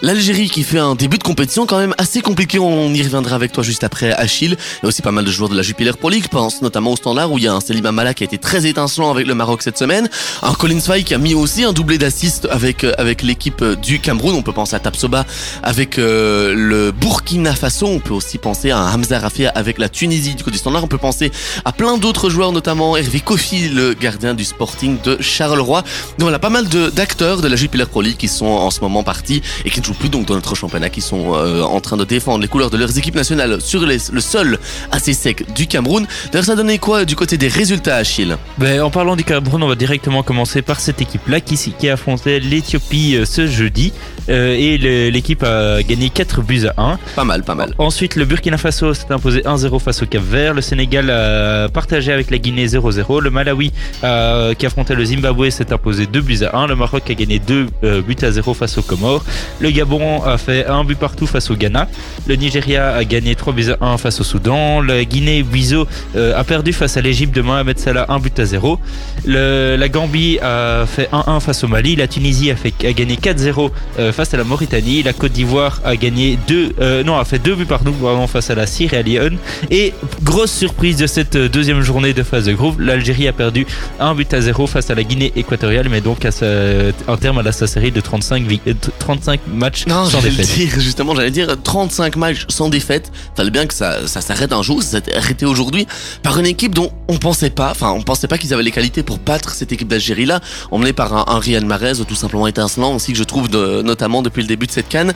L'Algérie 0.04 0.50
qui 0.50 0.64
fait 0.64 0.80
un 0.80 0.96
début 0.96 1.16
de 1.16 1.22
compétition 1.22 1.64
quand 1.64 1.78
même 1.78 1.94
assez 1.96 2.22
compliqué, 2.22 2.58
on 2.58 2.92
y 2.92 3.00
reviendra 3.04 3.36
avec 3.36 3.52
toi 3.52 3.62
juste 3.62 3.84
après 3.84 4.12
Achille. 4.12 4.56
Il 4.58 4.82
y 4.82 4.86
a 4.86 4.88
aussi 4.88 5.00
pas 5.00 5.12
mal 5.12 5.24
de 5.24 5.30
joueurs 5.30 5.48
de 5.48 5.54
la 5.56 5.62
Jupiler 5.62 5.92
Pro 5.92 6.08
League, 6.10 6.26
pense 6.28 6.60
notamment 6.60 6.90
au 6.90 6.96
standard 6.96 7.30
où 7.30 7.38
il 7.38 7.44
y 7.44 7.46
a 7.46 7.54
un 7.54 7.60
Selim 7.60 7.86
Amala 7.86 8.12
qui 8.12 8.24
a 8.24 8.26
été 8.26 8.36
très 8.36 8.66
étincelant 8.66 9.12
avec 9.12 9.28
le 9.28 9.36
Maroc 9.36 9.62
cette 9.62 9.78
semaine, 9.78 10.10
un 10.42 10.54
Colin 10.54 10.80
Fay 10.80 11.04
qui 11.04 11.14
a 11.14 11.18
mis 11.18 11.34
aussi 11.34 11.62
un 11.62 11.72
doublé 11.72 11.98
d'assist 11.98 12.48
avec 12.50 12.82
euh, 12.82 12.92
avec 12.98 13.22
l'équipe 13.22 13.62
euh, 13.62 13.76
du 13.76 14.00
Cameroun, 14.00 14.34
on 14.34 14.42
peut 14.42 14.52
penser 14.52 14.74
à 14.74 14.80
Tapsoba 14.80 15.24
avec 15.62 16.00
euh, 16.00 16.52
le 16.52 16.90
Burkina 16.90 17.54
Faso, 17.54 17.86
on 17.86 18.00
peut 18.00 18.12
aussi 18.14 18.38
penser 18.38 18.72
à 18.72 18.78
un 18.78 18.92
Hamza 18.92 19.20
Rafia 19.20 19.50
avec 19.54 19.78
la 19.78 19.88
Tunisie 19.88 20.34
du 20.34 20.42
côté 20.42 20.52
du 20.54 20.58
standard, 20.58 20.82
on 20.82 20.88
peut 20.88 20.98
penser 20.98 21.30
à 21.64 21.70
plein 21.70 21.96
d'autres 21.96 22.28
joueurs 22.28 22.50
notamment 22.50 22.96
Hervé 22.96 23.20
Kofi, 23.20 23.68
le 23.68 23.94
gardien 23.94 24.34
du 24.34 24.44
Sporting 24.44 24.96
de 25.04 25.16
Charleroi. 25.22 25.82
Donc 26.18 26.22
voilà, 26.22 26.40
pas 26.40 26.50
mal 26.50 26.68
de- 26.68 26.90
d'acteurs 26.90 27.40
de 27.40 27.46
la 27.46 27.54
Jupiler 27.54 27.86
Pro 27.86 28.02
League 28.02 28.16
qui 28.16 28.26
sont 28.26 28.46
en 28.46 28.72
ce 28.72 28.80
moment 28.80 29.04
partis 29.04 29.42
et 29.64 29.70
qui 29.70 29.78
ne 29.78 29.91
jouent 29.92 29.98
plus 29.98 30.08
donc 30.08 30.26
dans 30.26 30.34
notre 30.34 30.54
championnat, 30.54 30.88
qui 30.90 31.00
sont 31.00 31.34
euh, 31.34 31.62
en 31.62 31.80
train 31.80 31.96
de 31.96 32.04
défendre 32.04 32.40
les 32.40 32.48
couleurs 32.48 32.70
de 32.70 32.76
leurs 32.76 32.96
équipes 32.98 33.14
nationales 33.14 33.60
sur 33.60 33.84
les- 33.86 33.98
le 34.12 34.20
sol 34.20 34.58
assez 34.90 35.12
sec 35.12 35.52
du 35.54 35.66
Cameroun. 35.66 36.06
D'ailleurs, 36.32 36.44
ça 36.46 36.56
donnait 36.56 36.78
quoi 36.78 37.04
du 37.04 37.16
côté 37.16 37.36
des 37.36 37.48
résultats, 37.48 37.96
Achille? 37.96 38.36
Ben, 38.58 38.80
en 38.82 38.90
parlant 38.90 39.16
du 39.16 39.24
Cameroun, 39.24 39.62
on 39.62 39.68
va 39.68 39.74
directement 39.74 40.22
commencer 40.22 40.62
par 40.62 40.80
cette 40.80 41.00
équipe-là 41.00 41.40
qui, 41.40 41.56
qui 41.78 41.88
affrontait 41.88 42.40
l'Éthiopie 42.40 43.16
euh, 43.16 43.24
ce 43.24 43.46
jeudi. 43.46 43.92
Euh, 44.28 44.54
et 44.54 44.78
l'équipe 45.10 45.42
a 45.42 45.82
gagné 45.82 46.08
4 46.08 46.42
buts 46.42 46.62
à 46.76 46.80
1. 46.80 46.98
Pas 47.16 47.24
mal, 47.24 47.42
pas 47.42 47.56
mal. 47.56 47.74
Ensuite, 47.78 48.14
le 48.14 48.24
Burkina 48.24 48.56
Faso 48.56 48.94
s'est 48.94 49.10
imposé 49.10 49.40
1-0 49.40 49.80
face 49.80 50.02
au 50.02 50.06
Cap 50.06 50.22
Vert. 50.22 50.54
Le 50.54 50.60
Sénégal 50.60 51.10
a 51.10 51.68
partagé 51.68 52.12
avec 52.12 52.30
la 52.30 52.38
Guinée 52.38 52.66
0-0. 52.66 53.20
Le 53.20 53.30
Malawi, 53.30 53.72
euh, 54.04 54.54
qui 54.54 54.64
affrontait 54.66 54.94
le 54.94 55.04
Zimbabwe, 55.04 55.50
s'est 55.50 55.72
imposé 55.72 56.06
2 56.06 56.20
buts 56.20 56.38
à 56.44 56.56
1. 56.56 56.68
Le 56.68 56.76
Maroc 56.76 57.02
a 57.10 57.14
gagné 57.14 57.40
2 57.40 57.66
euh, 57.82 58.00
buts 58.00 58.16
à 58.22 58.30
0 58.30 58.54
face 58.54 58.78
aux 58.78 58.82
Comores. 58.82 59.24
Le 59.60 59.71
Gabon 59.72 60.22
a 60.22 60.38
fait 60.38 60.66
un 60.66 60.84
but 60.84 60.98
partout 60.98 61.26
face 61.26 61.50
au 61.50 61.56
Ghana. 61.56 61.88
Le 62.26 62.36
Nigeria 62.36 62.94
a 62.94 63.04
gagné 63.04 63.34
3 63.34 63.52
buts 63.52 63.70
à 63.80 63.84
1 63.86 63.98
face 63.98 64.20
au 64.20 64.24
Soudan. 64.24 64.80
La 64.80 65.04
Guinée-Bissau 65.04 65.86
euh, 66.16 66.38
a 66.38 66.44
perdu 66.44 66.72
face 66.72 66.96
à 66.96 67.00
l'Égypte 67.00 67.34
de 67.34 67.42
Mohamed 67.42 67.78
Salah 67.78 68.06
1 68.08 68.18
but 68.18 68.38
à 68.38 68.44
0. 68.44 68.78
Le- 69.24 69.76
la 69.76 69.88
Gambie 69.88 70.38
a 70.42 70.84
fait 70.86 71.08
1-1 71.12 71.40
face 71.40 71.64
au 71.64 71.68
Mali. 71.68 71.96
La 71.96 72.06
Tunisie 72.08 72.50
a, 72.50 72.56
fait, 72.56 72.72
a 72.86 72.92
gagné 72.92 73.16
4-0 73.16 73.70
euh, 73.98 74.12
face 74.12 74.34
à 74.34 74.36
la 74.36 74.44
Mauritanie. 74.44 75.02
La 75.02 75.12
Côte 75.12 75.32
d'Ivoire 75.32 75.80
a 75.84 75.96
gagné 75.96 76.38
2 76.48 76.72
euh, 76.80 77.04
non 77.04 77.18
a 77.18 77.24
fait 77.24 77.38
2 77.38 77.54
buts 77.54 77.64
pardon 77.66 77.92
pardon, 77.92 78.26
face 78.26 78.50
à 78.50 78.54
la 78.54 78.66
Sierra 78.66 79.02
Leone. 79.02 79.36
Et 79.70 79.92
grosse 80.22 80.52
surprise 80.52 80.96
de 80.96 81.06
cette 81.06 81.36
deuxième 81.36 81.80
journée 81.82 82.12
de 82.12 82.22
phase 82.22 82.44
de 82.46 82.52
groupe, 82.52 82.80
l'Algérie 82.80 83.28
a 83.28 83.32
perdu 83.32 83.66
1 84.00 84.14
but 84.14 84.32
à 84.34 84.40
0 84.40 84.66
face 84.66 84.90
à 84.90 84.94
la 84.94 85.02
Guinée 85.04 85.32
équatoriale, 85.36 85.88
mais 85.90 86.00
donc 86.00 86.24
à 86.24 86.30
sa, 86.30 86.46
un 87.08 87.16
terme 87.16 87.38
à 87.38 87.42
la 87.42 87.52
sa 87.52 87.66
série 87.66 87.90
de 87.90 88.00
35, 88.00 88.44
vi- 88.44 88.60
euh, 88.68 88.74
35 88.98 89.40
matchs 89.62 89.86
Non, 89.86 90.04
sans 90.04 90.20
défaite. 90.20 90.46
dire, 90.54 90.78
justement, 90.78 91.14
j'allais 91.14 91.30
dire 91.30 91.56
35 91.62 92.16
matchs 92.16 92.44
sans 92.48 92.68
défaite. 92.68 93.10
Fallait 93.36 93.50
bien 93.50 93.66
que 93.66 93.74
ça, 93.74 94.06
ça 94.06 94.20
s'arrête 94.20 94.52
un 94.52 94.62
jour, 94.62 94.82
ça 94.82 95.00
s'est 95.02 95.16
arrêté 95.16 95.46
aujourd'hui 95.46 95.86
par 96.22 96.38
une 96.38 96.46
équipe 96.46 96.74
dont 96.74 96.92
on 97.08 97.16
pensait 97.16 97.50
pas, 97.50 97.70
enfin, 97.70 97.90
on 97.92 98.02
pensait 98.02 98.28
pas 98.28 98.38
qu'ils 98.38 98.52
avaient 98.52 98.62
les 98.62 98.70
qualités 98.70 99.02
pour 99.02 99.18
battre 99.18 99.50
cette 99.54 99.72
équipe 99.72 99.88
d'Algérie 99.88 100.26
là, 100.26 100.40
emmenée 100.70 100.92
par 100.92 101.14
un, 101.14 101.40
un 101.40 101.60
Mahrez 101.60 101.92
tout 102.06 102.14
simplement 102.14 102.46
étincelant 102.46 102.94
aussi 102.96 103.12
que 103.12 103.18
je 103.18 103.24
trouve 103.24 103.48
de- 103.48 103.82
notamment 103.82 104.22
depuis 104.22 104.42
le 104.42 104.48
début 104.48 104.66
de 104.66 104.72
cette 104.72 104.88
canne. 104.88 105.12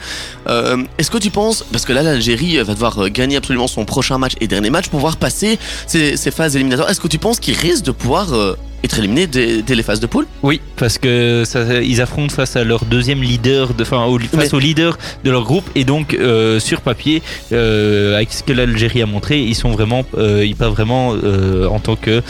Euh, 0.47 0.83
Est-ce 0.97 1.11
que 1.11 1.17
tu 1.17 1.29
penses, 1.29 1.63
parce 1.71 1.85
que 1.85 1.93
là 1.93 2.03
l'Algérie 2.03 2.57
va 2.57 2.73
devoir 2.73 2.97
euh, 3.03 3.09
gagner 3.09 3.35
absolument 3.37 3.67
son 3.67 3.85
prochain 3.85 4.17
match 4.17 4.33
et 4.41 4.47
dernier 4.47 4.69
match 4.69 4.85
pour 4.85 4.99
pouvoir 4.99 5.17
passer 5.17 5.59
ces, 5.87 6.17
ces 6.17 6.31
phases 6.31 6.55
éliminatoires, 6.55 6.89
est-ce 6.89 7.01
que 7.01 7.07
tu 7.07 7.19
penses 7.19 7.39
qu'ils 7.39 7.57
risquent 7.57 7.85
de 7.85 7.91
pouvoir 7.91 8.33
euh, 8.33 8.55
être 8.83 8.99
éliminés 8.99 9.27
dès, 9.27 9.61
dès 9.61 9.75
les 9.75 9.83
phases 9.83 9.99
de 9.99 10.07
poule? 10.07 10.27
Oui, 10.43 10.61
parce 10.75 10.97
que 10.97 11.43
ça, 11.45 11.81
ils 11.81 12.01
affrontent 12.01 12.33
face 12.33 12.55
à 12.55 12.63
leur 12.63 12.85
deuxième 12.85 13.21
leader, 13.21 13.73
de, 13.73 13.81
enfin 13.83 14.05
au, 14.05 14.19
face 14.19 14.51
Mais- 14.51 14.53
au 14.53 14.59
leader 14.59 14.97
de 15.23 15.31
leur 15.31 15.43
groupe, 15.43 15.69
et 15.75 15.83
donc 15.83 16.13
euh, 16.13 16.59
sur 16.59 16.81
papier, 16.81 17.21
euh, 17.51 18.15
avec 18.15 18.31
ce 18.31 18.43
que 18.43 18.53
l'Algérie 18.53 19.01
a 19.01 19.05
montré, 19.05 19.41
ils 19.41 19.55
sont 19.55 19.71
vraiment, 19.71 20.05
euh, 20.17 20.45
ils 20.45 20.55
partent 20.55 20.73
vraiment 20.73 21.09
en 21.09 21.79
tant 21.79 21.95
que 21.95 22.21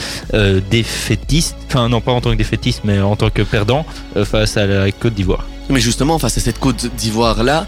défaitistes, 0.72 1.56
enfin 1.68 1.90
non 1.90 2.02
pas 2.02 2.12
en 2.12 2.22
tant 2.22 2.32
que 2.32 2.38
défaitistes, 2.38 2.82
mais 2.84 3.00
en 3.00 3.16
tant 3.16 3.30
que 3.30 3.42
perdants 3.42 3.86
face 4.24 4.58
à 4.58 4.66
la 4.66 4.92
Côte 4.92 5.14
d'Ivoire. 5.14 5.46
Mais 5.70 5.80
justement, 5.80 6.18
face 6.20 6.38
à 6.38 6.42
cette 6.42 6.60
Côte 6.60 6.88
d'Ivoire 6.98 7.44
là, 7.44 7.68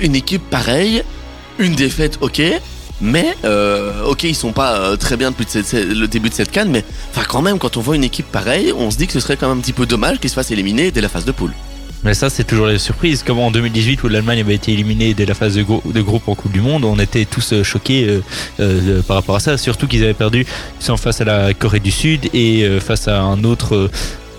une 0.00 0.14
équipe 0.14 0.42
pareille, 0.50 1.02
une 1.58 1.74
défaite, 1.74 2.18
ok. 2.20 2.40
Mais 3.00 3.34
euh, 3.44 4.04
ok, 4.04 4.22
ils 4.24 4.34
sont 4.36 4.52
pas 4.52 4.78
euh, 4.78 4.96
très 4.96 5.16
bien 5.16 5.30
depuis 5.30 5.46
cette- 5.48 5.72
le 5.72 6.06
début 6.06 6.28
de 6.30 6.34
cette 6.34 6.50
canne, 6.50 6.70
mais 6.70 6.84
enfin 7.10 7.24
quand 7.28 7.42
même, 7.42 7.58
quand 7.58 7.76
on 7.76 7.80
voit 7.80 7.96
une 7.96 8.04
équipe 8.04 8.26
pareille, 8.30 8.72
on 8.76 8.90
se 8.90 8.96
dit 8.96 9.06
que 9.06 9.12
ce 9.12 9.20
serait 9.20 9.36
quand 9.36 9.48
même 9.48 9.58
un 9.58 9.60
petit 9.60 9.72
peu 9.72 9.84
dommage 9.86 10.20
qu'ils 10.20 10.30
se 10.30 10.34
fassent 10.34 10.50
éliminer 10.52 10.90
dès 10.90 11.00
la 11.00 11.08
phase 11.08 11.24
de 11.24 11.32
poule. 11.32 11.52
Mais 12.04 12.12
ça, 12.12 12.28
c'est 12.28 12.44
toujours 12.44 12.66
les 12.66 12.78
surprises. 12.78 13.22
Comme 13.22 13.38
en 13.38 13.50
2018 13.50 14.02
où 14.04 14.08
l'Allemagne 14.08 14.38
avait 14.40 14.54
été 14.54 14.72
éliminée 14.74 15.14
dès 15.14 15.24
la 15.24 15.32
phase 15.34 15.54
de, 15.54 15.62
grou- 15.62 15.82
de 15.90 16.02
groupe 16.02 16.28
en 16.28 16.34
Coupe 16.34 16.52
du 16.52 16.60
Monde, 16.60 16.84
on 16.84 16.98
était 16.98 17.24
tous 17.24 17.54
euh, 17.54 17.62
choqués 17.64 18.06
euh, 18.06 18.20
euh, 18.60 19.00
par 19.02 19.16
rapport 19.16 19.36
à 19.36 19.40
ça. 19.40 19.56
Surtout 19.56 19.86
qu'ils 19.86 20.04
avaient 20.04 20.12
perdu 20.12 20.46
face 20.80 21.20
à 21.22 21.24
la 21.24 21.54
Corée 21.54 21.80
du 21.80 21.90
Sud 21.90 22.28
et 22.34 22.64
euh, 22.64 22.78
face 22.78 23.08
à 23.08 23.22
un 23.22 23.42
autre 23.44 23.90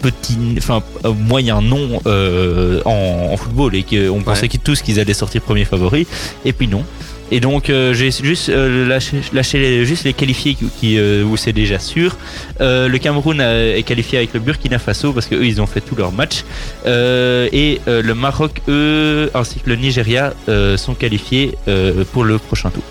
petit, 0.02 0.38
enfin 0.60 0.84
moyen 1.18 1.62
nom 1.62 2.00
en, 2.06 3.30
en 3.34 3.38
football 3.38 3.74
et 3.76 3.82
qu'on 3.84 4.22
pensait 4.22 4.48
tous 4.64 4.84
qu'ils 4.84 5.00
allaient 5.00 5.16
sortir 5.16 5.42
premier 5.42 5.66
favori. 5.66 6.06
Et 6.46 6.54
puis 6.54 6.68
non. 6.68 6.84
Et 7.32 7.40
donc 7.40 7.70
euh, 7.70 7.94
j'ai 7.94 8.12
juste 8.12 8.50
euh, 8.50 8.88
lâché, 8.88 9.60
les, 9.60 9.86
juste 9.86 10.04
les 10.04 10.14
qualifiés 10.14 10.54
qui, 10.56 10.66
qui, 10.80 10.98
euh, 10.98 11.24
où 11.24 11.38
c'est 11.38 11.54
déjà 11.54 11.80
sûr. 11.80 12.18
Euh, 12.62 12.88
le 12.88 12.98
Cameroun 13.00 13.42
a- 13.42 13.76
est 13.76 13.84
qualifié 13.84 14.20
avec 14.20 14.34
le 14.34 14.40
Burkina 14.40 14.78
Faso 14.80 15.12
parce 15.12 15.26
qu'eux 15.26 15.46
ils 15.46 15.60
ont 15.62 15.66
fait 15.66 15.82
tous 15.82 15.96
leurs 15.96 16.12
matchs. 16.12 16.44
Euh, 16.86 17.50
et 17.52 17.82
euh, 17.88 18.02
le 18.02 18.14
Maroc, 18.14 18.62
eux, 18.68 19.32
ainsi 19.34 19.60
que 19.60 19.70
le 19.70 19.76
Nigeria 19.76 20.34
euh, 20.50 20.78
sont 20.78 20.94
qualifiés 20.94 21.56
euh, 21.68 22.04
pour 22.14 22.24
le 22.24 22.38
prochain 22.38 22.70
tour. 22.70 22.84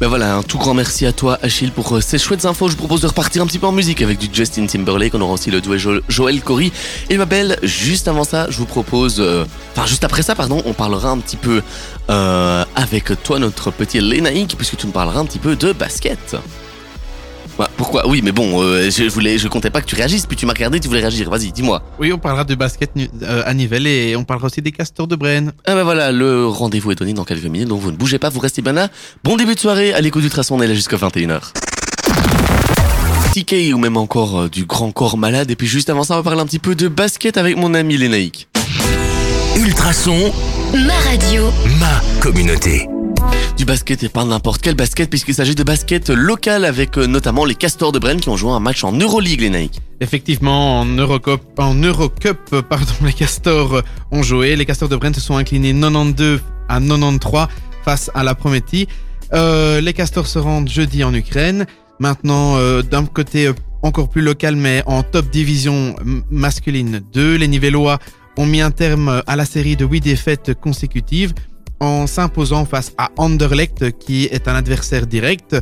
Ben 0.00 0.08
voilà, 0.08 0.36
un 0.36 0.42
tout 0.42 0.56
grand 0.56 0.72
merci 0.72 1.04
à 1.04 1.12
toi 1.12 1.38
Achille 1.42 1.72
pour 1.72 1.94
euh, 1.94 2.00
ces 2.00 2.16
chouettes 2.18 2.46
infos. 2.46 2.68
Je 2.68 2.72
vous 2.72 2.78
propose 2.78 3.02
de 3.02 3.06
repartir 3.06 3.42
un 3.42 3.46
petit 3.46 3.58
peu 3.58 3.66
en 3.66 3.72
musique 3.72 4.00
avec 4.00 4.18
du 4.18 4.28
Justin 4.32 4.64
Timberlake. 4.64 5.14
On 5.14 5.20
aura 5.20 5.34
aussi 5.34 5.50
le 5.50 5.60
duet 5.60 5.78
Jo- 5.78 6.00
Joël 6.08 6.40
Corey 6.40 6.72
et 7.10 7.18
ma 7.18 7.26
belle. 7.26 7.58
Juste 7.62 8.08
avant 8.08 8.24
ça, 8.24 8.46
je 8.48 8.56
vous 8.56 8.64
propose, 8.64 9.16
euh, 9.20 9.44
enfin 9.76 9.86
juste 9.86 10.02
après 10.02 10.22
ça, 10.22 10.34
pardon, 10.34 10.62
on 10.64 10.72
parlera 10.72 11.10
un 11.10 11.18
petit 11.18 11.36
peu 11.36 11.60
euh, 12.08 12.64
avec 12.76 13.12
toi 13.22 13.38
notre 13.38 13.70
petit 13.70 14.00
Lénaïque 14.00 14.54
puisque 14.56 14.78
tu 14.78 14.86
me 14.86 14.92
parleras 14.92 15.20
un 15.20 15.26
petit 15.26 15.38
peu 15.38 15.54
de 15.54 15.72
basket. 15.72 16.34
Pourquoi 17.76 18.08
Oui, 18.08 18.20
mais 18.24 18.32
bon, 18.32 18.62
euh, 18.62 18.90
je 18.90 19.04
voulais, 19.08 19.38
je 19.38 19.48
comptais 19.48 19.70
pas 19.70 19.80
que 19.80 19.86
tu 19.86 19.94
réagisses. 19.94 20.26
Puis 20.26 20.36
tu 20.36 20.46
m'as 20.46 20.52
regardé, 20.52 20.80
tu 20.80 20.88
voulais 20.88 21.00
réagir. 21.00 21.28
Vas-y, 21.30 21.52
dis-moi. 21.52 21.82
Oui, 21.98 22.12
on 22.12 22.18
parlera 22.18 22.44
de 22.44 22.54
basket 22.54 22.90
euh, 23.22 23.42
à 23.44 23.54
Nivelles 23.54 23.86
et 23.86 24.16
on 24.16 24.24
parlera 24.24 24.46
aussi 24.46 24.62
des 24.62 24.72
castors 24.72 25.06
de 25.06 25.16
Brenne. 25.16 25.52
Ah 25.66 25.74
ben 25.74 25.82
voilà, 25.84 26.12
le 26.12 26.46
rendez-vous 26.46 26.92
est 26.92 26.94
donné 26.96 27.12
dans 27.12 27.24
quelques 27.24 27.44
minutes, 27.44 27.68
donc 27.68 27.80
vous 27.80 27.90
ne 27.90 27.96
bougez 27.96 28.18
pas, 28.18 28.28
vous 28.28 28.40
restez 28.40 28.62
bien 28.62 28.72
là. 28.72 28.88
Bon 29.24 29.36
début 29.36 29.54
de 29.54 29.60
soirée, 29.60 29.92
à 29.92 30.00
l'écoute 30.00 30.22
du 30.22 30.30
traçon, 30.30 30.56
on 30.56 30.62
est 30.62 30.66
là 30.66 30.74
jusqu'à 30.74 30.96
21h. 30.96 31.52
TK 33.34 33.72
ou 33.74 33.78
même 33.78 33.96
encore 33.96 34.40
euh, 34.40 34.48
du 34.48 34.64
grand 34.64 34.90
corps 34.90 35.16
malade, 35.16 35.50
et 35.50 35.56
puis 35.56 35.66
juste 35.68 35.88
avant 35.90 36.02
ça, 36.02 36.14
on 36.14 36.16
va 36.18 36.22
parler 36.22 36.40
un 36.40 36.46
petit 36.46 36.58
peu 36.58 36.74
de 36.74 36.88
basket 36.88 37.36
avec 37.36 37.56
mon 37.56 37.74
ami 37.74 37.96
Lénaïque. 37.96 38.48
Ultrason, 39.56 40.32
Ma 40.74 40.94
radio. 41.10 41.50
ma 41.78 42.00
communauté. 42.20 42.89
Du 43.56 43.64
basket 43.66 44.02
et 44.02 44.08
pas 44.08 44.24
n'importe 44.24 44.62
quel 44.62 44.74
basket, 44.74 45.10
puisqu'il 45.10 45.34
s'agit 45.34 45.54
de 45.54 45.62
basket 45.62 46.08
local 46.08 46.64
avec 46.64 46.96
euh, 46.96 47.06
notamment 47.06 47.44
les 47.44 47.54
Castors 47.54 47.92
de 47.92 47.98
Brenne 47.98 48.20
qui 48.20 48.30
ont 48.30 48.36
joué 48.36 48.52
un 48.52 48.60
match 48.60 48.84
en 48.84 48.92
Euroleague, 48.92 49.42
Lénaïque. 49.42 49.80
Effectivement, 50.00 50.80
en 50.80 50.86
Eurocup, 50.86 51.42
en 51.58 51.76
euh, 51.82 52.62
pardon, 52.62 52.92
les 53.04 53.12
castors 53.12 53.74
euh, 53.74 53.82
ont 54.12 54.22
joué. 54.22 54.56
Les 54.56 54.64
castors 54.64 54.88
de 54.88 54.96
Brenne 54.96 55.12
se 55.12 55.20
sont 55.20 55.36
inclinés 55.36 55.74
92 55.74 56.40
à 56.68 56.80
93 56.80 57.48
face 57.84 58.10
à 58.14 58.22
la 58.24 58.34
Prométhée. 58.34 58.88
Les 59.32 59.92
castors 59.94 60.26
se 60.26 60.38
rendent 60.38 60.68
jeudi 60.68 61.04
en 61.04 61.12
Ukraine. 61.12 61.66
Maintenant, 61.98 62.56
d'un 62.82 63.04
côté 63.04 63.50
encore 63.82 64.08
plus 64.08 64.22
local, 64.22 64.56
mais 64.56 64.82
en 64.86 65.02
top 65.02 65.28
division 65.30 65.94
masculine 66.30 67.02
2, 67.12 67.36
les 67.36 67.46
Nivellois 67.46 67.98
ont 68.38 68.46
mis 68.46 68.62
un 68.62 68.70
terme 68.70 69.22
à 69.26 69.36
la 69.36 69.44
série 69.44 69.76
de 69.76 69.84
8 69.84 70.00
défaites 70.00 70.54
consécutives 70.58 71.34
en 71.80 72.06
s'imposant 72.06 72.64
face 72.64 72.92
à 72.98 73.10
Anderlecht, 73.16 73.98
qui 73.98 74.24
est 74.24 74.46
un 74.48 74.54
adversaire 74.54 75.06
direct, 75.06 75.56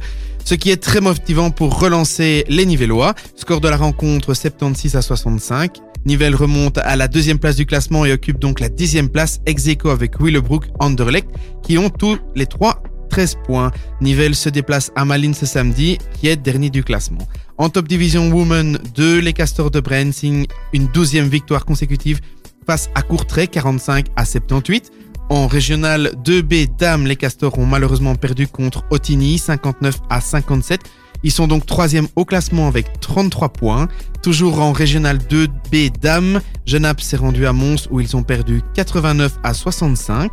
ce 0.44 0.54
qui 0.54 0.70
est 0.70 0.82
très 0.82 1.00
motivant 1.00 1.50
pour 1.50 1.78
relancer 1.78 2.44
les 2.48 2.66
Nivellois. 2.66 3.14
Score 3.36 3.60
de 3.60 3.68
la 3.68 3.76
rencontre 3.76 4.34
76 4.34 4.96
à 4.96 5.02
65. 5.02 5.78
Nivelles 6.04 6.34
remonte 6.34 6.78
à 6.78 6.96
la 6.96 7.08
deuxième 7.08 7.38
place 7.38 7.56
du 7.56 7.66
classement 7.66 8.04
et 8.04 8.12
occupe 8.12 8.38
donc 8.38 8.60
la 8.60 8.68
dixième 8.68 9.08
place 9.08 9.40
ex 9.46 9.66
aequo 9.66 9.90
avec 9.90 10.20
Willebroek, 10.20 10.66
Anderlecht, 10.80 11.28
qui 11.62 11.76
ont 11.78 11.90
tous 11.90 12.18
les 12.34 12.46
trois 12.46 12.82
13 13.10 13.36
points. 13.44 13.72
Nivelles 14.00 14.34
se 14.34 14.48
déplace 14.48 14.92
à 14.94 15.04
Malines 15.04 15.34
ce 15.34 15.46
samedi, 15.46 15.98
qui 16.14 16.28
est 16.28 16.36
dernier 16.36 16.70
du 16.70 16.84
classement. 16.84 17.26
En 17.56 17.68
top 17.68 17.88
division 17.88 18.30
Women 18.30 18.78
2, 18.94 19.18
les 19.18 19.32
Castors 19.32 19.70
de 19.70 19.80
Brenne 19.80 20.12
signent 20.12 20.46
une 20.72 20.86
douzième 20.88 21.28
victoire 21.28 21.64
consécutive 21.64 22.20
face 22.66 22.90
à 22.94 23.02
Courtrai, 23.02 23.46
45 23.48 24.06
à 24.16 24.24
78. 24.24 24.92
En 25.30 25.46
régional 25.46 26.12
2B 26.24 26.76
Dames, 26.78 27.06
les 27.06 27.16
Castors 27.16 27.58
ont 27.58 27.66
malheureusement 27.66 28.14
perdu 28.14 28.46
contre 28.46 28.84
Otigny, 28.90 29.38
59 29.38 30.00
à 30.08 30.22
57. 30.22 30.80
Ils 31.22 31.32
sont 31.32 31.46
donc 31.46 31.66
troisième 31.66 32.08
au 32.16 32.24
classement 32.24 32.66
avec 32.66 33.00
33 33.00 33.50
points. 33.50 33.88
Toujours 34.22 34.60
en 34.60 34.72
régional 34.72 35.18
2B 35.18 35.92
Dames, 36.00 36.40
Genappe 36.64 37.02
s'est 37.02 37.16
rendu 37.16 37.46
à 37.46 37.52
Mons 37.52 37.88
où 37.90 38.00
ils 38.00 38.16
ont 38.16 38.22
perdu 38.22 38.62
89 38.74 39.38
à 39.42 39.52
65. 39.52 40.30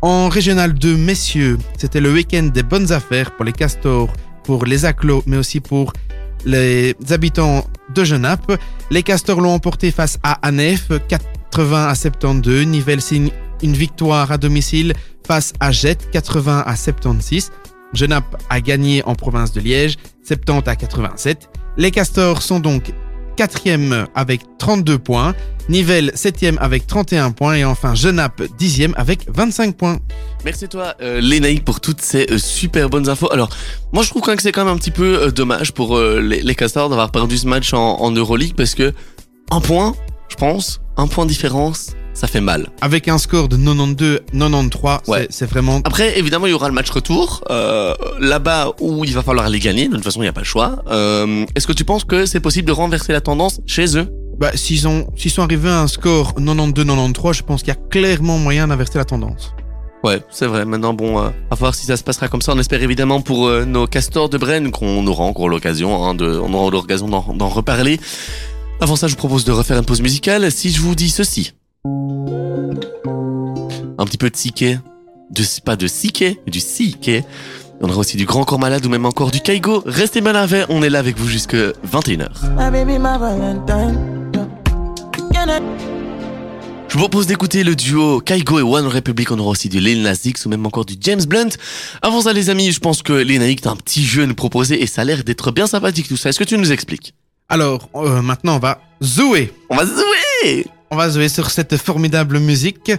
En 0.00 0.28
régional 0.28 0.72
2 0.72 0.96
Messieurs, 0.96 1.58
c'était 1.76 2.00
le 2.00 2.12
week-end 2.12 2.44
des 2.54 2.62
bonnes 2.62 2.92
affaires 2.92 3.34
pour 3.36 3.44
les 3.44 3.52
Castors, 3.52 4.12
pour 4.44 4.64
les 4.64 4.84
Aclos, 4.84 5.24
mais 5.26 5.36
aussi 5.36 5.60
pour 5.60 5.92
les 6.46 6.94
habitants 7.10 7.66
de 7.94 8.04
Genappe. 8.04 8.52
Les 8.90 9.02
Castors 9.02 9.40
l'ont 9.40 9.52
emporté 9.52 9.90
face 9.90 10.18
à 10.22 10.34
Anef, 10.46 10.88
80 11.08 11.88
à 11.88 11.94
72. 11.94 12.66
Nivelles 12.66 13.02
signe 13.02 13.30
une 13.62 13.74
victoire 13.74 14.32
à 14.32 14.38
domicile 14.38 14.94
face 15.26 15.52
à 15.60 15.72
Jet, 15.72 16.10
80 16.10 16.64
à 16.66 16.76
76. 16.76 17.50
Genappe 17.94 18.36
a 18.50 18.60
gagné 18.60 19.02
en 19.04 19.14
province 19.14 19.52
de 19.52 19.60
Liège, 19.60 19.96
70 20.26 20.68
à 20.68 20.76
87. 20.76 21.48
Les 21.76 21.90
Castors 21.90 22.42
sont 22.42 22.60
donc 22.60 22.92
quatrième 23.36 24.06
avec 24.14 24.40
32 24.58 24.98
points, 24.98 25.34
Nivelles 25.68 26.10
septième 26.14 26.56
avec 26.60 26.86
31 26.86 27.30
points 27.30 27.54
et 27.54 27.64
enfin 27.64 27.94
Genappe 27.94 28.42
dixième 28.56 28.94
avec 28.96 29.26
25 29.28 29.76
points. 29.76 29.98
Merci 30.44 30.66
toi, 30.66 30.94
euh, 31.02 31.20
pour 31.64 31.80
toutes 31.80 32.00
ces 32.00 32.26
euh, 32.30 32.38
super 32.38 32.88
bonnes 32.88 33.08
infos. 33.08 33.30
Alors, 33.30 33.50
moi, 33.92 34.02
je 34.02 34.08
trouve 34.08 34.22
quand 34.22 34.30
même 34.30 34.38
que 34.38 34.42
c'est 34.42 34.52
quand 34.52 34.64
même 34.64 34.74
un 34.74 34.78
petit 34.78 34.90
peu 34.90 35.22
euh, 35.22 35.30
dommage 35.30 35.72
pour 35.72 35.96
euh, 35.96 36.20
les, 36.20 36.54
Castors 36.54 36.88
d'avoir 36.88 37.10
perdu 37.10 37.36
ce 37.36 37.46
match 37.46 37.74
en, 37.74 38.00
en 38.00 38.14
parce 38.56 38.74
que 38.74 38.94
un 39.50 39.60
point, 39.60 39.94
je 40.30 40.36
pense, 40.36 40.80
un 40.96 41.06
point 41.06 41.26
différence, 41.26 41.90
ça 42.18 42.26
fait 42.26 42.40
mal. 42.40 42.68
Avec 42.80 43.06
un 43.08 43.18
score 43.18 43.48
de 43.48 43.56
92-93, 43.56 45.00
Ouais. 45.08 45.26
c'est- 45.30 45.46
vraiment... 45.46 45.80
Après, 45.84 46.18
évidemment, 46.18 46.46
il 46.46 46.50
y 46.50 46.52
aura 46.52 46.68
le 46.68 46.74
match 46.74 46.90
retour 46.90 47.42
euh, 47.50 47.94
là-bas 48.20 48.72
où 48.80 49.04
il 49.04 49.14
va 49.14 49.22
falloir 49.22 49.48
les 49.48 49.58
gagner. 49.60 49.88
De 49.88 49.94
toute 49.94 50.04
façon, 50.04 50.20
il 50.20 50.24
n'y 50.24 50.28
a 50.28 50.32
pas 50.32 50.40
le 50.40 50.46
choix. 50.46 50.82
Euh, 50.90 51.44
Est-ce 51.54 51.66
que 51.66 51.72
tu 51.72 51.84
penses 51.84 52.04
que 52.04 52.26
c'est 52.26 52.40
possible 52.40 52.66
de 52.66 52.72
renverser 52.72 53.12
la 53.12 53.20
tendance 53.20 53.60
chez 53.66 53.96
eux? 53.96 54.08
Bah, 54.38 54.50
s'ils 54.54 54.86
ont, 54.86 55.06
s'ils 55.16 55.30
sont 55.30 55.42
arrivés 55.42 55.68
à 55.68 55.80
un 55.80 55.88
score 55.88 56.34
92-93, 56.38 57.32
je 57.34 57.42
pense 57.42 57.62
qu'il 57.62 57.68
y 57.68 57.76
a 57.76 57.80
clairement 57.90 58.38
moyen 58.38 58.68
d'inverser 58.68 58.98
la 58.98 59.04
tendance. 59.04 59.52
Ouais, 60.04 60.20
c'est 60.30 60.46
vrai. 60.46 60.64
Maintenant, 60.64 60.94
bon, 60.94 61.18
euh, 61.20 61.30
à 61.50 61.54
voir 61.56 61.74
si 61.74 61.86
ça 61.86 61.96
se 61.96 62.04
passera 62.04 62.28
comme 62.28 62.40
ça. 62.42 62.52
On 62.54 62.58
espère 62.58 62.80
évidemment 62.82 63.20
pour 63.20 63.48
euh, 63.48 63.64
nos 63.64 63.86
castors 63.88 64.28
de 64.28 64.38
Brenne 64.38 64.70
qu'on 64.70 65.04
aura 65.08 65.24
encore 65.24 65.48
l'occasion, 65.48 66.04
hein, 66.04 66.14
de, 66.14 66.38
on 66.38 66.52
aura 66.54 66.70
l'occasion 66.70 67.08
d'en 67.08 67.34
d'en 67.34 67.48
reparler. 67.48 67.98
Avant 68.80 68.94
ça, 68.94 69.08
je 69.08 69.12
vous 69.14 69.18
propose 69.18 69.44
de 69.44 69.50
refaire 69.50 69.76
une 69.76 69.84
pause 69.84 70.00
musicale. 70.02 70.52
Si 70.52 70.70
je 70.70 70.80
vous 70.80 70.94
dis 70.94 71.10
ceci, 71.10 71.52
un 73.98 74.04
petit 74.04 74.18
peu 74.18 74.30
de 74.30 74.36
siké, 74.36 74.78
de 75.30 75.44
pas 75.64 75.76
de 75.76 75.86
siké, 75.86 76.40
mais 76.46 76.50
du 76.50 76.60
siké. 76.60 77.24
On 77.80 77.88
aura 77.88 77.98
aussi 77.98 78.16
du 78.16 78.24
Grand 78.24 78.44
Corps 78.44 78.58
Malade 78.58 78.84
ou 78.86 78.88
même 78.88 79.06
encore 79.06 79.30
du 79.30 79.40
Kaigo. 79.40 79.82
Restez 79.86 80.20
bien 80.20 80.34
avec, 80.34 80.66
on 80.68 80.82
est 80.82 80.90
là 80.90 80.98
avec 80.98 81.16
vous 81.16 81.28
jusque 81.28 81.54
21h. 81.54 82.28
My 82.56 82.70
baby, 82.72 82.98
my 82.98 83.18
Valentine. 83.18 84.32
Can 85.32 85.48
I 85.48 85.60
Je 86.88 86.94
vous 86.94 86.98
propose 87.00 87.28
d'écouter 87.28 87.62
le 87.62 87.76
duo 87.76 88.20
Kaigo 88.20 88.58
et 88.58 88.62
One 88.62 88.86
Republic. 88.88 89.30
On 89.30 89.38
aura 89.38 89.50
aussi 89.50 89.68
du 89.68 89.78
Lil 89.78 90.02
Nas 90.02 90.18
X 90.24 90.46
ou 90.46 90.48
même 90.48 90.66
encore 90.66 90.84
du 90.84 90.94
James 91.00 91.22
Blunt. 91.24 91.50
Avant 92.02 92.22
ça, 92.22 92.32
les 92.32 92.50
amis, 92.50 92.72
je 92.72 92.80
pense 92.80 93.02
que 93.02 93.12
Lénaïque, 93.12 93.60
t'as 93.60 93.70
un 93.70 93.76
petit 93.76 94.04
jeu 94.04 94.24
à 94.24 94.26
nous 94.26 94.34
proposer 94.34 94.82
et 94.82 94.86
ça 94.86 95.02
a 95.02 95.04
l'air 95.04 95.22
d'être 95.22 95.52
bien 95.52 95.68
sympathique 95.68 96.08
tout 96.08 96.16
ça. 96.16 96.30
Est-ce 96.30 96.38
que 96.38 96.44
tu 96.44 96.58
nous 96.58 96.72
expliques? 96.72 97.14
Alors, 97.48 97.88
euh, 97.94 98.22
maintenant, 98.22 98.56
on 98.56 98.60
va 98.60 98.80
zouer. 99.02 99.52
On 99.70 99.76
va 99.76 99.84
jouer 99.84 100.66
On 100.90 100.96
va 100.96 101.10
jouer 101.10 101.28
sur 101.28 101.50
cette 101.50 101.76
formidable 101.76 102.38
musique. 102.38 102.92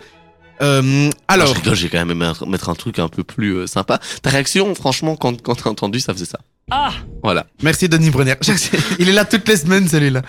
Euh, 0.62 1.10
Alors, 1.28 1.54
rigole, 1.56 1.76
j'ai 1.76 1.90
quand 1.90 2.04
même 2.06 2.18
mettre, 2.18 2.46
mettre 2.46 2.70
un 2.70 2.76
truc 2.76 3.00
un 3.00 3.08
peu 3.08 3.24
plus 3.24 3.56
euh, 3.56 3.68
sympa. 3.68 4.00
Ta 4.22 4.30
réaction, 4.30 4.76
franchement, 4.76 5.16
quand, 5.16 5.42
quand 5.42 5.56
t'as 5.56 5.70
entendu, 5.70 6.00
ça 6.00 6.14
faisait 6.14 6.26
ça. 6.26 6.40
Ah 6.70 6.92
Voilà. 7.24 7.46
merci 7.64 7.88
Denis 7.90 8.10
Brenner. 8.10 8.36
Il 9.00 9.10
est 9.10 9.14
là 9.14 9.26
toutes 9.26 9.48
les 9.48 9.58
semaines, 9.58 9.88
celui-là. 9.88 10.22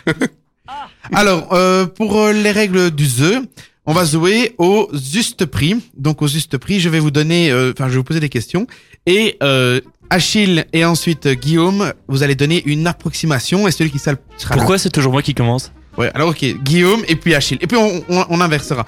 Alors, 1.13 1.53
euh, 1.53 1.87
pour 1.87 2.17
euh, 2.19 2.33
les 2.33 2.53
règles 2.53 2.91
du 2.93 3.05
jeu, 3.07 3.43
on 3.87 3.93
va 3.93 4.05
jouer 4.05 4.55
au 4.59 4.89
juste 4.93 5.47
prix. 5.47 5.77
Donc, 5.97 6.23
au 6.23 6.29
juste 6.29 6.57
prix, 6.59 6.81
je 6.81 6.89
vais 6.89 7.01
vous 7.01 7.11
donner, 7.11 7.51
euh, 7.51 7.73
enfin, 7.77 7.87
je 7.87 7.93
vais 7.93 7.97
vous 7.99 8.05
poser 8.05 8.21
des 8.21 8.29
questions. 8.29 8.67
Et 9.07 9.37
euh, 9.43 9.81
Achille 10.11 10.65
et 10.73 10.85
ensuite 10.85 11.27
Guillaume, 11.29 11.93
vous 12.09 12.23
allez 12.23 12.37
donner 12.37 12.63
une 12.67 12.87
approximation. 12.87 13.67
Et 13.67 13.73
celui 13.73 13.91
qui 13.91 13.99
sera 13.99 14.17
sera 14.39 14.55
le 14.55 14.61
Pourquoi 14.61 14.79
c'est 14.79 14.91
toujours 14.91 15.13
moi 15.13 15.23
qui 15.23 15.35
commence? 15.35 15.73
Ouais, 15.99 16.11
alors 16.15 16.29
ok, 16.31 16.45
Guillaume 16.63 17.03
et 17.09 17.17
puis 17.17 17.35
Achille. 17.35 17.59
Et 17.61 17.67
puis 17.67 17.77
on, 17.77 18.03
on- 18.09 18.25
on 18.31 18.41
inversera. 18.41 18.87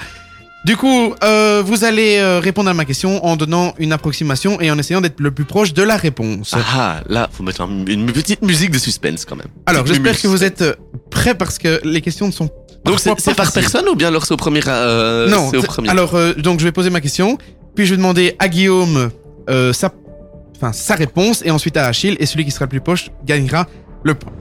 Du 0.64 0.76
coup, 0.76 1.12
euh, 1.24 1.60
vous 1.66 1.82
allez 1.82 2.18
euh, 2.18 2.38
répondre 2.38 2.70
à 2.70 2.74
ma 2.74 2.84
question 2.84 3.24
en 3.26 3.34
donnant 3.34 3.74
une 3.78 3.92
approximation 3.92 4.60
et 4.60 4.70
en 4.70 4.78
essayant 4.78 5.00
d'être 5.00 5.18
le 5.18 5.32
plus 5.32 5.44
proche 5.44 5.72
de 5.74 5.82
la 5.82 5.96
réponse. 5.96 6.52
Ah 6.56 6.60
ah, 6.76 7.00
là, 7.08 7.28
faut 7.32 7.42
mettre 7.42 7.62
un- 7.62 7.84
une 7.86 8.06
petite 8.12 8.42
musique 8.42 8.70
de 8.70 8.78
suspense 8.78 9.24
quand 9.24 9.34
même. 9.34 9.48
alors, 9.66 9.84
j'espère 9.86 10.20
que 10.20 10.28
vous 10.28 10.44
êtes 10.44 10.62
euh, 10.62 10.74
prêts 11.10 11.34
parce 11.34 11.58
que 11.58 11.80
les 11.82 12.00
questions 12.00 12.26
ne 12.28 12.32
sont 12.32 12.48
Donc 12.84 13.00
c'est 13.00 13.34
par 13.34 13.50
personne 13.52 13.88
ou 13.88 13.96
bien 13.96 14.06
alors 14.08 14.24
c'est 14.24 14.34
au 14.34 14.36
premier 14.36 14.60
euh, 14.68 15.28
non, 15.28 15.48
au 15.48 15.62
premier? 15.62 15.88
alors 15.88 16.14
euh, 16.14 16.32
donc 16.34 16.60
je 16.60 16.64
vais 16.64 16.72
poser 16.72 16.90
ma 16.90 17.00
question, 17.00 17.38
puis 17.74 17.84
je 17.86 17.90
vais 17.90 17.96
demander 17.96 18.36
à 18.38 18.48
Guillaume 18.48 19.10
euh, 19.50 19.72
sa 19.72 20.94
réponse 20.94 21.42
et 21.44 21.50
ensuite 21.50 21.76
à 21.76 21.86
Achille 21.86 22.16
et 22.20 22.26
celui 22.26 22.44
qui 22.44 22.52
sera 22.52 22.66
le 22.66 22.68
plus 22.68 22.80
proche 22.80 23.10
gagnera 23.24 23.66
le 24.04 24.14
point. 24.14 24.32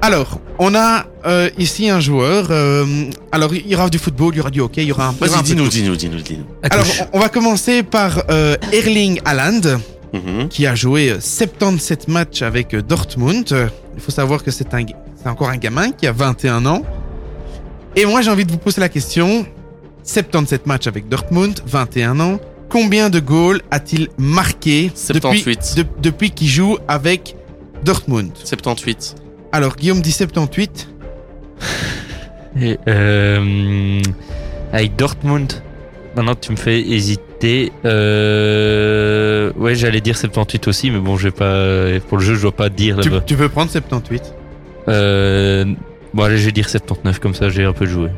Alors, 0.00 0.40
on 0.58 0.74
a 0.74 1.06
euh, 1.26 1.50
ici 1.58 1.88
un 1.90 2.00
joueur. 2.00 2.48
euh, 2.50 2.84
alors, 3.32 3.54
il 3.54 3.66
y 3.66 3.74
aura 3.74 3.88
du 3.90 3.98
football, 3.98 4.32
il 4.34 4.38
y 4.38 4.40
aura 4.40 4.50
du 4.50 4.60
hockey, 4.60 4.82
il 4.82 4.88
y 4.88 4.92
aura 4.92 5.08
un, 5.08 5.14
il 5.20 5.26
y 5.26 5.28
aura 5.30 5.36
Vas-y, 5.36 5.38
un 5.38 5.42
peu 5.42 5.48
de 5.48 5.54
dis-nous, 5.54 5.64
tout. 5.64 5.70
dis-nous, 5.70 5.96
dis-nous, 5.96 6.20
dis-nous. 6.20 6.44
Alors, 6.70 6.86
on 7.12 7.18
on 7.18 7.20
va 7.20 7.28
commencer 7.28 7.82
par 7.82 8.22
euh, 8.30 8.56
Erling 8.72 9.20
Haaland. 9.24 9.78
Mhm. 10.10 10.48
qui 10.48 10.66
a 10.66 10.74
joué 10.74 11.10
euh, 11.10 11.20
77 11.20 12.08
matchs 12.08 12.40
avec 12.40 12.72
euh, 12.72 12.80
Dortmund. 12.80 13.52
Euh, 13.52 13.68
Il 13.94 14.00
faut 14.00 14.10
savoir 14.10 14.42
que 14.42 14.50
c'est 14.50 14.72
un, 14.72 14.86
c'est 15.22 15.28
encore 15.28 15.50
un 15.50 15.58
gamin 15.58 15.90
qui 15.92 16.06
a 16.06 16.12
21 16.12 16.64
ans. 16.64 16.82
Et 17.94 18.06
moi, 18.06 18.22
j'ai 18.22 18.30
envie 18.30 18.46
de 18.46 18.50
vous 18.50 18.56
poser 18.56 18.80
la 18.80 18.88
question. 18.88 19.44
77 20.04 20.66
matchs 20.66 20.86
avec 20.86 21.08
Dortmund, 21.10 21.60
21 21.66 22.20
ans. 22.20 22.40
Combien 22.70 23.10
de 23.10 23.20
goals 23.20 23.60
a-t-il 23.70 24.08
marqué 24.16 24.90
78. 24.94 25.44
depuis, 25.44 25.74
de- 25.76 25.88
depuis 26.00 26.30
qu'il 26.30 26.48
joue 26.48 26.78
avec 26.88 27.36
Dortmund 27.84 28.30
78. 28.34 29.14
Alors, 29.52 29.76
Guillaume 29.76 30.00
dit 30.00 30.12
78. 30.12 30.88
Et, 32.60 32.78
euh, 32.88 34.00
avec 34.72 34.96
Dortmund, 34.96 35.52
maintenant 36.16 36.34
tu 36.34 36.52
me 36.52 36.56
fais 36.56 36.80
hésiter. 36.80 37.72
Euh, 37.84 39.52
ouais, 39.56 39.74
j'allais 39.74 40.00
dire 40.00 40.16
78 40.16 40.66
aussi, 40.68 40.90
mais 40.90 40.98
bon, 40.98 41.16
je 41.16 41.28
vais 41.28 41.30
pas. 41.30 42.00
Pour 42.08 42.18
le 42.18 42.24
jeu, 42.24 42.34
je 42.34 42.42
dois 42.42 42.52
pas 42.52 42.68
dire 42.68 42.98
Tu, 43.00 43.10
tu 43.26 43.36
peux 43.36 43.48
prendre 43.48 43.70
78. 43.70 44.34
Euh, 44.88 45.64
bon, 46.14 46.22
allez, 46.22 46.38
je 46.38 46.46
vais 46.46 46.52
dire 46.52 46.68
79, 46.68 47.18
comme 47.20 47.34
ça 47.34 47.48
j'ai 47.48 47.64
un 47.64 47.72
peu 47.72 47.86
joué. 47.86 48.08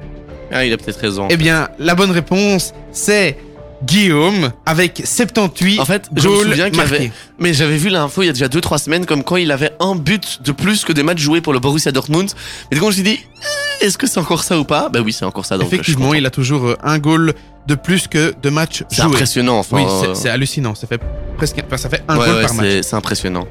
Ah, 0.53 0.65
il 0.65 0.73
a 0.73 0.77
peut-être 0.77 1.01
raison. 1.01 1.29
Eh 1.31 1.37
bien, 1.37 1.69
la 1.79 1.95
bonne 1.95 2.11
réponse, 2.11 2.75
c'est 2.93 3.37
Guillaume 3.85 4.53
avec 4.67 5.03
78 5.05 5.81
En 5.81 5.85
fait, 5.85 6.09
je 6.15 6.29
me 6.29 6.37
souviens 6.37 6.71
qu'il 6.71 6.81
avait-. 6.81 7.11
Mais 7.39 7.55
j'avais 7.55 7.77
vu 7.77 7.89
l'info 7.89 8.23
il 8.23 8.27
y 8.27 8.29
a 8.29 8.33
déjà 8.33 8.49
2-3 8.49 8.79
semaines 8.79 9.07
comme 9.07 9.25
quoi 9.25 9.41
il 9.41 9.51
avait 9.51 9.71
un 9.81 9.95
but 9.95 10.41
de 10.45 10.53
plus 10.53 10.85
que 10.85 10.93
des 10.93 11.03
matchs 11.03 11.21
joués 11.21 11.41
pour 11.41 11.53
le 11.53 11.59
Borussia 11.61 11.91
Dortmund. 11.93 12.31
Et 12.71 12.75
du 12.75 12.81
coup, 12.81 12.91
je 12.91 12.99
me 12.99 13.05
suis 13.05 13.17
dit, 13.17 13.21
euh, 13.21 13.87
est-ce 13.87 13.97
que 13.97 14.07
c'est 14.07 14.21
encore 14.21 14.45
ça 14.45 14.59
ou 14.59 14.65
pas? 14.65 14.89
Bah 14.91 15.01
oui, 15.05 15.13
c'est 15.13 15.25
encore 15.25 15.47
ça. 15.47 15.57
Donc, 15.57 15.67
Effectivement, 15.67 16.13
il 16.15 16.27
a 16.27 16.31
toujours 16.31 16.67
euh, 16.67 16.77
un 16.83 16.99
goal 16.99 17.33
de 17.67 17.75
plus 17.75 18.07
que 18.09 18.35
de 18.43 18.51
matchs 18.51 18.85
C'est 18.91 18.97
joués. 19.03 19.07
impressionnant. 19.07 19.59
Enfin, 19.59 19.77
Oui, 19.77 19.85
euh, 19.89 20.15
c'est- 20.15 20.23
c'est 20.23 20.29
hallucinant. 20.29 20.75
Ça 20.75 20.87
fait 20.87 21.01
presque, 21.37 21.57
enfin, 21.67 21.77
ça 21.77 21.89
fait 21.89 22.03
un 22.09 22.19
ouais, 22.19 22.27
goal 22.27 22.37
ouais, 22.37 22.43
par 22.43 22.55
match. 22.55 22.67
c'est- 22.67 22.83
C'est 22.83 22.97
impressionnant. 22.97 23.47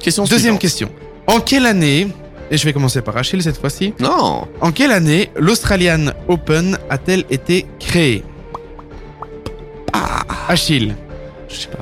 Question 0.00 0.24
Deuxième 0.24 0.40
suivante. 0.40 0.60
question. 0.60 0.90
En 1.26 1.40
quelle 1.40 1.66
année, 1.66 2.08
et 2.50 2.56
je 2.56 2.64
vais 2.64 2.72
commencer 2.72 3.02
par 3.02 3.16
Achille 3.16 3.42
cette 3.42 3.58
fois-ci, 3.60 3.94
Non. 4.00 4.48
en 4.60 4.72
quelle 4.72 4.90
année 4.92 5.30
l'Australian 5.36 6.06
Open 6.28 6.76
a-t-elle 6.88 7.24
été 7.30 7.66
créée? 7.78 8.24
Achille. 10.48 10.94
Je 11.48 11.54
sais 11.54 11.68
pas. 11.68 11.78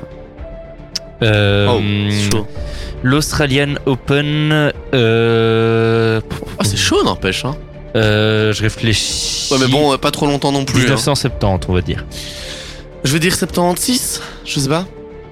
Euh, 1.25 1.67
Oh, 1.69 1.79
c'est 2.09 2.31
chaud. 2.31 2.47
L'Australian 3.03 3.75
Open. 3.85 4.71
Euh, 4.93 6.21
Ah, 6.59 6.63
c'est 6.63 6.77
chaud, 6.77 7.03
n'empêche. 7.03 7.45
Hein. 7.45 7.55
euh, 7.95 8.53
je 8.53 8.61
réfléchis. 8.61 9.51
Ouais, 9.53 9.57
mais 9.61 9.67
bon, 9.67 9.97
pas 9.97 10.11
trop 10.11 10.27
longtemps 10.27 10.51
non 10.51 10.65
plus. 10.65 10.79
hein. 10.81 10.95
1970, 10.95 11.67
on 11.69 11.73
va 11.73 11.81
dire. 11.81 12.05
Je 13.03 13.13
vais 13.13 13.19
dire 13.19 13.35
76. 13.35 14.21
Je 14.45 14.59
sais 14.59 14.69
pas. 14.69 14.85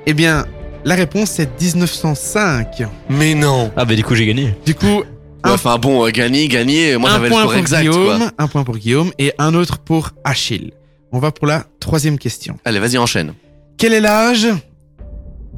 Eh 0.06 0.14
bien, 0.14 0.46
la 0.86 0.96
réponse 0.96 1.30
c'est 1.32 1.62
1905. 1.62 2.84
Mais 3.10 3.34
non. 3.36 3.72
Ah, 3.76 3.84
bah 3.86 3.96
du 3.96 4.04
coup, 4.04 4.16
j'ai 4.16 4.26
gagné. 4.26 4.56
Du 4.66 4.74
coup, 4.76 5.04
Ouais, 5.46 5.54
Enfin 5.54 5.78
bon, 5.78 6.10
gagner, 6.10 6.48
gagner. 6.48 6.98
Moi, 6.98 7.10
un 7.10 7.14
j'avais 7.14 7.26
le 7.28 7.30
point 7.32 7.42
score 7.42 7.52
pour 7.52 7.60
exact. 7.62 7.82
Guillaume, 7.82 8.18
Quoi. 8.18 8.32
un 8.38 8.48
point 8.48 8.64
pour 8.64 8.76
Guillaume 8.78 9.12
et 9.20 9.34
un 9.38 9.54
autre 9.54 9.78
pour 9.78 10.10
Achille. 10.24 10.72
On 11.12 11.20
va 11.20 11.32
pour 11.32 11.48
la 11.48 11.66
troisième 11.80 12.18
question. 12.20 12.58
Allez, 12.66 12.80
vas-y, 12.80 12.98
enchaîne. 12.98 13.34
Quel 13.78 13.94
est 13.94 14.02
l'âge 14.02 14.48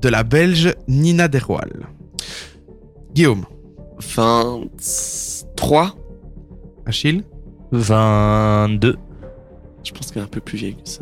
de 0.02 0.10
la 0.10 0.24
Belge 0.24 0.76
Nina 0.88 1.28
Derwal? 1.28 1.88
Guillaume, 3.14 3.46
23. 4.16 5.96
Achille 6.86 7.24
22. 7.72 8.98
Je 9.84 9.92
pense 9.92 10.12
qu'elle 10.12 10.22
est 10.22 10.26
un 10.26 10.30
peu 10.30 10.42
plus 10.42 10.58
vieille 10.58 10.76
que 10.76 10.90
ça. 10.90 11.02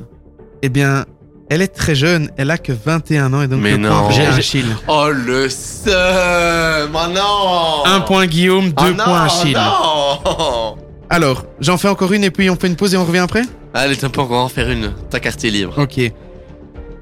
Eh 0.62 0.70
bien, 0.70 1.06
elle 1.50 1.62
est 1.62 1.68
très 1.70 1.96
jeune, 1.96 2.30
elle 2.38 2.52
a 2.52 2.58
que 2.58 2.72
21 2.74 3.34
ans 3.34 3.42
et 3.42 3.48
donc 3.48 3.62
Mais 3.62 3.78
non. 3.78 4.10
J'ai- 4.12 4.26
Achille. 4.26 4.66
Oh 4.88 5.10
le 5.10 5.50
seum 5.50 6.92
Oh 6.94 7.08
non 7.14 7.86
Un 7.86 8.02
point 8.02 8.26
Guillaume, 8.28 8.72
Oh 8.78 8.84
deux 8.84 8.94
non, 8.94 9.04
points 9.04 9.24
Achille. 9.24 9.54
non 9.56 10.78
Alors, 11.10 11.46
j'en 11.60 11.78
fais 11.78 11.88
encore 11.88 12.12
une 12.14 12.24
et 12.24 12.32
puis 12.32 12.50
on 12.50 12.56
fait 12.56 12.68
une 12.68 12.76
pause 12.76 12.94
et 12.94 12.98
on 12.98 13.06
revient 13.06 13.20
après 13.20 13.44
Allez, 13.74 13.96
t'as 13.96 14.10
pas 14.10 14.22
encore 14.24 14.44
en 14.44 14.50
faire 14.50 14.70
une. 14.70 14.94
Ta 15.10 15.20
quartier 15.20 15.50
libre. 15.52 15.74
Ok. 15.78 16.00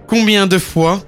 Combien 0.08 0.46
de 0.48 0.58
fois 0.58 1.02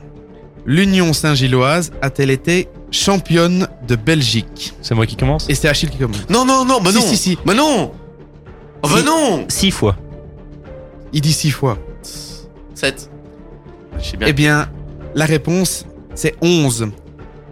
l'Union 0.66 1.14
Saint-Gilloise 1.14 1.92
a-t-elle 2.02 2.32
été 2.32 2.68
championne 2.92 3.68
de 3.88 3.96
Belgique 3.96 4.74
C'est 4.82 4.96
moi 4.96 5.06
qui 5.06 5.16
commence 5.16 5.48
Et 5.50 5.56
c'est 5.56 5.68
Achille 5.68 5.90
qui 5.90 5.98
commence. 5.98 6.28
Non, 6.30 6.46
non, 6.46 6.66
non, 6.66 6.80
bah 6.82 6.90
Si, 6.92 6.96
non 6.96 7.02
si, 7.02 7.18
si. 7.18 7.38
Bah 7.46 7.54
non 7.54 7.92
Oh 8.84 8.88
bah 8.90 8.98
Si. 9.00 9.06
non 9.06 9.46
6 9.48 9.72
fois. 9.72 9.96
Il 11.14 11.22
dit 11.22 11.34
six 11.34 11.52
fois. 11.52 11.78
7. 12.76 13.10
Je 14.00 14.04
sais 14.06 14.18
bien. 14.18 14.28
Eh 14.28 14.34
bien, 14.34 14.70
la 15.16 15.26
réponse, 15.26 15.86
c'est 16.16 16.36
11. 16.42 16.90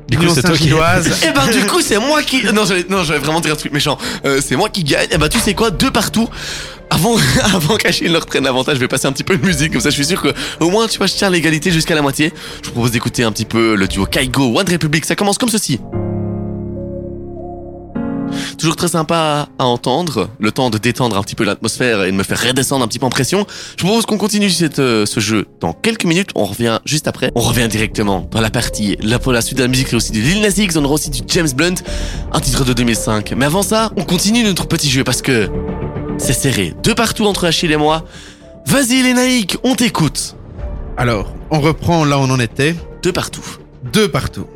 Du 0.07 0.17
coup, 0.17 0.25
c'est 0.33 0.41
toi 0.41 0.51
qui. 0.51 0.57
Saint-Gilloise. 0.59 1.11
Eh 1.27 1.31
ben 1.31 1.47
du 1.47 1.65
coup 1.65 1.81
c'est 1.81 1.97
moi 1.97 2.21
qui... 2.21 2.43
Non 2.53 2.65
j'allais 2.65 2.85
non, 2.89 3.03
j'allais 3.03 3.19
vraiment 3.19 3.41
dire 3.41 3.53
un 3.53 3.55
truc 3.55 3.73
méchant. 3.73 3.97
Euh, 4.25 4.39
c'est 4.45 4.55
moi 4.55 4.69
qui 4.69 4.83
gagne. 4.83 5.07
Eh 5.11 5.17
ben 5.17 5.27
tu 5.29 5.39
sais 5.39 5.53
quoi 5.53 5.71
Deux 5.71 5.91
partout. 5.91 6.29
Avant, 6.89 7.17
avant 7.53 7.77
qu'Achille 7.77 8.11
leur 8.11 8.25
prenne 8.25 8.43
l'avantage, 8.43 8.75
je 8.75 8.81
vais 8.81 8.87
passer 8.87 9.07
un 9.07 9.11
petit 9.11 9.23
peu 9.23 9.37
de 9.37 9.45
musique. 9.45 9.71
Comme 9.71 9.81
ça 9.81 9.89
je 9.89 9.95
suis 9.95 10.05
sûr 10.05 10.21
que 10.21 10.33
au 10.59 10.69
moins 10.69 10.87
tu 10.87 10.97
vois 10.97 11.07
je 11.07 11.13
tiens 11.13 11.29
l'égalité 11.29 11.71
jusqu'à 11.71 11.95
la 11.95 12.01
moitié. 12.01 12.31
Je 12.61 12.67
vous 12.67 12.73
propose 12.73 12.91
d'écouter 12.91 13.23
un 13.23 13.31
petit 13.31 13.45
peu 13.45 13.75
le 13.75 13.87
duo 13.87 14.05
Kaigo 14.05 14.59
One 14.59 14.69
Republic. 14.69 15.05
Ça 15.05 15.15
commence 15.15 15.37
comme 15.37 15.49
ceci. 15.49 15.79
Toujours 18.57 18.75
très 18.75 18.87
sympa 18.87 19.49
à 19.59 19.65
entendre, 19.65 20.29
le 20.39 20.51
temps 20.51 20.69
de 20.69 20.77
détendre 20.77 21.17
un 21.17 21.21
petit 21.21 21.35
peu 21.35 21.43
l'atmosphère 21.43 22.03
et 22.03 22.11
de 22.11 22.15
me 22.15 22.23
faire 22.23 22.41
redescendre 22.41 22.83
un 22.83 22.87
petit 22.87 22.99
peu 22.99 23.05
en 23.05 23.09
pression. 23.09 23.45
Je 23.77 23.83
vous 23.83 23.89
propose 23.89 24.05
qu'on 24.05 24.17
continue 24.17 24.49
cette, 24.49 24.79
euh, 24.79 25.05
ce 25.05 25.19
jeu 25.19 25.45
dans 25.59 25.73
quelques 25.73 26.05
minutes. 26.05 26.29
On 26.35 26.45
revient 26.45 26.79
juste 26.85 27.07
après. 27.07 27.31
On 27.35 27.41
revient 27.41 27.67
directement 27.67 28.27
dans 28.31 28.41
la 28.41 28.49
partie. 28.49 28.97
Là, 29.01 29.19
pour 29.19 29.33
la 29.33 29.41
suite 29.41 29.57
de 29.57 29.63
la 29.63 29.67
musique, 29.67 29.87
c'est 29.89 29.95
aussi 29.95 30.11
du 30.11 30.21
Lil 30.21 30.41
Nas 30.41 30.57
X, 30.57 30.75
on 30.77 30.85
aura 30.85 30.93
aussi 30.93 31.09
du 31.09 31.21
James 31.27 31.49
Blunt, 31.55 31.75
un 32.31 32.39
titre 32.39 32.63
de 32.63 32.73
2005. 32.73 33.33
Mais 33.35 33.45
avant 33.45 33.63
ça, 33.63 33.91
on 33.97 34.03
continue 34.03 34.43
notre 34.43 34.67
petit 34.67 34.89
jeu 34.89 35.03
parce 35.03 35.21
que 35.21 35.49
c'est 36.17 36.33
serré. 36.33 36.73
Deux 36.83 36.95
partout 36.95 37.25
entre 37.25 37.45
Achille 37.45 37.71
et 37.71 37.77
moi. 37.77 38.05
Vas-y 38.67 39.03
les 39.03 39.13
naïcs, 39.13 39.57
on 39.63 39.75
t'écoute. 39.75 40.35
Alors, 40.97 41.33
on 41.51 41.59
reprend 41.59 42.05
là 42.05 42.17
où 42.17 42.21
on 42.21 42.29
en 42.29 42.39
était. 42.39 42.75
Deux 43.03 43.11
partout. 43.11 43.45
Deux 43.91 44.07
partout. 44.07 44.47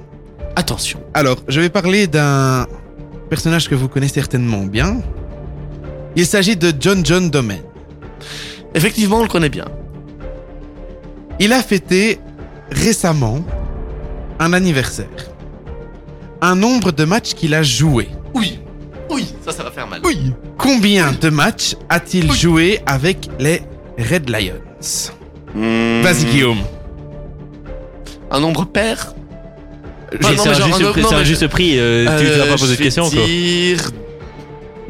Attention. 0.56 1.00
Alors, 1.14 1.38
je 1.48 1.60
vais 1.60 1.70
parler 1.70 2.08
d'un 2.08 2.66
personnage 3.30 3.70
que 3.70 3.76
vous 3.76 3.88
connaissez 3.88 4.16
certainement 4.16 4.66
bien. 4.66 5.02
Il 6.16 6.26
s'agit 6.26 6.58
de 6.58 6.74
John 6.80 7.06
John 7.06 7.30
Domen. 7.30 7.62
Effectivement, 8.74 9.20
on 9.20 9.24
le 9.24 9.30
connaît 9.30 9.50
bien. 9.50 9.66
Il 11.40 11.54
a 11.54 11.62
fêté 11.62 12.20
récemment 12.72 13.40
un 14.40 14.54
anniversaire. 14.54 15.08
Un 16.42 16.56
nombre 16.56 16.92
de 16.92 17.06
matchs 17.06 17.34
qu'il 17.34 17.54
a 17.54 17.64
joué. 17.64 18.10
Oui. 18.34 18.60
Oui, 19.10 19.34
ça, 19.46 19.52
ça 19.52 19.64
va 19.64 19.72
faire 19.72 19.88
mal. 19.88 20.02
Oui. 20.04 20.34
Combien 20.58 21.12
de 21.14 21.30
matchs 21.30 21.76
a-t-il 21.90 22.32
joué 22.32 22.80
avec 22.86 23.30
les 23.40 23.62
Red 23.98 24.30
Lions? 24.30 25.12
Hmm. 25.54 26.02
Vas-y 26.02 26.26
Guillaume. 26.26 26.60
Un 28.32 28.40
nombre 28.40 28.66
pair? 28.66 29.14
Non, 30.12 30.18
mais 30.22 30.28
un, 30.28 30.54
genre, 30.54 30.68
juste, 30.68 30.82
un- 30.82 30.92
prix- 30.92 31.02
non, 31.02 31.10
c'est 31.10 31.16
un 31.16 31.20
mais- 31.20 31.26
juste 31.26 31.48
prix. 31.48 31.80
euh, 31.80 32.06
tu 32.06 32.26
Euh, 32.26 32.34
tu 32.34 32.40
vas 32.40 32.46
pas 32.46 32.52
poser 32.54 32.66
je 32.66 32.72
de 32.72 32.78
vais 32.78 32.84
questions, 32.86 33.10
quoi. 33.10 33.26
dire 33.26 33.92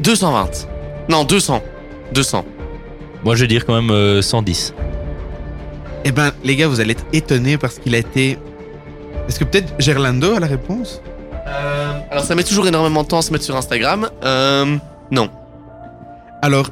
220. 0.00 0.50
Non, 1.08 1.24
200. 1.24 1.62
200. 2.12 2.44
Moi, 3.24 3.34
je 3.36 3.42
vais 3.42 3.48
dire 3.48 3.66
quand 3.66 3.74
même 3.74 3.90
euh, 3.90 4.22
110. 4.22 4.72
Eh 6.04 6.12
ben, 6.12 6.32
les 6.44 6.56
gars, 6.56 6.68
vous 6.68 6.80
allez 6.80 6.92
être 6.92 7.04
étonnés 7.12 7.58
parce 7.58 7.78
qu'il 7.78 7.94
a 7.94 7.98
été. 7.98 8.38
Est-ce 9.28 9.38
que 9.38 9.44
peut-être 9.44 9.74
Gerlando 9.78 10.34
a 10.34 10.40
la 10.40 10.46
réponse? 10.46 11.02
Euh, 11.46 11.92
alors 12.10 12.24
ça 12.24 12.34
met 12.34 12.42
toujours 12.44 12.66
énormément 12.66 13.02
de 13.02 13.08
temps 13.08 13.18
à 13.18 13.22
se 13.22 13.32
mettre 13.32 13.44
sur 13.44 13.56
Instagram. 13.56 14.08
Euh, 14.24 14.76
non. 15.10 15.28
Alors, 16.42 16.70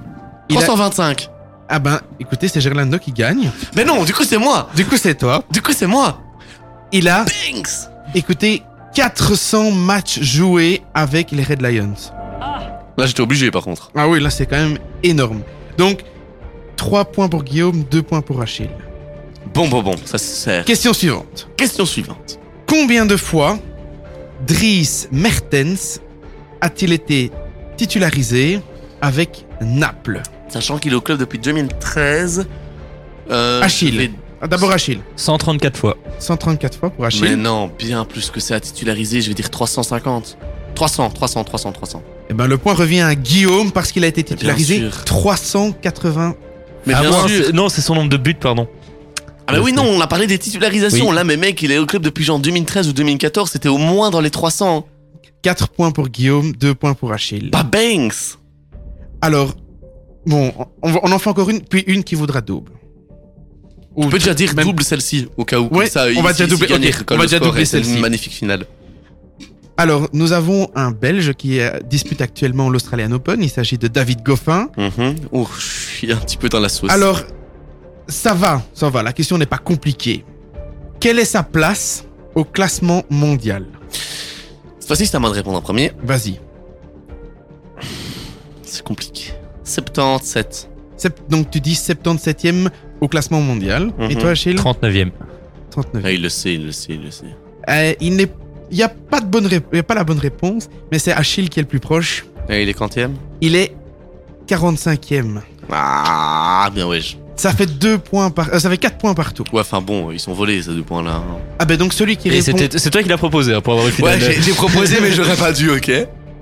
il 0.48 0.56
a- 0.56 0.60
325. 0.62 1.28
ah 1.68 1.78
ben, 1.78 2.00
écoutez, 2.18 2.48
c'est 2.48 2.60
Gerlando 2.60 2.98
qui 2.98 3.12
gagne. 3.12 3.50
Mais 3.76 3.84
non, 3.84 4.04
du 4.04 4.14
coup 4.14 4.24
c'est 4.24 4.38
moi. 4.38 4.70
Du 4.74 4.86
coup, 4.86 4.96
c'est 4.96 5.14
toi. 5.16 5.42
Du 5.50 5.60
coup 5.60 5.72
c'est 5.72 5.86
moi. 5.86 6.20
Il 6.92 7.06
a, 7.08 7.24
Binks. 7.24 7.68
Écoutez, 8.14 8.62
400 8.94 9.70
matchs 9.72 10.20
joués 10.20 10.82
avec 10.94 11.30
les 11.30 11.42
Red 11.42 11.62
Lions. 11.62 11.94
Là 12.96 13.06
j'étais 13.06 13.20
obligé 13.20 13.50
par 13.50 13.62
contre. 13.62 13.90
Ah 13.94 14.08
oui, 14.08 14.20
là, 14.20 14.28
c'est 14.30 14.46
quand 14.46 14.56
même 14.56 14.78
énorme. 15.02 15.42
Donc, 15.76 16.02
3 16.76 17.04
points 17.06 17.28
pour 17.28 17.44
Guillaume, 17.44 17.84
2 17.84 18.02
points 18.02 18.22
pour 18.22 18.40
Achille. 18.42 18.70
Bon 19.54 19.68
bon 19.68 19.82
bon, 19.82 19.96
ça 20.04 20.18
se 20.18 20.24
sert. 20.26 20.64
Question 20.64 20.92
suivante. 20.92 21.48
Question 21.56 21.86
suivante. 21.86 22.38
Combien 22.66 23.06
de 23.06 23.16
fois 23.16 23.58
Dries 24.46 25.06
Mertens 25.10 26.00
a-t-il 26.60 26.92
été 26.92 27.30
titularisé 27.76 28.60
avec 29.00 29.46
Naples? 29.60 30.22
Sachant 30.48 30.78
qu'il 30.78 30.92
est 30.92 30.96
au 30.96 31.00
club 31.00 31.18
depuis 31.18 31.38
2013. 31.38 32.46
Euh, 33.30 33.62
Achille. 33.62 34.10
Ah, 34.40 34.46
D'abord 34.46 34.70
Achille. 34.70 35.00
134 35.16 35.76
fois. 35.76 35.96
134 36.18 36.78
fois 36.78 36.90
pour 36.90 37.00
Mais 37.00 37.06
Achille. 37.08 37.34
non, 37.36 37.70
bien 37.78 38.04
plus 38.04 38.30
que 38.30 38.40
ça 38.40 38.54
à 38.56 38.60
titulariser, 38.60 39.20
je 39.20 39.28
vais 39.28 39.34
dire 39.34 39.50
350. 39.50 40.38
300, 40.74 41.10
300, 41.10 41.44
300, 41.44 41.72
300. 41.72 42.02
Eh 42.30 42.34
ben, 42.34 42.46
le 42.46 42.56
point 42.58 42.74
revient 42.74 43.00
à 43.00 43.14
Guillaume 43.16 43.72
parce 43.72 43.90
qu'il 43.90 44.04
a 44.04 44.06
été 44.06 44.22
titularisé 44.22 44.78
sûr. 44.78 45.04
380. 45.04 46.34
Mais 46.86 46.94
Ah, 46.94 47.00
bien 47.00 47.26
sûr. 47.28 47.52
Non, 47.54 47.68
c'est 47.68 47.80
son 47.80 47.94
nombre 47.96 48.10
de 48.10 48.16
buts, 48.16 48.34
pardon. 48.34 48.68
Ah 49.50 49.54
bah 49.54 49.60
oui 49.62 49.72
non, 49.72 49.82
on 49.84 50.00
a 50.02 50.06
parlé 50.06 50.26
des 50.26 50.38
titularisations. 50.38 51.08
Oui. 51.08 51.14
Là, 51.14 51.24
mais 51.24 51.38
mec, 51.38 51.62
il 51.62 51.72
est 51.72 51.78
au 51.78 51.86
club 51.86 52.02
depuis 52.02 52.22
genre 52.22 52.38
2013 52.38 52.86
ou 52.88 52.92
2014, 52.92 53.50
c'était 53.50 53.70
au 53.70 53.78
moins 53.78 54.10
dans 54.10 54.20
les 54.20 54.30
300. 54.30 54.86
4 55.40 55.68
points 55.68 55.90
pour 55.90 56.08
Guillaume, 56.08 56.52
2 56.52 56.74
points 56.74 56.92
pour 56.94 57.12
Achille. 57.12 57.50
Pas 57.50 57.62
Banks. 57.62 58.36
Alors, 59.22 59.54
bon, 60.26 60.52
on, 60.82 60.92
va- 60.92 61.00
on 61.02 61.12
en 61.12 61.18
fait 61.18 61.30
encore 61.30 61.48
une, 61.48 61.62
puis 61.62 61.82
une 61.86 62.04
qui 62.04 62.14
vaudra 62.14 62.40
double. 62.42 62.72
On 64.00 64.06
Ou 64.06 64.10
peut 64.10 64.18
déjà 64.18 64.32
dire 64.32 64.54
même- 64.54 64.64
double 64.64 64.84
celle-ci, 64.84 65.26
au 65.36 65.44
cas 65.44 65.58
où. 65.58 65.64
Ouais, 65.74 65.86
comme 65.86 65.86
ça, 65.86 66.06
on 66.16 66.22
va 66.22 66.32
déjà 66.32 66.46
doubler- 66.46 66.68
gagner, 66.68 66.88
ok, 66.90 67.02
quand 67.04 67.14
on 67.16 67.18
va 67.18 67.24
déjà 67.24 67.40
doubler 67.40 67.64
celle-ci. 67.64 67.98
magnifique 67.98 68.32
finale. 68.32 68.64
Alors, 69.76 70.08
nous 70.12 70.32
avons 70.32 70.70
un 70.76 70.92
Belge 70.92 71.32
qui 71.34 71.58
euh, 71.60 71.78
dispute 71.84 72.20
actuellement 72.20 72.70
l'Australian 72.70 73.10
Open. 73.12 73.42
Il 73.42 73.48
s'agit 73.50 73.76
de 73.76 73.88
David 73.88 74.22
Goffin. 74.22 74.68
Mhm. 74.76 75.16
Ouh, 75.32 75.48
je 75.58 75.96
suis 75.96 76.12
un 76.12 76.16
petit 76.16 76.36
peu 76.36 76.48
dans 76.48 76.60
la 76.60 76.68
sauce. 76.68 76.90
Alors, 76.92 77.22
ça 78.06 78.34
va, 78.34 78.62
ça 78.72 78.88
va. 78.88 79.02
La 79.02 79.12
question 79.12 79.36
n'est 79.36 79.46
pas 79.46 79.58
compliquée. 79.58 80.24
Quelle 81.00 81.18
est 81.18 81.24
sa 81.24 81.42
place 81.42 82.04
au 82.36 82.44
classement 82.44 83.02
mondial? 83.10 83.66
Cette 84.78 84.86
fois-ci, 84.86 85.06
c'est 85.06 85.16
à 85.16 85.18
moi 85.20 85.30
de 85.30 85.34
répondre 85.34 85.58
en 85.58 85.62
premier. 85.62 85.90
Vas-y. 86.04 86.38
C'est 88.62 88.82
compliqué. 88.82 89.32
77. 89.64 90.70
Sept- 90.96 91.22
Donc, 91.30 91.50
tu 91.50 91.60
dis 91.60 91.74
77e 91.76 92.68
au 93.00 93.08
classement 93.08 93.40
mondial. 93.40 93.90
Et 94.00 94.14
Mhm. 94.14 94.20
toi, 94.20 94.30
Achille 94.30 94.54
39e. 94.56 95.10
39. 95.70 96.02
Ah, 96.06 96.10
il 96.12 96.22
le 96.22 96.28
sait, 96.28 96.54
il 96.54 96.66
le 96.66 96.72
sait, 96.72 96.94
il 96.94 97.02
le 97.02 97.10
sait. 97.10 97.26
Euh, 97.68 97.92
il 98.00 98.16
n'est, 98.16 98.28
il 98.70 98.76
y 98.78 98.82
a 98.82 98.88
pas 98.88 99.20
de 99.20 99.26
bonne, 99.26 99.48
y 99.72 99.78
a 99.78 99.82
pas 99.82 99.94
la 99.94 100.04
bonne 100.04 100.18
réponse, 100.18 100.68
mais 100.90 100.98
c'est 100.98 101.12
Achille 101.12 101.48
qui 101.48 101.60
est 101.60 101.62
le 101.62 101.68
plus 101.68 101.80
proche. 101.80 102.24
Et 102.48 102.62
il 102.62 102.68
est 102.68 102.74
quantième 102.74 103.14
Il 103.40 103.54
est 103.56 103.74
45e. 104.46 105.42
Ah, 105.70 106.70
bien 106.74 106.86
ouais. 106.86 107.00
je- 107.00 107.16
Ça 107.36 107.52
fait 107.52 107.66
deux 107.66 107.98
points 107.98 108.30
par, 108.30 108.52
euh, 108.52 108.58
ça 108.58 108.68
fait 108.68 108.78
4 108.78 108.98
points 108.98 109.14
partout. 109.14 109.44
Ouais, 109.52 109.60
enfin 109.60 109.80
bon, 109.80 110.10
ils 110.10 110.18
sont 110.18 110.32
volés 110.32 110.60
ces 110.62 110.70
deux 110.72 110.82
points-là. 110.82 111.16
hein. 111.16 111.36
Ah 111.60 111.64
ben 111.66 111.76
donc 111.76 111.92
celui 111.92 112.16
qui 112.16 112.28
Et 112.28 112.40
répond, 112.40 112.58
c'est 112.76 112.90
toi 112.90 113.00
qui 113.02 113.08
l'as 113.08 113.16
proposé 113.18 113.54
hein, 113.54 113.60
pour 113.60 113.74
avoir 113.74 113.86
une 113.88 114.04
Ouais, 114.04 114.18
j'ai 114.18 114.52
proposé, 114.54 114.96
mais 115.00 115.12
j'aurais 115.12 115.36
pas 115.36 115.52
dû, 115.52 115.70
ok 115.70 115.90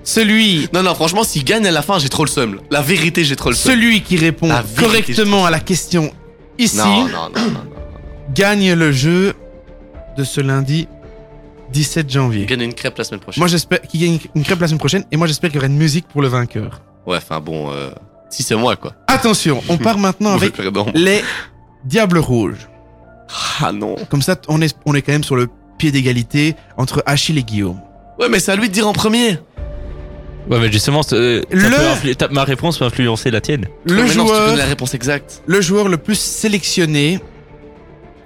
celui, 0.05 0.69
Non, 0.73 0.85
non, 0.85 0.95
franchement, 0.95 1.25
s'il 1.25 1.43
gagne 1.45 1.67
à 1.67 1.71
la 1.73 1.83
fin, 1.83 1.99
j'ai 1.99 2.09
trop 2.09 2.25
le 2.25 2.31
seum. 2.31 2.61
La 2.71 2.81
vérité, 2.81 3.25
j'ai 3.25 3.35
trop 3.35 3.51
le 3.51 3.57
seum. 3.57 3.73
celui 3.73 4.03
qui 4.03 4.17
répond 4.17 4.47
vérité, 4.47 4.75
correctement 4.81 5.45
à 5.45 5.51
la 5.51 5.59
question 5.59 6.13
ici 6.59 6.77
Non, 6.79 7.09
non, 7.09 7.09
non, 7.09 7.31
non, 7.37 7.51
non. 7.51 7.61
gagne 8.35 8.73
le 8.75 8.93
jeu 8.93 9.35
de 10.17 10.25
ce 10.25 10.41
lundi 10.41 10.89
17 11.73 12.07
Il 12.09 12.13
janvier. 12.13 12.47
gagne 12.47 12.63
une 12.63 12.75
crêpe 12.75 12.97
la 12.99 13.05
semaine 13.05 13.21
prochaine. 13.21 13.41
Moi 13.41 13.49
j'espère 13.49 13.83
qu'il 13.83 14.01
gagne 14.01 14.19
une 14.35 14.43
crêpe 14.45 14.61
la 14.61 14.67
semaine 14.69 14.79
prochaine 14.79 15.05
et 15.11 15.17
moi 15.17 15.27
j'espère 15.27 15.51
qu'il 15.51 15.57
y 15.57 15.59
aura 15.59 15.67
une 15.67 15.77
musique 15.79 16.07
pour 16.09 16.23
le 16.23 16.29
vainqueur. 16.29 16.81
Ouais, 17.07 17.17
enfin 17.19 17.41
bon, 17.41 17.71
euh, 17.73 17.91
si 18.31 18.43
c'est 18.43 18.57
moi, 18.57 18.77
quoi. 18.77 18.93
Attention, 19.07 19.63
on 19.69 19.77
part 19.79 19.99
maintenant 19.99 20.33
avec 20.35 20.55
les 20.95 21.23
Diables 21.85 22.19
Rouges. 22.19 22.69
Ah 23.61 23.73
non. 23.73 23.97
Comme 24.09 24.23
ça, 24.23 24.37
on 24.49 24.61
est, 24.63 24.77
on 24.87 24.95
est 24.95 25.03
quand 25.03 25.13
même 25.13 25.25
sur 25.25 25.37
le 25.37 25.49
pied 25.79 25.91
d'égalité 25.93 26.55
entre 26.77 27.03
Achille 27.07 27.39
et 27.39 27.43
Guillaume. 27.45 27.81
Ouais, 28.19 28.29
mais 28.29 28.39
c'est 28.41 28.53
à 28.53 28.57
lui 28.57 28.69
de 28.69 28.73
dire 28.73 28.89
en 28.89 28.93
premier. 28.93 29.39
Ouais, 30.49 30.59
mais 30.61 30.71
justement, 30.71 31.01
euh, 31.13 31.43
Le- 31.51 31.61
influ- 31.61 32.15
ma 32.33 32.45
réponse 32.45 32.79
peut 32.79 32.85
influencer 32.85 33.31
la 33.31 33.41
tienne. 33.41 33.67
Le 33.85 33.95
Mais 33.97 34.03
non, 34.03 34.07
si 34.09 34.13
tu 34.19 34.19
joueur, 34.27 34.57
la 34.57 34.65
réponse 34.65 34.95
exacte. 34.95 35.43
le 35.47 35.61
joueur 35.61 35.89
le 35.89 35.97
plus 35.97 36.19
sélectionné 36.19 37.19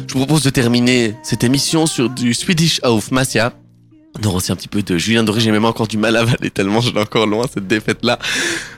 Je 0.08 0.12
vous 0.12 0.18
propose 0.26 0.42
de 0.42 0.50
terminer 0.50 1.14
cette 1.22 1.44
émission 1.44 1.86
sur 1.86 2.10
du 2.10 2.34
Swedish 2.34 2.80
House 2.82 3.12
Mafia. 3.12 3.52
On 4.18 4.26
aura 4.26 4.38
aussi 4.38 4.50
un 4.50 4.56
petit 4.56 4.66
peu 4.66 4.82
de 4.82 4.98
Julien 4.98 5.22
Doré, 5.22 5.40
j'ai 5.40 5.52
même 5.52 5.66
encore 5.66 5.86
du 5.86 5.98
mal 5.98 6.16
à 6.16 6.22
avaler 6.22 6.50
tellement 6.50 6.80
je 6.80 6.92
l'ai 6.92 7.00
encore 7.00 7.28
loin 7.28 7.44
cette 7.52 7.68
défaite 7.68 8.04
là. 8.04 8.18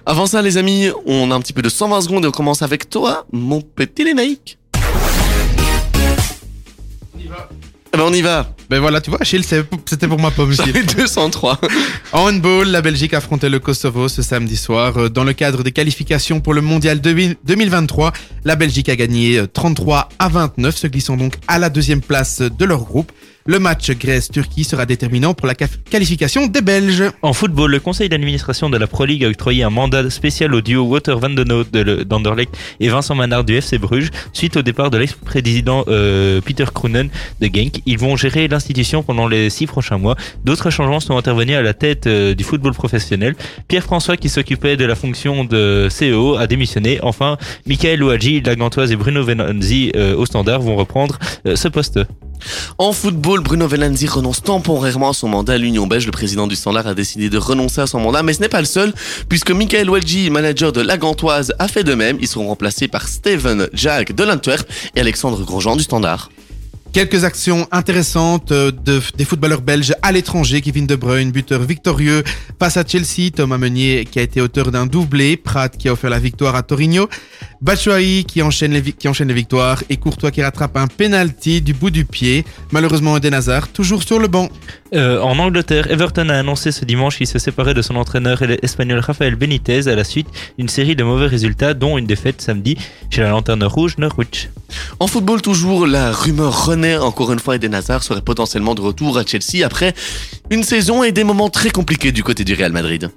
Avant 0.05 0.27
ça 0.27 0.43
les 0.43 0.59
amis, 0.59 0.91
on 1.07 1.31
a 1.31 1.35
un 1.35 1.41
petit 1.41 1.55
peu 1.55 1.63
de 1.63 1.71
120 1.71 2.03
secondes 2.03 2.25
et 2.27 2.29
on 2.29 2.33
commence 2.33 2.61
avec 2.61 2.91
toi, 2.91 3.27
mon 3.33 3.63
petit 3.63 4.05
Lénaïque. 4.05 4.59
Eh 7.19 7.58
ben 7.93 8.01
on 8.03 8.13
y 8.13 8.23
va. 8.23 8.53
Ben 8.71 8.81
voilà, 8.81 9.01
tu 9.01 9.09
vois, 9.11 9.21
Achille, 9.23 9.43
c'était 9.43 10.09
pour 10.09 10.21
ma 10.21 10.31
pomme. 10.31 10.53
Ai 10.53 10.83
203. 10.83 11.59
En 12.13 12.29
handball, 12.29 12.69
la 12.69 12.83
Belgique 12.83 13.15
affrontait 13.15 13.49
le 13.49 13.61
Kosovo 13.61 14.09
ce 14.09 14.21
samedi 14.21 14.57
soir. 14.57 14.97
Euh, 14.99 15.09
Dans 15.09 15.25
le 15.25 15.33
cadre 15.33 15.63
des 15.63 15.73
qualifications 15.73 16.41
pour 16.41 16.53
le 16.53 16.61
mondial 16.61 17.01
2000 17.01 17.37
2023, 17.45 18.13
la 18.45 18.57
Belgique 18.57 18.91
a 18.91 18.97
gagné 18.97 19.39
euh, 19.39 19.47
33 19.47 20.11
à 20.19 20.29
29, 20.29 20.77
se 20.77 20.87
glissant 20.87 21.17
donc 21.17 21.35
à 21.49 21.59
la 21.59 21.71
deuxième 21.71 22.03
place 22.03 22.43
de 22.43 22.65
leur 22.67 22.85
groupe. 22.85 23.11
Le 23.51 23.59
match 23.59 23.91
Grèce-Turquie 23.93 24.63
sera 24.63 24.85
déterminant 24.85 25.33
pour 25.33 25.47
la 25.47 25.55
qualification 25.55 26.49
des 26.49 26.61
Belges. 26.61 27.05
En 27.23 27.33
football, 27.33 27.71
le 27.71 27.81
conseil 27.81 28.11
d'administration 28.11 28.69
de 28.69 28.77
la 28.77 28.87
Pro 28.87 29.07
League 29.07 29.25
a 29.25 29.29
octroyé 29.29 29.63
un 29.63 29.71
mandat 29.71 30.11
spécial 30.11 30.55
au 30.55 30.61
duo 30.61 30.83
Wouter 30.85 31.15
van 31.19 31.31
den 31.31 31.49
Noot 31.49 31.73
de 31.73 31.81
le- 31.81 32.05
d'Anderlecht 32.05 32.55
et 32.79 32.91
Vincent 32.91 33.15
Manard 33.15 33.45
du 33.45 33.55
FC 33.57 33.79
Bruges 33.79 34.11
suite 34.35 34.59
au 34.59 34.63
départ 34.63 34.91
de 34.91 34.99
l'ex-président 34.99 35.83
euh, 35.89 36.43
Peter 36.43 36.67
Kroenen 36.75 37.09
de 37.41 37.47
Genk. 37.47 37.81
Ils 37.87 37.99
vont 37.99 38.17
gérer 38.17 38.49
l'institution 38.49 39.03
pendant 39.03 39.27
les 39.27 39.49
six 39.49 39.67
prochains 39.67 39.97
mois. 39.97 40.15
D'autres 40.45 40.69
changements 40.69 41.01
sont 41.01 41.17
intervenus 41.17 41.57
à 41.57 41.63
la 41.63 41.73
tête 41.73 42.07
euh, 42.07 42.35
du 42.35 42.45
football 42.45 42.75
professionnel. 42.75 43.35
Pierre-François, 43.67 44.19
qui 44.19 44.29
s'occupait 44.29 44.77
de 44.77 44.85
la 44.85 44.95
fonction 44.95 45.45
de 45.47 45.89
CEO, 45.89 46.37
a 46.37 46.47
démissionné. 46.47 46.99
Enfin, 47.03 47.39
Michael 47.67 48.03
Ouadji, 48.03 48.43
la 48.43 48.57
Gantoise 48.57 48.93
et 48.93 48.97
Bruno 48.97 49.23
Venanzi 49.25 49.91
euh, 49.97 50.15
au 50.15 50.27
standard 50.27 50.61
vont 50.61 50.77
reprendre 50.77 51.19
euh, 51.47 51.57
ce 51.57 51.69
poste. 51.69 51.99
En 52.79 52.93
football, 52.93 53.38
Bruno 53.41 53.69
Velanzi 53.69 54.07
renonce 54.07 54.43
temporairement 54.43 55.11
à 55.11 55.13
son 55.13 55.29
mandat 55.29 55.55
à 55.55 55.59
l'Union 55.59 55.87
belge. 55.87 56.07
Le 56.07 56.13
président 56.13 56.47
du 56.47 56.57
Standard 56.57 56.87
a 56.87 56.95
décidé 56.95 57.31
de 57.31 57.39
renoncer 57.39 57.81
à 57.81 57.87
son 57.87 58.01
mandat, 58.01 58.23
mais 58.23 58.33
ce 58.33 58.41
n'est 58.41 58.49
pas 58.49 58.61
le 58.61 58.67
seul, 58.67 58.93
puisque 59.29 59.51
Michael 59.51 59.91
Welji, 59.91 60.31
manager 60.31 60.73
de 60.73 60.81
la 60.81 60.97
Gantoise, 60.97 61.55
a 61.59 61.69
fait 61.69 61.85
de 61.85 61.95
même. 61.95 62.19
Ils 62.21 62.29
seront 62.29 62.49
remplacés 62.49 62.89
par 62.89 63.09
Steven 63.09 63.69
Jack 63.73 64.15
de 64.15 64.25
l'Antwerp 64.25 64.69
et 64.95 65.01
Alexandre 65.01 65.43
Grosjean 65.45 65.77
du 65.77 65.83
Standard. 65.83 66.31
Quelques 66.93 67.25
actions 67.25 67.69
intéressantes 67.71 68.51
euh, 68.51 68.73
de, 68.73 69.01
des 69.17 69.25
footballeurs 69.25 69.61
belges 69.61 69.95
à 70.03 70.11
l'étranger. 70.11 70.63
Kevin 70.63 70.87
De 70.87 70.97
Bruyne, 70.97 71.31
buteur 71.31 71.61
victorieux 71.61 72.25
face 72.59 72.77
à 72.79 72.85
Chelsea. 72.87 73.31
Thomas 73.35 73.59
Meunier 73.59 74.07
qui 74.07 74.19
a 74.19 74.23
été 74.23 74.41
auteur 74.41 74.71
d'un 74.71 74.87
doublé. 74.87 75.37
Pratt 75.37 75.77
qui 75.77 75.89
a 75.89 75.93
offert 75.93 76.11
la 76.11 76.19
victoire 76.19 76.57
à 76.57 76.63
Torino. 76.63 77.09
Batshuayi 77.61 78.25
qui 78.25 78.41
enchaîne 78.41 78.73
les, 78.73 78.83
qui 78.83 79.07
enchaîne 79.07 79.29
les 79.29 79.35
victoires. 79.35 79.83
Et 79.91 79.99
Courtois 79.99 80.31
qui 80.31 80.43
rattrape 80.43 80.77
un 80.79 80.87
penalty 80.87 81.61
du 81.61 81.75
bout 81.75 81.91
du 81.91 82.05
pied. 82.07 82.45
Malheureusement, 82.73 83.19
Eden 83.19 83.35
Hazard 83.35 83.69
toujours 83.69 84.03
sur 84.03 84.19
le 84.19 84.29
banc. 84.29 84.49
Euh, 84.95 85.21
en 85.21 85.39
Angleterre, 85.39 85.91
Everton 85.91 86.31
a 86.31 86.39
annoncé 86.39 86.73
ce 86.73 86.87
dimanche 86.87 87.19
qu'il 87.19 87.27
se 87.27 87.39
séparait 87.39 87.75
de 87.75 87.83
son 87.83 87.97
entraîneur 87.97 88.41
espagnol 88.63 89.01
Rafael 89.01 89.37
Benitez 89.37 89.87
à 89.87 89.95
la 89.95 90.05
suite 90.05 90.29
d'une 90.57 90.69
série 90.69 90.97
de 90.97 91.05
mauvais 91.05 91.27
résultats, 91.27 91.75
dont 91.75 91.99
une 91.99 92.07
défaite 92.07 92.41
samedi 92.41 92.79
chez 93.11 93.21
la 93.21 93.29
Lanterne 93.29 93.65
Rouge 93.65 93.99
Norwich. 93.99 94.49
En 94.99 95.07
football, 95.07 95.43
toujours, 95.43 95.87
la 95.87 96.13
rumeur 96.13 96.65
Encore 97.01 97.33
une 97.33 97.39
fois, 97.39 97.57
Eden 97.57 97.75
Hazard 97.75 98.03
serait 98.03 98.23
potentiellement 98.23 98.75
de 98.75 98.81
retour 98.81 99.19
à 99.19 99.25
Chelsea 99.25 99.65
après 99.65 99.95
une 100.51 100.63
saison 100.63 101.03
et 101.03 101.13
des 101.13 101.25
moments 101.25 101.51
très 101.51 101.71
compliqués 101.71 102.13
du 102.13 102.23
côté 102.23 102.45
du 102.45 102.55
Real 102.55 102.73
Madrid. 102.73 103.11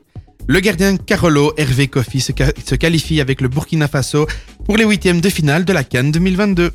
Le 0.48 0.60
gardien 0.60 0.98
Carolo 0.98 1.54
Hervé 1.56 1.88
Kofi 1.88 2.20
se, 2.20 2.32
ca- 2.36 2.52
se 2.66 2.74
qualifie 2.76 3.22
avec 3.22 3.42
le 3.42 3.48
Burkina 3.48 3.88
Faso 3.88 4.26
pour 4.66 4.76
les 4.76 4.84
huitièmes 4.86 5.22
de 5.22 5.30
finale 5.30 5.66
de 5.66 5.72
la 5.72 5.84
Cannes 5.84 6.12
2022. 6.12 6.72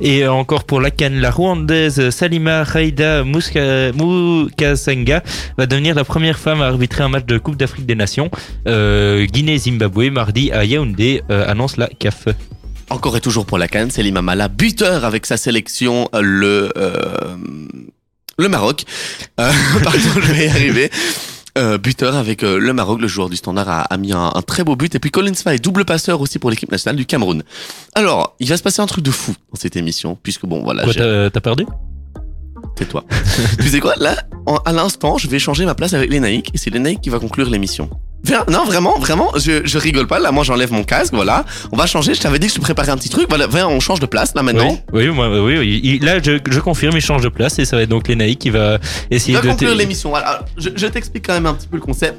Et 0.00 0.26
encore 0.26 0.64
pour 0.64 0.80
la 0.80 0.90
canne, 0.90 1.20
la 1.20 1.30
Rwandaise 1.30 2.10
Salima 2.10 2.64
Raida 2.64 3.22
Muska- 3.22 3.92
Mukasenga 3.94 5.22
va 5.56 5.66
devenir 5.66 5.94
la 5.94 6.04
première 6.04 6.38
femme 6.38 6.60
à 6.60 6.66
arbitrer 6.66 7.04
un 7.04 7.08
match 7.08 7.24
de 7.26 7.38
Coupe 7.38 7.56
d'Afrique 7.56 7.86
des 7.86 7.94
Nations. 7.94 8.30
Euh, 8.66 9.24
Guinée-Zimbabwe, 9.26 10.10
mardi 10.10 10.50
à 10.50 10.64
Yaoundé, 10.64 11.22
euh, 11.30 11.48
annonce 11.48 11.76
la 11.76 11.86
CAF. 11.86 12.26
Encore 12.90 13.16
et 13.16 13.20
toujours 13.20 13.46
pour 13.46 13.58
la 13.58 13.68
Cannes, 13.68 13.90
c'est 13.90 14.02
Limamala, 14.02 14.48
buteur 14.48 15.04
avec 15.04 15.26
sa 15.26 15.36
sélection, 15.36 16.08
euh, 16.14 16.20
le, 16.20 16.72
euh, 16.76 17.36
le 18.38 18.48
Maroc. 18.48 18.84
Euh, 19.40 19.50
pardon, 19.82 19.98
je 20.20 20.32
vais 20.32 20.46
y 20.46 20.48
arriver. 20.48 20.90
Euh, 21.56 21.78
buteur 21.78 22.16
avec 22.16 22.42
euh, 22.42 22.58
le 22.58 22.72
Maroc, 22.72 23.00
le 23.00 23.06
joueur 23.08 23.28
du 23.30 23.36
Standard 23.36 23.68
a, 23.68 23.80
a 23.82 23.96
mis 23.96 24.12
un, 24.12 24.30
un 24.34 24.42
très 24.42 24.64
beau 24.64 24.74
but. 24.76 24.94
Et 24.94 24.98
puis 24.98 25.10
Colin 25.10 25.34
Sva 25.34 25.54
est 25.54 25.60
double 25.60 25.84
passeur 25.84 26.20
aussi 26.20 26.38
pour 26.38 26.50
l'équipe 26.50 26.70
nationale 26.70 26.96
du 26.96 27.06
Cameroun. 27.06 27.42
Alors, 27.94 28.34
il 28.40 28.48
va 28.48 28.56
se 28.56 28.62
passer 28.62 28.82
un 28.82 28.86
truc 28.86 29.04
de 29.04 29.10
fou 29.12 29.32
dans 29.52 29.58
cette 29.60 29.76
émission, 29.76 30.18
puisque 30.22 30.46
bon, 30.46 30.62
voilà, 30.64 30.82
Quoi, 30.84 30.94
t'as 30.94 31.30
t'as 31.30 31.40
perdu? 31.40 31.64
Tais-toi. 32.76 33.04
tu 33.60 33.68
sais 33.68 33.78
quoi, 33.78 33.94
là, 33.98 34.16
en- 34.46 34.56
à 34.64 34.72
l'instant, 34.72 35.16
je 35.16 35.28
vais 35.28 35.38
changer 35.38 35.64
ma 35.64 35.76
place 35.76 35.94
avec 35.94 36.10
Lénaïque, 36.10 36.50
et 36.54 36.58
c'est 36.58 36.70
Lénaïque 36.70 37.00
qui 37.00 37.08
va 37.10 37.20
conclure 37.20 37.48
l'émission. 37.48 37.88
Non, 38.50 38.64
vraiment, 38.64 38.98
vraiment, 38.98 39.32
je, 39.36 39.62
je 39.64 39.78
rigole 39.78 40.06
pas. 40.06 40.18
Là, 40.18 40.32
moi, 40.32 40.44
j'enlève 40.44 40.72
mon 40.72 40.82
casque, 40.84 41.12
voilà. 41.14 41.44
On 41.72 41.76
va 41.76 41.86
changer. 41.86 42.14
Je 42.14 42.20
t'avais 42.20 42.38
dit 42.38 42.46
que 42.48 42.54
je 42.54 42.60
préparais 42.60 42.90
un 42.90 42.96
petit 42.96 43.08
truc. 43.10 43.26
Voilà, 43.28 43.46
viens, 43.46 43.68
on 43.68 43.80
change 43.80 44.00
de 44.00 44.06
place 44.06 44.32
là 44.34 44.42
maintenant. 44.42 44.78
Oui, 44.92 45.08
oui, 45.08 45.14
moi, 45.14 45.28
oui, 45.42 45.58
oui. 45.58 45.80
Il- 45.82 46.04
Là, 46.04 46.20
je, 46.22 46.38
je 46.48 46.60
confirme, 46.60 46.96
il 46.96 47.00
change 47.02 47.22
de 47.22 47.28
place 47.28 47.58
et 47.58 47.64
ça 47.64 47.76
va 47.76 47.82
être 47.82 47.88
donc 47.88 48.08
Lénaï 48.08 48.36
qui 48.36 48.50
va 48.50 48.78
essayer 49.10 49.34
de. 49.42 49.48
conclure 49.48 49.70
l'émission. 49.78 50.10
Voilà. 50.10 50.44
Je, 50.58 50.70
je 50.74 50.86
t'explique 50.86 51.26
quand 51.26 51.34
même 51.34 51.46
un 51.46 51.54
petit 51.54 51.68
peu 51.68 51.76
le 51.76 51.82
concept. 51.82 52.18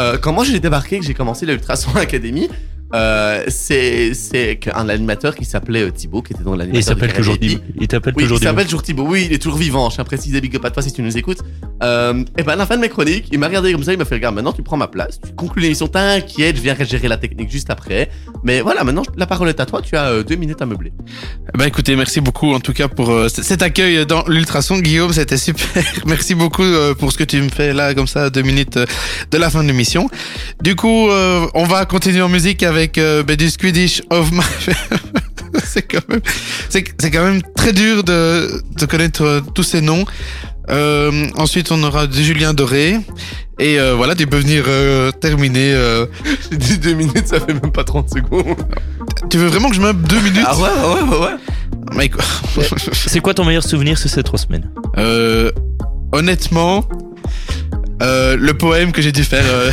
Euh, 0.00 0.18
quand 0.20 0.32
moi 0.32 0.44
j'ai 0.44 0.58
débarqué, 0.58 0.98
que 0.98 1.04
j'ai 1.04 1.14
commencé 1.14 1.46
l'Ultrason 1.46 1.90
Academy, 1.96 2.48
euh, 2.94 3.44
c'est 3.48 4.14
c'est 4.14 4.56
qu'un 4.56 4.88
animateur 4.88 5.34
qui 5.34 5.44
s'appelait 5.44 5.82
euh, 5.82 5.90
Thibaut, 5.90 6.22
qui 6.22 6.32
était 6.32 6.44
dans 6.44 6.52
Et 6.52 6.54
il 6.54 6.58
l'animateur. 6.58 6.84
s'appelle 6.84 7.12
toujours 7.12 7.38
Thibaut. 7.38 7.62
Il 7.80 7.88
t'appelle 7.88 8.14
Oui, 8.16 8.22
toujours 8.22 8.36
il 8.36 8.40
Thibaut. 8.40 8.50
s'appelle 8.50 8.64
toujours 8.66 8.82
Thibaut. 8.82 9.06
Oui, 9.06 9.26
il 9.28 9.32
est 9.34 9.38
toujours 9.38 9.58
vivant. 9.58 9.90
Je 9.90 9.96
tiens 9.96 10.02
à 10.02 10.06
préciser, 10.06 10.40
big 10.40 10.54
up 10.56 10.64
à 10.64 10.70
toi 10.70 10.82
si 10.82 10.92
tu 10.92 11.02
nous 11.02 11.16
écoutes. 11.16 11.40
Euh, 11.82 12.24
et 12.38 12.42
ben 12.42 12.52
à 12.52 12.56
la 12.56 12.66
fin 12.66 12.76
de 12.76 12.80
mes 12.80 12.88
chroniques, 12.88 13.28
il 13.32 13.38
m'a 13.38 13.48
regardé 13.48 13.72
comme 13.72 13.82
ça, 13.82 13.92
il 13.92 13.98
m'a 13.98 14.04
fait 14.04 14.14
regarde, 14.14 14.34
maintenant 14.34 14.52
tu 14.52 14.62
prends 14.62 14.76
ma 14.76 14.86
place, 14.86 15.20
tu 15.20 15.32
conclus 15.34 15.62
l'émission, 15.62 15.88
t'inquiète, 15.88 16.56
je 16.56 16.62
viens 16.62 16.76
gérer 16.84 17.08
la 17.08 17.16
technique 17.16 17.50
juste 17.50 17.70
après. 17.70 18.10
Mais 18.44 18.60
voilà, 18.60 18.84
maintenant 18.84 19.02
la 19.16 19.26
parole 19.26 19.48
est 19.48 19.58
à 19.60 19.66
toi, 19.66 19.82
tu 19.82 19.96
as 19.96 20.06
euh, 20.06 20.22
deux 20.22 20.36
minutes 20.36 20.62
à 20.62 20.66
meubler. 20.66 20.92
Bah 21.54 21.66
écoutez, 21.66 21.96
merci 21.96 22.20
beaucoup 22.20 22.52
en 22.52 22.60
tout 22.60 22.72
cas 22.72 22.88
pour 22.88 23.10
euh, 23.10 23.28
cet 23.28 23.62
accueil 23.62 24.06
dans 24.06 24.24
l'ultrason, 24.28 24.78
Guillaume, 24.78 25.12
c'était 25.14 25.36
super. 25.36 25.82
merci 26.06 26.34
beaucoup 26.34 26.62
euh, 26.62 26.94
pour 26.94 27.12
ce 27.12 27.18
que 27.18 27.24
tu 27.24 27.40
me 27.40 27.48
fais 27.48 27.72
là, 27.72 27.94
comme 27.94 28.06
ça, 28.06 28.30
deux 28.30 28.42
minutes 28.42 28.76
euh, 28.76 28.86
de 29.30 29.38
la 29.38 29.50
fin 29.50 29.62
de 29.62 29.68
l'émission. 29.68 30.08
Du 30.62 30.76
coup, 30.76 31.08
euh, 31.08 31.46
on 31.54 31.64
va 31.64 31.84
continuer 31.86 32.22
en 32.22 32.28
musique 32.28 32.62
avec 32.62 32.83
euh, 32.98 33.22
bah, 33.22 33.36
du 33.36 33.48
Swedish 33.50 34.02
of 34.10 34.30
my. 34.32 34.42
c'est 35.64 35.82
quand 35.82 36.06
même, 36.08 36.20
c'est 36.68 36.84
c'est 36.98 37.10
quand 37.10 37.24
même 37.24 37.40
très 37.56 37.72
dur 37.72 38.04
de, 38.04 38.62
de 38.78 38.86
connaître 38.86 39.22
euh, 39.24 39.40
tous 39.54 39.62
ces 39.62 39.80
noms. 39.80 40.04
Euh, 40.70 41.26
ensuite, 41.36 41.70
on 41.72 41.82
aura 41.82 42.06
du 42.06 42.22
Julien 42.24 42.54
Doré. 42.54 42.96
Et 43.60 43.78
euh, 43.78 43.94
voilà, 43.94 44.14
tu 44.16 44.26
peux 44.26 44.38
venir 44.38 44.64
euh, 44.66 45.10
terminer. 45.12 45.72
euh. 45.74 46.06
J'ai 46.50 46.56
dit 46.56 46.78
deux 46.78 46.94
minutes, 46.94 47.28
ça 47.28 47.38
fait 47.38 47.52
même 47.52 47.70
pas 47.70 47.84
30 47.84 48.08
secondes. 48.10 48.56
Tu 49.30 49.36
veux 49.38 49.46
vraiment 49.46 49.68
que 49.68 49.76
je 49.76 49.80
meuble 49.80 50.02
deux 50.08 50.20
minutes? 50.20 50.44
Ah 50.46 50.56
ouais, 50.56 50.62
ouais, 50.62 51.02
ouais, 51.02 51.24
ouais. 51.26 51.36
Mais 51.94 52.08
quoi? 52.08 52.24
C'est 52.92 53.20
quoi 53.20 53.34
ton 53.34 53.44
meilleur 53.44 53.62
souvenir 53.62 53.98
sur 53.98 54.08
ces 54.10 54.22
trois 54.22 54.38
semaines? 54.38 54.68
Euh, 54.96 55.52
honnêtement, 56.12 56.88
euh, 58.02 58.36
le 58.36 58.54
poème 58.54 58.90
que 58.90 59.02
j'ai 59.02 59.12
dû 59.12 59.22
faire 59.22 59.44
euh, 59.46 59.70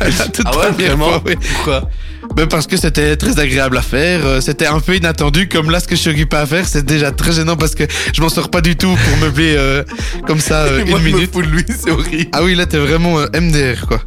la 0.00 0.26
toute 0.28 0.44
Ah 0.44 0.56
ouais, 0.58 0.68
première 0.72 0.88
vraiment? 0.96 1.08
fois, 1.12 1.22
oui. 1.24 1.34
Pourquoi? 1.54 1.88
Ben 2.36 2.46
parce 2.46 2.66
que 2.66 2.76
c'était 2.76 3.16
très 3.16 3.38
agréable 3.38 3.76
à 3.76 3.82
faire, 3.82 4.20
euh, 4.24 4.40
c'était 4.40 4.66
un 4.66 4.80
peu 4.80 4.94
inattendu, 4.96 5.48
comme 5.48 5.70
là 5.70 5.80
ce 5.80 5.88
que 5.88 5.96
je 5.96 6.00
suis 6.00 6.10
occupé 6.10 6.36
à 6.36 6.46
faire, 6.46 6.66
c'est 6.66 6.84
déjà 6.84 7.10
très 7.10 7.32
gênant 7.32 7.56
parce 7.56 7.74
que 7.74 7.84
je 8.14 8.20
m'en 8.22 8.28
sors 8.28 8.50
pas 8.50 8.60
du 8.60 8.76
tout 8.76 8.94
pour 8.96 9.16
meubler 9.18 9.54
euh, 9.56 9.82
comme 10.26 10.38
ça 10.40 10.62
euh, 10.66 10.84
Moi, 10.86 10.98
une 11.00 11.04
je 11.08 11.12
minute. 11.14 11.34
de 11.34 11.40
lui, 11.42 11.64
c'est 11.68 11.90
horrible. 11.90 12.30
Ah 12.32 12.42
oui, 12.42 12.54
là 12.54 12.64
t'es 12.66 12.78
vraiment 12.78 13.18
euh, 13.18 13.26
MDR 13.34 13.86
quoi. 13.86 14.00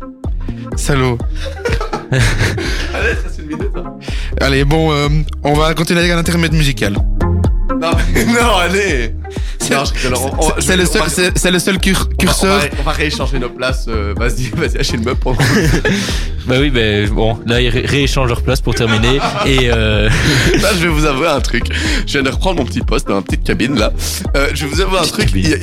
Salaud. 0.75 1.17
Allez, 2.11 2.19
te 3.15 3.23
reste 3.23 3.39
une 3.39 3.45
minute. 3.47 3.69
hein. 3.75 3.93
Allez, 4.41 4.63
bon, 4.63 4.93
on 5.43 5.53
va 5.53 5.73
continuer 5.73 5.99
avec 5.99 6.11
un 6.11 6.17
intermède 6.17 6.53
musical. 6.53 6.95
Non, 7.69 7.91
mais- 8.13 8.25
non, 8.25 8.55
allez. 8.61 9.11
C'est- 9.59 9.73
le 10.77 10.83
on 10.83 10.85
seul, 10.85 11.01
va- 11.01 11.09
c'est- 11.09 11.35
c'est 11.37 11.49
le 11.49 11.57
seul 11.57 11.79
cur- 11.79 12.05
on 12.05 12.09
va- 12.09 12.15
curseur. 12.17 12.55
On 12.57 12.59
va, 12.75 12.81
on 12.81 12.83
va 12.83 12.91
rééchanger 12.91 13.39
nos 13.39 13.49
places. 13.49 13.85
euh, 13.87 14.13
vas-y, 14.15 14.49
vas-y, 14.55 14.77
achète 14.77 14.97
le 14.99 15.05
meuble. 15.05 15.19
pour- 15.19 15.35
Bah 16.47 16.57
oui, 16.59 16.69
bah 16.69 16.79
bon, 17.11 17.39
là 17.47 17.59
ils 17.59 17.69
ré- 17.69 17.85
rééchangent 17.87 18.27
leur 18.29 18.43
place 18.43 18.61
pour 18.61 18.75
terminer. 18.75 19.17
Et 19.47 19.61
euh, 19.71 20.07
Là, 20.61 20.69
je 20.75 20.83
vais 20.83 20.87
vous 20.89 21.05
avouer 21.05 21.27
un 21.27 21.39
truc. 21.41 21.63
Je 22.05 22.11
viens 22.13 22.21
de 22.21 22.29
reprendre 22.29 22.59
mon 22.59 22.65
petit 22.67 22.81
poste 22.81 23.07
dans 23.07 23.15
ma 23.15 23.23
petite 23.23 23.43
cabine 23.43 23.73
là. 23.79 23.91
Euh, 24.35 24.49
je 24.53 24.65
vais 24.67 24.71
vous 24.75 24.81
avouer 24.81 24.99
un 24.99 25.07
truc. 25.07 25.29
Il 25.33 25.49
y, 25.49 25.53
a, 25.53 25.57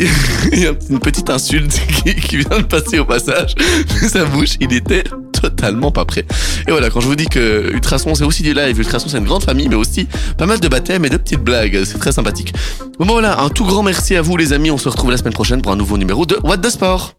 il 0.53 0.59
y 0.59 0.67
a 0.67 0.73
une 0.91 0.99
petite 0.99 1.31
insulte 1.31 1.81
qui, 2.05 2.17
qui 2.17 2.39
vient 2.39 2.59
de 2.59 2.65
passer 2.65 2.99
au 2.99 3.05
passage 3.05 3.55
de 3.55 4.09
sa 4.09 4.25
bouche. 4.25 4.57
Il 4.61 4.73
était 4.73 5.05
totalement 5.43 5.91
pas 5.91 6.05
prêt. 6.05 6.25
Et 6.67 6.71
voilà, 6.71 6.89
quand 6.91 7.01
je 7.01 7.07
vous 7.07 7.17
dis 7.17 7.27
que 7.27 7.71
Ultrason 7.73 8.15
c'est 8.15 8.25
aussi 8.25 8.43
du 8.43 8.55
live, 8.55 8.79
Ultrason 8.79 9.09
c'est 9.09 9.19
une 9.19 9.25
grande 9.25 9.45
famille, 9.45 9.69
mais 9.69 9.75
aussi 9.75 10.07
pas 10.39 10.47
mal 10.47 10.61
de 10.61 10.69
baptêmes 10.69 11.05
et 11.05 11.11
de 11.11 11.17
petites 11.17 11.41
blagues. 11.43 11.83
C'est 11.85 11.99
très 11.99 12.13
sympathique. 12.13 12.55
Bon, 12.99 13.07
bon, 13.07 13.13
voilà, 13.15 13.41
un 13.41 13.49
tout 13.49 13.65
grand 13.65 13.83
merci 13.83 14.17
à 14.17 14.23
vous 14.23 14.37
les 14.37 14.53
amis. 14.53 14.71
On 14.71 14.79
se 14.79 14.89
retrouve 14.89 15.11
la 15.11 15.17
semaine 15.17 15.33
prochaine 15.33 15.61
pour 15.61 15.73
un 15.73 15.77
nouveau 15.77 15.99
numéro 15.99 16.25
de 16.27 16.39
What 16.45 16.59
the 16.59 16.71
Sport. 16.71 17.15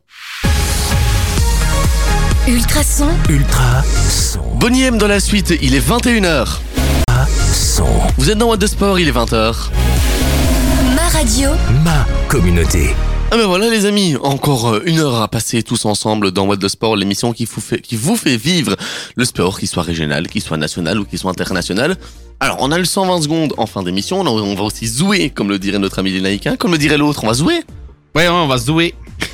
Ultrason, 2.48 3.10
Ultra 3.30 3.84
son. 4.10 4.40
Bonnie 4.56 4.84
M 4.84 4.98
dans 4.98 5.08
la 5.08 5.20
suite, 5.20 5.54
il 5.62 5.76
est 5.76 5.86
21h. 5.86 6.58
Son. 7.54 7.86
Vous 8.18 8.30
êtes 8.30 8.38
dans 8.38 8.48
What 8.48 8.58
the 8.58 8.68
Sport, 8.68 9.00
il 9.00 9.08
est 9.08 9.12
20h. 9.12 9.56
ma 10.96 11.08
radio, 11.10 11.50
Ma 11.84 12.06
communauté. 12.28 12.96
Ah 13.32 13.38
ben 13.38 13.46
voilà 13.48 13.70
les 13.70 13.86
amis, 13.86 14.16
encore 14.22 14.74
euh, 14.74 14.82
une 14.86 15.00
heure 15.00 15.16
à 15.22 15.28
passer 15.28 15.64
tous 15.64 15.86
ensemble 15.86 16.32
dans 16.32 16.46
What 16.46 16.58
the 16.58 16.68
Sport, 16.68 16.96
l'émission 16.96 17.34
qui 17.34 17.46
vous 17.46 17.62
fait, 17.62 17.82
qui 17.82 17.96
vous 17.96 18.16
fait 18.16 18.38
vivre 18.38 18.76
le 19.16 19.26
sport, 19.26 19.58
qu'il 19.58 19.68
soit 19.68 19.82
régional, 19.82 20.28
qu'il 20.28 20.42
soit 20.42 20.58
national 20.58 21.00
ou 21.00 21.06
qu'il 21.06 21.18
soit 21.18 21.32
international. 21.32 21.98
Alors 22.40 22.58
on 22.60 22.72
a 22.72 22.78
le 22.78 22.86
120 22.86 23.22
secondes 23.24 23.54
en 23.58 23.66
fin 23.66 23.82
d'émission, 23.82 24.22
on, 24.22 24.56
va 24.56 24.64
aussi 24.64 24.86
jouer, 24.86 25.32
comme 25.32 25.50
le 25.50 25.58
dirait 25.58 25.80
notre 25.80 26.00
ami 26.00 26.12
Lénaïcain, 26.12 26.58
comme 26.58 26.74
le 26.74 26.78
dirait 26.78 26.98
l'autre, 26.98 27.24
on 27.24 27.28
va 27.28 27.34
jouer 27.34 27.62
Ouais, 28.16 28.28
on 28.30 28.48
va 28.48 28.60
se 28.60 28.68
jouer. 28.68 28.94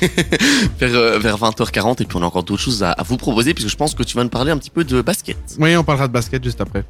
vers, 0.78 0.94
euh, 0.94 1.18
vers 1.18 1.36
20h40 1.36 2.02
et 2.02 2.06
puis 2.06 2.16
on 2.16 2.22
a 2.22 2.26
encore 2.26 2.44
d'autres 2.44 2.62
choses 2.62 2.82
à, 2.82 2.92
à 2.92 3.02
vous 3.02 3.18
proposer 3.18 3.52
puisque 3.52 3.70
je 3.70 3.76
pense 3.76 3.94
que 3.94 4.02
tu 4.02 4.16
vas 4.16 4.22
nous 4.22 4.30
parler 4.30 4.50
un 4.50 4.56
petit 4.56 4.70
peu 4.70 4.84
de 4.84 5.02
basket. 5.02 5.36
Oui, 5.58 5.76
on 5.76 5.84
parlera 5.84 6.08
de 6.08 6.12
basket 6.12 6.42
juste 6.42 6.60
après. 6.60 6.84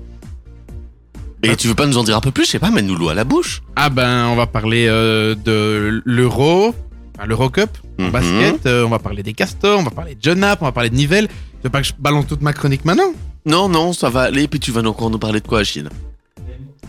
Et 1.43 1.57
tu 1.57 1.69
veux 1.69 1.75
pas 1.75 1.87
nous 1.87 1.97
en 1.97 2.05
dire 2.05 2.17
un 2.17 2.21
peu 2.21 2.31
plus, 2.31 2.45
je 2.45 2.51
sais 2.51 2.59
pas, 2.59 2.71
mets-nous 2.71 2.97
l'eau 2.97 3.09
à 3.09 3.15
la 3.15 3.25
bouche. 3.25 3.63
Ah 3.75 3.89
ben, 3.89 4.27
on 4.27 4.37
va 4.37 4.47
parler 4.47 4.87
euh, 4.89 5.35
de 5.35 6.03
l'Euro, 6.05 6.75
enfin, 7.21 7.29
l'Eurocup 7.29 7.71
en 7.99 8.05
Mhm. 8.05 8.11
basket. 8.11 8.67
euh, 8.67 8.85
on 8.87 8.89
va 8.89 8.99
parler 8.99 9.23
des 9.23 9.33
castors, 9.35 9.79
on 9.79 9.83
va 9.83 9.91
parler 9.91 10.15
de 10.15 10.21
John 10.23 10.43
App, 10.43 10.63
on 10.63 10.65
va 10.65 10.73
parler 10.73 10.91
de 10.91 10.95
Nivelles. 10.97 11.29
Tu 11.29 11.35
veux 11.65 11.71
pas 11.71 11.81
que 11.83 11.87
je 11.87 11.93
balance 11.99 12.27
toute 12.27 12.41
ma 12.43 12.53
chronique 12.53 12.85
maintenant? 12.85 13.13
Non, 13.47 13.69
non, 13.69 13.93
ça 13.93 14.09
va 14.11 14.23
aller, 14.23 14.49
puis 14.49 14.61
tu 14.61 14.71
vas 14.73 14.83
encore 14.83 15.11
nous 15.11 15.19
parler 15.19 15.41
de 15.41 15.47
quoi, 15.47 15.61
Achille? 15.61 15.89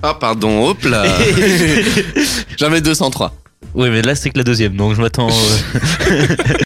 Ah 0.04 0.14
pardon, 0.16 0.68
hop 0.70 0.84
là 0.86 1.04
Jamais 2.58 2.82
203. 2.82 3.34
oui, 3.76 3.90
mais 3.92 4.02
là 4.02 4.16
c'est 4.16 4.30
que 4.32 4.38
la 4.38 4.44
deuxième, 4.44 4.76
donc 4.76 4.96
je 4.96 5.02
m'attends. 5.02 5.30
euh, 5.30 6.28